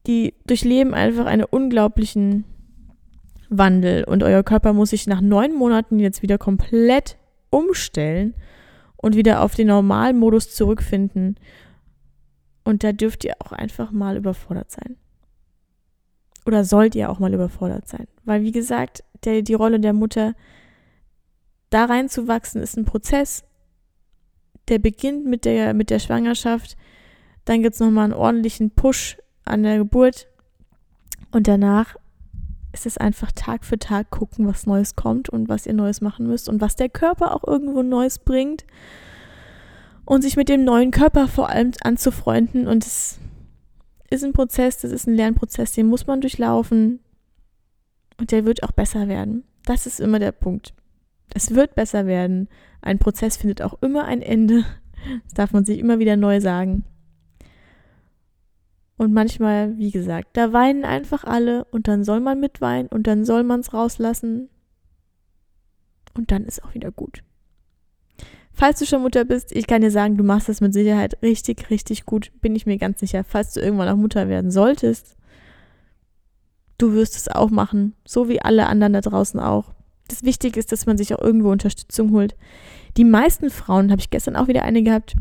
die 0.06 0.34
durchleben 0.46 0.94
einfach 0.94 1.26
einen 1.26 1.44
unglaublichen 1.44 2.44
Wandel 3.48 4.04
und 4.04 4.22
euer 4.22 4.42
Körper 4.42 4.72
muss 4.72 4.90
sich 4.90 5.06
nach 5.06 5.20
neun 5.20 5.54
Monaten 5.54 5.98
jetzt 5.98 6.22
wieder 6.22 6.38
komplett 6.38 7.16
umstellen 7.50 8.34
und 8.96 9.16
wieder 9.16 9.42
auf 9.42 9.54
den 9.54 9.68
normalen 9.68 10.18
Modus 10.18 10.54
zurückfinden. 10.54 11.36
Und 12.64 12.82
da 12.82 12.92
dürft 12.92 13.24
ihr 13.24 13.34
auch 13.38 13.52
einfach 13.52 13.92
mal 13.92 14.16
überfordert 14.16 14.70
sein. 14.70 14.96
Oder 16.44 16.64
sollt 16.64 16.94
ihr 16.96 17.10
auch 17.10 17.20
mal 17.20 17.32
überfordert 17.32 17.86
sein. 17.86 18.06
Weil, 18.26 18.42
wie 18.42 18.52
gesagt, 18.52 19.02
der, 19.24 19.40
die 19.40 19.54
Rolle 19.54 19.80
der 19.80 19.94
Mutter, 19.94 20.34
da 21.70 21.86
reinzuwachsen, 21.86 22.60
ist 22.60 22.76
ein 22.76 22.84
Prozess. 22.84 23.44
Der 24.68 24.78
beginnt 24.78 25.24
mit 25.24 25.44
der, 25.44 25.72
mit 25.72 25.90
der 25.90 26.00
Schwangerschaft. 26.00 26.76
Dann 27.44 27.62
gibt 27.62 27.74
es 27.74 27.80
nochmal 27.80 28.04
einen 28.04 28.12
ordentlichen 28.12 28.72
Push 28.72 29.16
an 29.44 29.62
der 29.62 29.78
Geburt. 29.78 30.26
Und 31.30 31.48
danach 31.48 31.96
ist 32.72 32.84
es 32.84 32.98
einfach 32.98 33.30
Tag 33.32 33.64
für 33.64 33.78
Tag 33.78 34.10
gucken, 34.10 34.46
was 34.46 34.66
Neues 34.66 34.96
kommt 34.96 35.28
und 35.28 35.48
was 35.48 35.66
ihr 35.66 35.72
Neues 35.72 36.00
machen 36.00 36.26
müsst 36.26 36.48
und 36.48 36.60
was 36.60 36.76
der 36.76 36.88
Körper 36.88 37.34
auch 37.34 37.46
irgendwo 37.46 37.82
Neues 37.82 38.18
bringt. 38.18 38.66
Und 40.04 40.22
sich 40.22 40.36
mit 40.36 40.48
dem 40.48 40.64
neuen 40.64 40.90
Körper 40.90 41.26
vor 41.26 41.48
allem 41.48 41.72
anzufreunden. 41.82 42.66
Und 42.66 42.84
es 42.84 43.18
ist 44.10 44.24
ein 44.24 44.32
Prozess, 44.32 44.78
das 44.78 44.92
ist 44.92 45.06
ein 45.06 45.14
Lernprozess, 45.14 45.72
den 45.72 45.86
muss 45.86 46.06
man 46.06 46.20
durchlaufen. 46.20 47.00
Und 48.18 48.32
der 48.32 48.44
wird 48.44 48.62
auch 48.62 48.72
besser 48.72 49.08
werden. 49.08 49.44
Das 49.64 49.86
ist 49.86 50.00
immer 50.00 50.18
der 50.18 50.32
Punkt. 50.32 50.74
Es 51.34 51.54
wird 51.54 51.74
besser 51.74 52.06
werden. 52.06 52.48
Ein 52.80 52.98
Prozess 52.98 53.36
findet 53.36 53.62
auch 53.62 53.80
immer 53.82 54.04
ein 54.04 54.22
Ende. 54.22 54.64
Das 55.24 55.34
darf 55.34 55.52
man 55.52 55.64
sich 55.64 55.78
immer 55.78 55.98
wieder 55.98 56.16
neu 56.16 56.40
sagen. 56.40 56.84
Und 58.96 59.12
manchmal, 59.12 59.76
wie 59.76 59.90
gesagt, 59.90 60.28
da 60.36 60.52
weinen 60.52 60.84
einfach 60.84 61.24
alle 61.24 61.64
und 61.66 61.86
dann 61.86 62.02
soll 62.02 62.20
man 62.20 62.40
mitweinen 62.40 62.88
und 62.88 63.06
dann 63.06 63.24
soll 63.24 63.42
man 63.42 63.60
es 63.60 63.74
rauslassen. 63.74 64.48
Und 66.14 66.30
dann 66.30 66.44
ist 66.44 66.64
auch 66.64 66.72
wieder 66.74 66.90
gut. 66.90 67.22
Falls 68.52 68.78
du 68.78 68.86
schon 68.86 69.02
Mutter 69.02 69.26
bist, 69.26 69.52
ich 69.52 69.66
kann 69.66 69.82
dir 69.82 69.90
sagen, 69.90 70.16
du 70.16 70.24
machst 70.24 70.48
das 70.48 70.62
mit 70.62 70.72
Sicherheit 70.72 71.22
richtig, 71.22 71.68
richtig 71.68 72.06
gut, 72.06 72.32
bin 72.40 72.56
ich 72.56 72.64
mir 72.64 72.78
ganz 72.78 73.00
sicher. 73.00 73.22
Falls 73.22 73.52
du 73.52 73.60
irgendwann 73.60 73.90
auch 73.90 73.96
Mutter 73.96 74.30
werden 74.30 74.50
solltest, 74.50 75.16
du 76.78 76.92
wirst 76.92 77.16
es 77.16 77.28
auch 77.28 77.50
machen, 77.50 77.94
so 78.04 78.28
wie 78.28 78.40
alle 78.40 78.66
anderen 78.66 78.92
da 78.92 79.00
draußen 79.00 79.40
auch. 79.40 79.72
Das 80.08 80.22
Wichtige 80.22 80.58
ist, 80.60 80.72
dass 80.72 80.86
man 80.86 80.98
sich 80.98 81.14
auch 81.14 81.20
irgendwo 81.20 81.50
Unterstützung 81.50 82.12
holt. 82.12 82.36
Die 82.96 83.04
meisten 83.04 83.50
Frauen, 83.50 83.90
habe 83.90 84.00
ich 84.00 84.10
gestern 84.10 84.36
auch 84.36 84.48
wieder 84.48 84.62
eine 84.62 84.82
gehabt, 84.82 85.16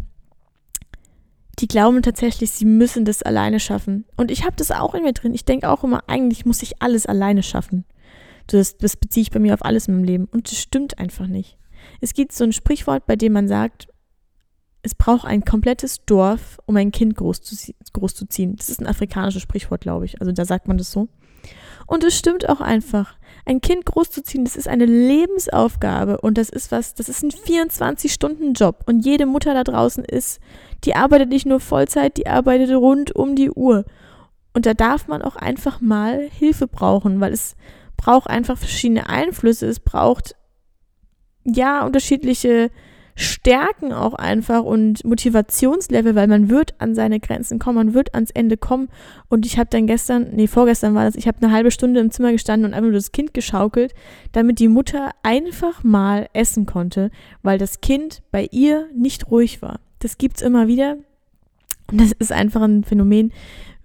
die 1.60 1.68
glauben 1.68 2.02
tatsächlich, 2.02 2.52
sie 2.52 2.66
müssen 2.66 3.06
das 3.06 3.24
alleine 3.24 3.60
schaffen. 3.60 4.06
Und 4.18 4.30
ich 4.30 4.44
habe 4.44 4.56
das 4.58 4.72
auch 4.72 4.94
in 4.94 5.04
mir 5.04 5.14
drin. 5.14 5.34
Ich 5.34 5.46
denke 5.46 5.70
auch 5.70 5.84
immer, 5.84 6.04
eigentlich 6.08 6.46
muss 6.46 6.62
ich 6.62 6.82
alles 6.82 7.06
alleine 7.06 7.44
schaffen. 7.44 7.86
Das, 8.48 8.78
das 8.78 8.98
beziehe 8.98 9.24
ich 9.24 9.32
bei 9.32 9.40
mir 9.40 9.54
auf 9.54 9.64
alles 9.64 9.88
in 9.88 9.96
meinem 9.96 10.04
Leben. 10.04 10.26
Und 10.26 10.52
das 10.52 10.60
stimmt 10.60 11.00
einfach 11.00 11.28
nicht. 11.28 11.58
Es 12.02 12.14
gibt 12.14 12.34
so 12.34 12.44
ein 12.44 12.52
Sprichwort, 12.52 13.06
bei 13.06 13.16
dem 13.16 13.34
man 13.34 13.48
sagt, 13.48 13.88
es 14.86 14.94
braucht 14.94 15.26
ein 15.26 15.44
komplettes 15.44 16.06
Dorf, 16.06 16.60
um 16.68 16.78
ein 16.78 16.92
Kind 16.92 17.18
groß 17.18 17.42
zu, 17.42 17.74
groß 17.92 18.14
zu. 18.14 18.26
Das 18.56 18.70
ist 18.70 18.80
ein 18.80 18.86
afrikanisches 18.86 19.42
Sprichwort, 19.42 19.82
glaube 19.82 20.06
ich. 20.06 20.22
Also 20.22 20.32
da 20.32 20.46
sagt 20.46 20.68
man 20.68 20.78
das 20.78 20.92
so. 20.92 21.08
Und 21.88 22.04
es 22.04 22.16
stimmt 22.16 22.48
auch 22.48 22.62
einfach. 22.62 23.16
Ein 23.48 23.62
Kind 23.62 23.86
großzuziehen, 23.86 24.46
das 24.46 24.56
ist 24.56 24.68
eine 24.68 24.86
Lebensaufgabe 24.86 26.20
und 26.22 26.38
das 26.38 26.50
ist 26.50 26.72
was, 26.72 26.94
das 26.94 27.10
ist 27.10 27.24
ein 27.24 27.32
24-Stunden-Job. 27.32 28.84
Und 28.86 29.04
jede 29.06 29.26
Mutter 29.26 29.56
da 29.56 29.64
draußen 29.64 30.06
ist, 30.06 30.40
die 30.84 30.96
arbeitet 30.96 31.30
nicht 31.30 31.48
nur 31.48 31.60
Vollzeit, 31.60 32.18
die 32.18 32.28
arbeitet 32.28 32.70
rund 32.70 33.16
um 33.16 33.36
die 33.36 33.50
Uhr. 33.50 33.86
Und 34.54 34.68
da 34.68 34.76
darf 34.76 35.08
man 35.08 35.24
auch 35.24 35.36
einfach 35.36 35.82
mal 35.82 36.30
Hilfe 36.30 36.68
brauchen, 36.68 37.20
weil 37.22 37.34
es 37.34 37.56
braucht 37.98 38.30
einfach 38.30 38.58
verschiedene 38.58 39.10
Einflüsse. 39.10 39.66
Es 39.66 39.80
braucht 39.80 40.36
ja 41.44 41.86
unterschiedliche 41.86 42.70
Stärken 43.18 43.94
auch 43.94 44.14
einfach 44.14 44.64
und 44.64 45.06
Motivationslevel, 45.06 46.16
weil 46.16 46.28
man 46.28 46.50
wird 46.50 46.76
an 46.80 46.96
seine 46.96 47.22
Grenzen 47.22 47.60
kommen, 47.60 47.78
man 47.78 47.94
wird 47.94 48.14
ans 48.14 48.30
Ende 48.32 48.58
kommen. 48.58 48.90
Und 49.30 49.46
ich 49.46 49.58
habe 49.58 49.70
dann 49.70 49.88
gestern, 49.88 50.32
nee, 50.34 50.48
vorgestern 50.48 50.96
war 50.96 51.06
das, 51.06 51.16
ich 51.16 51.28
habe 51.28 51.38
eine 51.42 51.54
halbe 51.54 51.72
Stunde 51.72 52.02
im 52.02 52.12
Zimmer 52.12 52.34
gestanden 52.34 52.66
und 52.66 52.74
einfach 52.74 52.90
nur 52.90 52.94
das 52.94 53.14
Kind 53.14 53.34
geschaukelt, 53.34 53.94
damit 54.34 54.60
die 54.60 54.68
Mutter 54.68 55.12
einfach 55.24 55.84
mal 55.84 56.28
essen 56.34 56.66
konnte, 56.66 57.10
weil 57.42 57.58
das 57.58 57.80
Kind 57.80 58.22
bei 58.32 58.50
ihr 58.52 58.88
nicht 58.94 59.32
ruhig 59.32 59.62
war. 59.62 59.80
Das 60.00 60.18
gibt's 60.18 60.42
immer 60.42 60.68
wieder. 60.68 60.98
Und 61.90 62.02
das 62.02 62.12
ist 62.12 62.34
einfach 62.34 62.64
ein 62.64 62.84
Phänomen. 62.84 63.32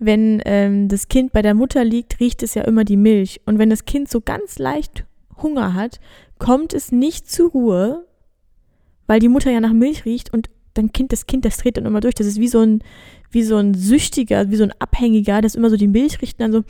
Wenn 0.01 0.43
ähm, 0.45 0.89
das 0.89 1.09
Kind 1.09 1.33
bei 1.33 1.43
der 1.43 1.55
Mutter 1.55 1.85
liegt, 1.85 2.19
riecht 2.19 2.43
es 2.43 2.55
ja 2.55 2.63
immer 2.63 2.85
die 2.85 2.97
Milch. 2.97 3.43
Und 3.45 3.59
wenn 3.59 3.71
das 3.71 3.85
Kind 3.85 4.11
so 4.11 4.21
ganz 4.21 4.59
leicht 4.59 5.05
Hunger 5.41 5.75
hat, 5.75 6.01
kommt 6.39 6.73
es 6.73 6.91
nicht 6.91 7.31
zur 7.31 7.51
Ruhe, 7.51 8.07
weil 9.11 9.19
die 9.19 9.29
Mutter 9.29 9.51
ja 9.51 9.59
nach 9.59 9.73
Milch 9.73 10.05
riecht 10.05 10.33
und 10.33 10.51
dann 10.75 10.93
Kind, 10.93 11.11
das 11.11 11.27
Kind, 11.27 11.45
das 11.45 11.57
dreht 11.57 11.77
dann 11.77 11.85
immer 11.85 11.99
durch. 11.99 12.15
Das 12.15 12.29
ist 12.29 12.39
wie 12.39 12.47
so 12.47 12.61
ein, 12.61 12.81
wie 13.33 13.43
so 13.43 13.57
ein 13.57 13.75
Süchtiger, 13.75 14.53
wie 14.53 14.57
so 14.57 14.63
ein 14.63 14.73
Abhängiger, 14.79 15.41
das 15.41 15.57
immer 15.57 15.69
so 15.69 15.77
die 15.77 15.89
Milch 15.89 16.23
riecht 16.23 16.39
und 16.39 16.45
dann 16.45 16.53
so. 16.53 16.63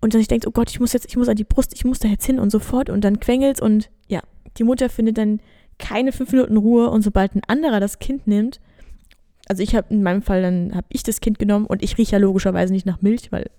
Und 0.00 0.14
dann 0.14 0.20
ich 0.20 0.28
denke, 0.28 0.46
oh 0.46 0.52
Gott, 0.52 0.70
ich 0.70 0.78
muss 0.78 0.92
jetzt, 0.92 1.06
ich 1.08 1.16
muss 1.16 1.28
an 1.28 1.34
die 1.34 1.42
Brust, 1.42 1.72
ich 1.74 1.84
muss 1.84 1.98
da 1.98 2.06
jetzt 2.06 2.24
hin 2.24 2.38
und 2.38 2.50
sofort 2.50 2.90
und 2.90 3.02
dann 3.02 3.18
quengelt's 3.18 3.60
und 3.60 3.90
ja, 4.06 4.20
die 4.56 4.62
Mutter 4.62 4.88
findet 4.88 5.18
dann 5.18 5.40
keine 5.80 6.12
fünf 6.12 6.30
Minuten 6.30 6.58
Ruhe 6.58 6.90
und 6.90 7.02
sobald 7.02 7.34
ein 7.34 7.42
anderer 7.48 7.80
das 7.80 7.98
Kind 7.98 8.28
nimmt, 8.28 8.60
also 9.48 9.60
ich 9.60 9.74
habe 9.74 9.92
in 9.92 10.04
meinem 10.04 10.22
Fall, 10.22 10.42
dann 10.42 10.76
habe 10.76 10.86
ich 10.90 11.02
das 11.02 11.20
Kind 11.20 11.40
genommen 11.40 11.66
und 11.66 11.82
ich 11.82 11.98
rieche 11.98 12.12
ja 12.12 12.18
logischerweise 12.18 12.72
nicht 12.72 12.86
nach 12.86 13.02
Milch, 13.02 13.32
weil 13.32 13.50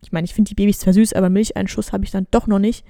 ich 0.00 0.12
meine, 0.12 0.26
ich 0.26 0.34
finde 0.34 0.50
die 0.50 0.54
Babys 0.54 0.78
zwar 0.78 0.92
süß, 0.92 1.12
aber 1.14 1.28
Milcheinschuss 1.28 1.92
habe 1.92 2.04
ich 2.04 2.12
dann 2.12 2.28
doch 2.30 2.46
noch 2.46 2.60
nicht. 2.60 2.84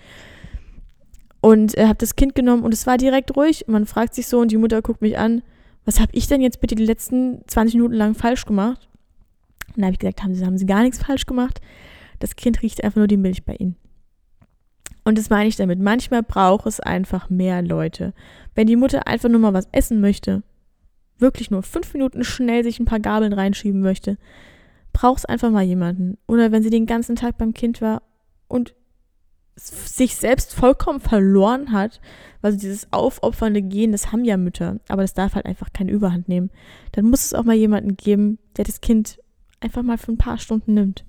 Und 1.42 1.74
er 1.74 1.88
hat 1.88 2.02
das 2.02 2.14
Kind 2.14 2.36
genommen 2.36 2.62
und 2.62 2.72
es 2.72 2.86
war 2.86 2.96
direkt 2.96 3.36
ruhig. 3.36 3.64
Man 3.66 3.84
fragt 3.84 4.14
sich 4.14 4.28
so 4.28 4.38
und 4.38 4.52
die 4.52 4.56
Mutter 4.56 4.80
guckt 4.80 5.02
mich 5.02 5.18
an, 5.18 5.42
was 5.84 5.98
habe 5.98 6.12
ich 6.14 6.28
denn 6.28 6.40
jetzt 6.40 6.60
bitte 6.60 6.76
die 6.76 6.86
letzten 6.86 7.42
20 7.48 7.74
Minuten 7.74 7.94
lang 7.94 8.14
falsch 8.14 8.46
gemacht? 8.46 8.88
Und 9.74 9.78
da 9.78 9.86
habe 9.86 9.94
ich 9.94 9.98
gesagt, 9.98 10.22
haben 10.22 10.36
sie, 10.36 10.46
haben 10.46 10.56
sie 10.56 10.66
gar 10.66 10.82
nichts 10.82 11.02
falsch 11.02 11.26
gemacht. 11.26 11.60
Das 12.20 12.36
Kind 12.36 12.62
riecht 12.62 12.84
einfach 12.84 12.98
nur 12.98 13.08
die 13.08 13.16
Milch 13.16 13.44
bei 13.44 13.56
ihnen. 13.56 13.74
Und 15.02 15.18
das 15.18 15.30
meine 15.30 15.48
ich 15.48 15.56
damit. 15.56 15.80
Manchmal 15.80 16.22
braucht 16.22 16.66
es 16.66 16.78
einfach 16.78 17.28
mehr 17.28 17.60
Leute. 17.60 18.14
Wenn 18.54 18.68
die 18.68 18.76
Mutter 18.76 19.08
einfach 19.08 19.28
nur 19.28 19.40
mal 19.40 19.52
was 19.52 19.68
essen 19.72 20.00
möchte, 20.00 20.44
wirklich 21.18 21.50
nur 21.50 21.64
fünf 21.64 21.92
Minuten 21.92 22.22
schnell 22.22 22.62
sich 22.62 22.78
ein 22.78 22.84
paar 22.84 23.00
Gabeln 23.00 23.32
reinschieben 23.32 23.80
möchte, 23.80 24.16
braucht 24.92 25.18
es 25.18 25.24
einfach 25.24 25.50
mal 25.50 25.64
jemanden. 25.64 26.18
Oder 26.28 26.52
wenn 26.52 26.62
sie 26.62 26.70
den 26.70 26.86
ganzen 26.86 27.16
Tag 27.16 27.36
beim 27.36 27.52
Kind 27.52 27.80
war 27.80 28.02
und 28.46 28.76
sich 29.56 30.16
selbst 30.16 30.54
vollkommen 30.54 31.00
verloren 31.00 31.72
hat, 31.72 32.00
weil 32.40 32.56
dieses 32.56 32.92
aufopfernde 32.92 33.62
Gehen, 33.62 33.92
das 33.92 34.10
haben 34.10 34.24
ja 34.24 34.36
Mütter, 34.36 34.80
aber 34.88 35.02
das 35.02 35.14
darf 35.14 35.34
halt 35.34 35.46
einfach 35.46 35.72
keine 35.72 35.92
Überhand 35.92 36.28
nehmen. 36.28 36.50
Dann 36.92 37.04
muss 37.06 37.24
es 37.24 37.34
auch 37.34 37.44
mal 37.44 37.54
jemanden 37.54 37.96
geben, 37.96 38.38
der 38.56 38.64
das 38.64 38.80
Kind 38.80 39.18
einfach 39.60 39.82
mal 39.82 39.98
für 39.98 40.12
ein 40.12 40.18
paar 40.18 40.38
Stunden 40.38 40.74
nimmt. 40.74 41.04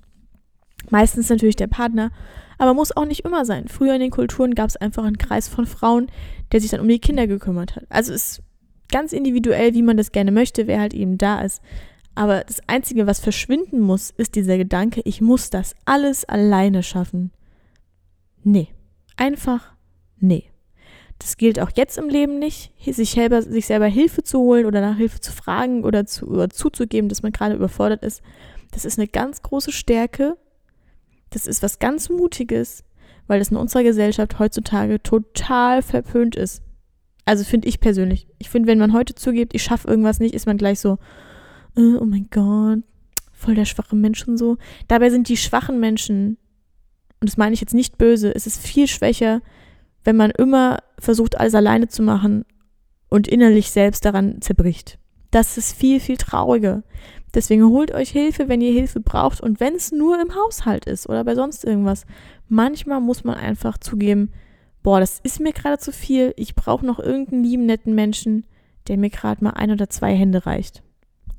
Meistens 0.90 1.30
natürlich 1.30 1.56
der 1.56 1.66
Partner, 1.66 2.10
aber 2.58 2.74
muss 2.74 2.96
auch 2.96 3.06
nicht 3.06 3.24
immer 3.24 3.44
sein. 3.44 3.68
Früher 3.68 3.94
in 3.94 4.00
den 4.00 4.10
Kulturen 4.10 4.54
gab 4.54 4.68
es 4.68 4.76
einfach 4.76 5.04
einen 5.04 5.18
Kreis 5.18 5.48
von 5.48 5.66
Frauen, 5.66 6.08
der 6.52 6.60
sich 6.60 6.70
dann 6.70 6.80
um 6.80 6.88
die 6.88 6.98
Kinder 6.98 7.26
gekümmert 7.26 7.74
hat. 7.74 7.86
Also 7.88 8.12
ist 8.12 8.42
ganz 8.90 9.12
individuell, 9.12 9.74
wie 9.74 9.82
man 9.82 9.96
das 9.96 10.12
gerne 10.12 10.30
möchte, 10.30 10.66
wer 10.66 10.80
halt 10.80 10.94
eben 10.94 11.18
da 11.18 11.40
ist. 11.40 11.62
Aber 12.14 12.44
das 12.44 12.60
Einzige, 12.68 13.06
was 13.06 13.18
verschwinden 13.18 13.80
muss, 13.80 14.10
ist 14.10 14.36
dieser 14.36 14.56
Gedanke, 14.56 15.00
ich 15.04 15.20
muss 15.20 15.50
das 15.50 15.74
alles 15.84 16.24
alleine 16.24 16.82
schaffen. 16.82 17.32
Nee. 18.44 18.68
Einfach 19.16 19.72
nee. 20.18 20.44
Das 21.18 21.36
gilt 21.36 21.60
auch 21.60 21.70
jetzt 21.74 21.96
im 21.96 22.08
Leben 22.08 22.38
nicht, 22.38 22.72
sich 22.84 23.12
selber, 23.12 23.40
sich 23.42 23.66
selber 23.66 23.86
Hilfe 23.86 24.22
zu 24.22 24.38
holen 24.40 24.66
oder 24.66 24.80
nach 24.80 24.96
Hilfe 24.96 25.20
zu 25.20 25.32
fragen 25.32 25.84
oder, 25.84 26.06
zu, 26.06 26.26
oder 26.26 26.50
zuzugeben, 26.50 27.08
dass 27.08 27.22
man 27.22 27.32
gerade 27.32 27.54
überfordert 27.54 28.02
ist. 28.02 28.22
Das 28.72 28.84
ist 28.84 28.98
eine 28.98 29.08
ganz 29.08 29.42
große 29.42 29.72
Stärke. 29.72 30.36
Das 31.30 31.46
ist 31.46 31.62
was 31.62 31.78
ganz 31.78 32.10
Mutiges, 32.10 32.84
weil 33.26 33.38
das 33.38 33.50
in 33.50 33.56
unserer 33.56 33.84
Gesellschaft 33.84 34.38
heutzutage 34.38 35.02
total 35.02 35.82
verpönt 35.82 36.36
ist. 36.36 36.62
Also 37.24 37.44
finde 37.44 37.68
ich 37.68 37.80
persönlich. 37.80 38.26
Ich 38.38 38.50
finde, 38.50 38.68
wenn 38.68 38.78
man 38.78 38.92
heute 38.92 39.14
zugibt, 39.14 39.54
ich 39.54 39.62
schaffe 39.62 39.88
irgendwas 39.88 40.20
nicht, 40.20 40.34
ist 40.34 40.46
man 40.46 40.58
gleich 40.58 40.80
so, 40.80 40.98
äh, 41.76 41.96
oh 41.96 42.04
mein 42.04 42.28
Gott, 42.30 42.80
voll 43.32 43.54
der 43.54 43.64
schwache 43.64 43.96
Mensch 43.96 44.26
und 44.28 44.36
so. 44.36 44.58
Dabei 44.88 45.10
sind 45.10 45.28
die 45.28 45.36
schwachen 45.36 45.80
Menschen, 45.80 46.36
und 47.24 47.30
das 47.30 47.38
meine 47.38 47.54
ich 47.54 47.62
jetzt 47.62 47.72
nicht 47.72 47.96
böse, 47.96 48.34
es 48.34 48.46
ist 48.46 48.60
viel 48.60 48.86
schwächer, 48.86 49.40
wenn 50.04 50.14
man 50.14 50.30
immer 50.30 50.80
versucht, 50.98 51.40
alles 51.40 51.54
alleine 51.54 51.88
zu 51.88 52.02
machen 52.02 52.44
und 53.08 53.26
innerlich 53.26 53.70
selbst 53.70 54.04
daran 54.04 54.42
zerbricht. 54.42 54.98
Das 55.30 55.56
ist 55.56 55.74
viel, 55.74 56.00
viel 56.00 56.18
trauriger. 56.18 56.82
Deswegen 57.32 57.64
holt 57.64 57.94
euch 57.94 58.10
Hilfe, 58.10 58.50
wenn 58.50 58.60
ihr 58.60 58.74
Hilfe 58.74 59.00
braucht 59.00 59.40
und 59.40 59.58
wenn 59.58 59.74
es 59.74 59.90
nur 59.90 60.20
im 60.20 60.34
Haushalt 60.34 60.84
ist 60.84 61.08
oder 61.08 61.24
bei 61.24 61.34
sonst 61.34 61.64
irgendwas. 61.64 62.04
Manchmal 62.50 63.00
muss 63.00 63.24
man 63.24 63.36
einfach 63.36 63.78
zugeben, 63.78 64.30
boah, 64.82 65.00
das 65.00 65.18
ist 65.20 65.40
mir 65.40 65.54
gerade 65.54 65.78
zu 65.78 65.92
viel, 65.92 66.34
ich 66.36 66.54
brauche 66.54 66.84
noch 66.84 66.98
irgendeinen 66.98 67.42
lieben, 67.42 67.64
netten 67.64 67.94
Menschen, 67.94 68.44
der 68.86 68.98
mir 68.98 69.08
gerade 69.08 69.42
mal 69.42 69.52
ein 69.52 69.70
oder 69.70 69.88
zwei 69.88 70.14
Hände 70.14 70.44
reicht. 70.44 70.82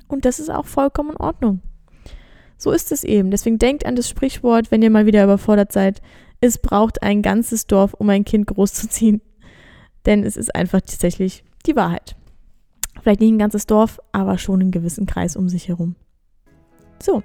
Und 0.07 0.25
das 0.25 0.39
ist 0.39 0.49
auch 0.49 0.65
vollkommen 0.65 1.11
in 1.11 1.17
Ordnung. 1.17 1.61
So 2.57 2.71
ist 2.71 2.91
es 2.91 3.03
eben. 3.03 3.31
Deswegen 3.31 3.59
denkt 3.59 3.85
an 3.85 3.95
das 3.95 4.09
Sprichwort, 4.09 4.71
wenn 4.71 4.81
ihr 4.81 4.89
mal 4.89 5.05
wieder 5.05 5.23
überfordert 5.23 5.71
seid, 5.71 6.01
es 6.41 6.57
braucht 6.57 7.01
ein 7.01 7.21
ganzes 7.21 7.67
Dorf, 7.67 7.93
um 7.93 8.09
ein 8.09 8.25
Kind 8.25 8.47
großzuziehen. 8.47 9.21
Denn 10.05 10.23
es 10.23 10.37
ist 10.37 10.53
einfach 10.53 10.81
tatsächlich 10.81 11.43
die 11.65 11.75
Wahrheit. 11.75 12.15
Vielleicht 13.01 13.21
nicht 13.21 13.31
ein 13.31 13.39
ganzes 13.39 13.65
Dorf, 13.65 13.99
aber 14.11 14.37
schon 14.37 14.61
einen 14.61 14.71
gewissen 14.71 15.05
Kreis 15.05 15.35
um 15.35 15.49
sich 15.49 15.67
herum. 15.67 15.95
So. 17.01 17.23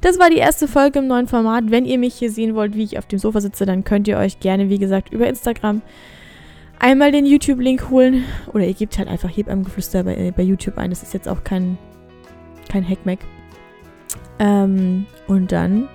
Das 0.00 0.18
war 0.18 0.30
die 0.30 0.38
erste 0.38 0.66
Folge 0.66 0.98
im 0.98 1.06
neuen 1.06 1.28
Format. 1.28 1.70
Wenn 1.70 1.84
ihr 1.84 1.98
mich 1.98 2.14
hier 2.14 2.30
sehen 2.30 2.54
wollt, 2.54 2.74
wie 2.74 2.82
ich 2.82 2.98
auf 2.98 3.06
dem 3.06 3.18
Sofa 3.20 3.40
sitze, 3.40 3.66
dann 3.66 3.84
könnt 3.84 4.08
ihr 4.08 4.18
euch 4.18 4.40
gerne, 4.40 4.68
wie 4.68 4.78
gesagt, 4.78 5.12
über 5.12 5.28
Instagram 5.28 5.82
einmal 6.82 7.12
den 7.12 7.24
YouTube-Link 7.24 7.88
holen. 7.88 8.24
Oder 8.52 8.66
ihr 8.66 8.74
gebt 8.74 8.98
halt 8.98 9.08
einfach 9.08 9.30
Geflüster 9.34 10.02
bei, 10.02 10.16
äh, 10.16 10.32
bei 10.32 10.42
YouTube 10.42 10.76
ein. 10.76 10.90
Das 10.90 11.02
ist 11.02 11.14
jetzt 11.14 11.28
auch 11.28 11.44
kein, 11.44 11.78
kein 12.68 12.86
Hackmack. 12.86 13.20
Ähm, 14.42 15.06
und 15.28 15.52
dann 15.52 15.88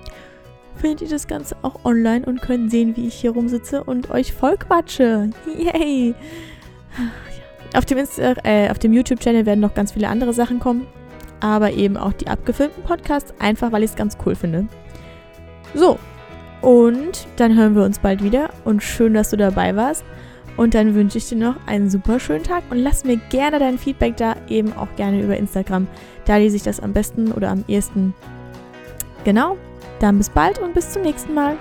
findet 0.76 1.02
ihr 1.02 1.08
das 1.08 1.26
Ganze 1.26 1.54
auch 1.60 1.84
online 1.84 2.24
und 2.24 2.40
könnt 2.40 2.70
sehen, 2.70 2.96
wie 2.96 3.06
ich 3.06 3.14
hier 3.14 3.32
rumsitze 3.32 3.84
und 3.84 4.10
euch 4.10 4.32
voll 4.32 4.56
quatsche. 4.56 5.28
Yay! 5.58 6.14
Auf 7.76 7.84
dem, 7.84 7.98
äh, 7.98 8.74
dem 8.74 8.92
YouTube-Channel 8.94 9.44
werden 9.44 9.60
noch 9.60 9.74
ganz 9.74 9.92
viele 9.92 10.08
andere 10.08 10.32
Sachen 10.32 10.60
kommen, 10.60 10.86
aber 11.40 11.72
eben 11.72 11.98
auch 11.98 12.14
die 12.14 12.28
abgefilmten 12.28 12.82
Podcasts, 12.84 13.34
einfach 13.38 13.70
weil 13.70 13.82
ich 13.82 13.90
es 13.90 13.96
ganz 13.96 14.16
cool 14.24 14.34
finde. 14.34 14.66
So, 15.74 15.98
und 16.62 17.28
dann 17.36 17.54
hören 17.54 17.74
wir 17.74 17.84
uns 17.84 17.98
bald 17.98 18.24
wieder 18.24 18.48
und 18.64 18.82
schön, 18.82 19.12
dass 19.12 19.28
du 19.28 19.36
dabei 19.36 19.76
warst. 19.76 20.04
Und 20.56 20.74
dann 20.74 20.94
wünsche 20.94 21.18
ich 21.18 21.28
dir 21.28 21.36
noch 21.36 21.54
einen 21.66 21.90
super 21.90 22.18
schönen 22.18 22.42
Tag 22.42 22.64
und 22.70 22.78
lass 22.78 23.04
mir 23.04 23.18
gerne 23.28 23.58
dein 23.58 23.78
Feedback 23.78 24.16
da, 24.16 24.34
eben 24.48 24.72
auch 24.72 24.88
gerne 24.96 25.22
über 25.22 25.36
Instagram. 25.36 25.86
Da 26.24 26.38
lese 26.38 26.56
ich 26.56 26.62
das 26.62 26.80
am 26.80 26.94
besten 26.94 27.30
oder 27.30 27.50
am 27.50 27.64
ehesten. 27.68 28.14
Genau, 29.24 29.56
dann 30.00 30.18
bis 30.18 30.30
bald 30.30 30.58
und 30.58 30.74
bis 30.74 30.92
zum 30.92 31.02
nächsten 31.02 31.34
Mal. 31.34 31.56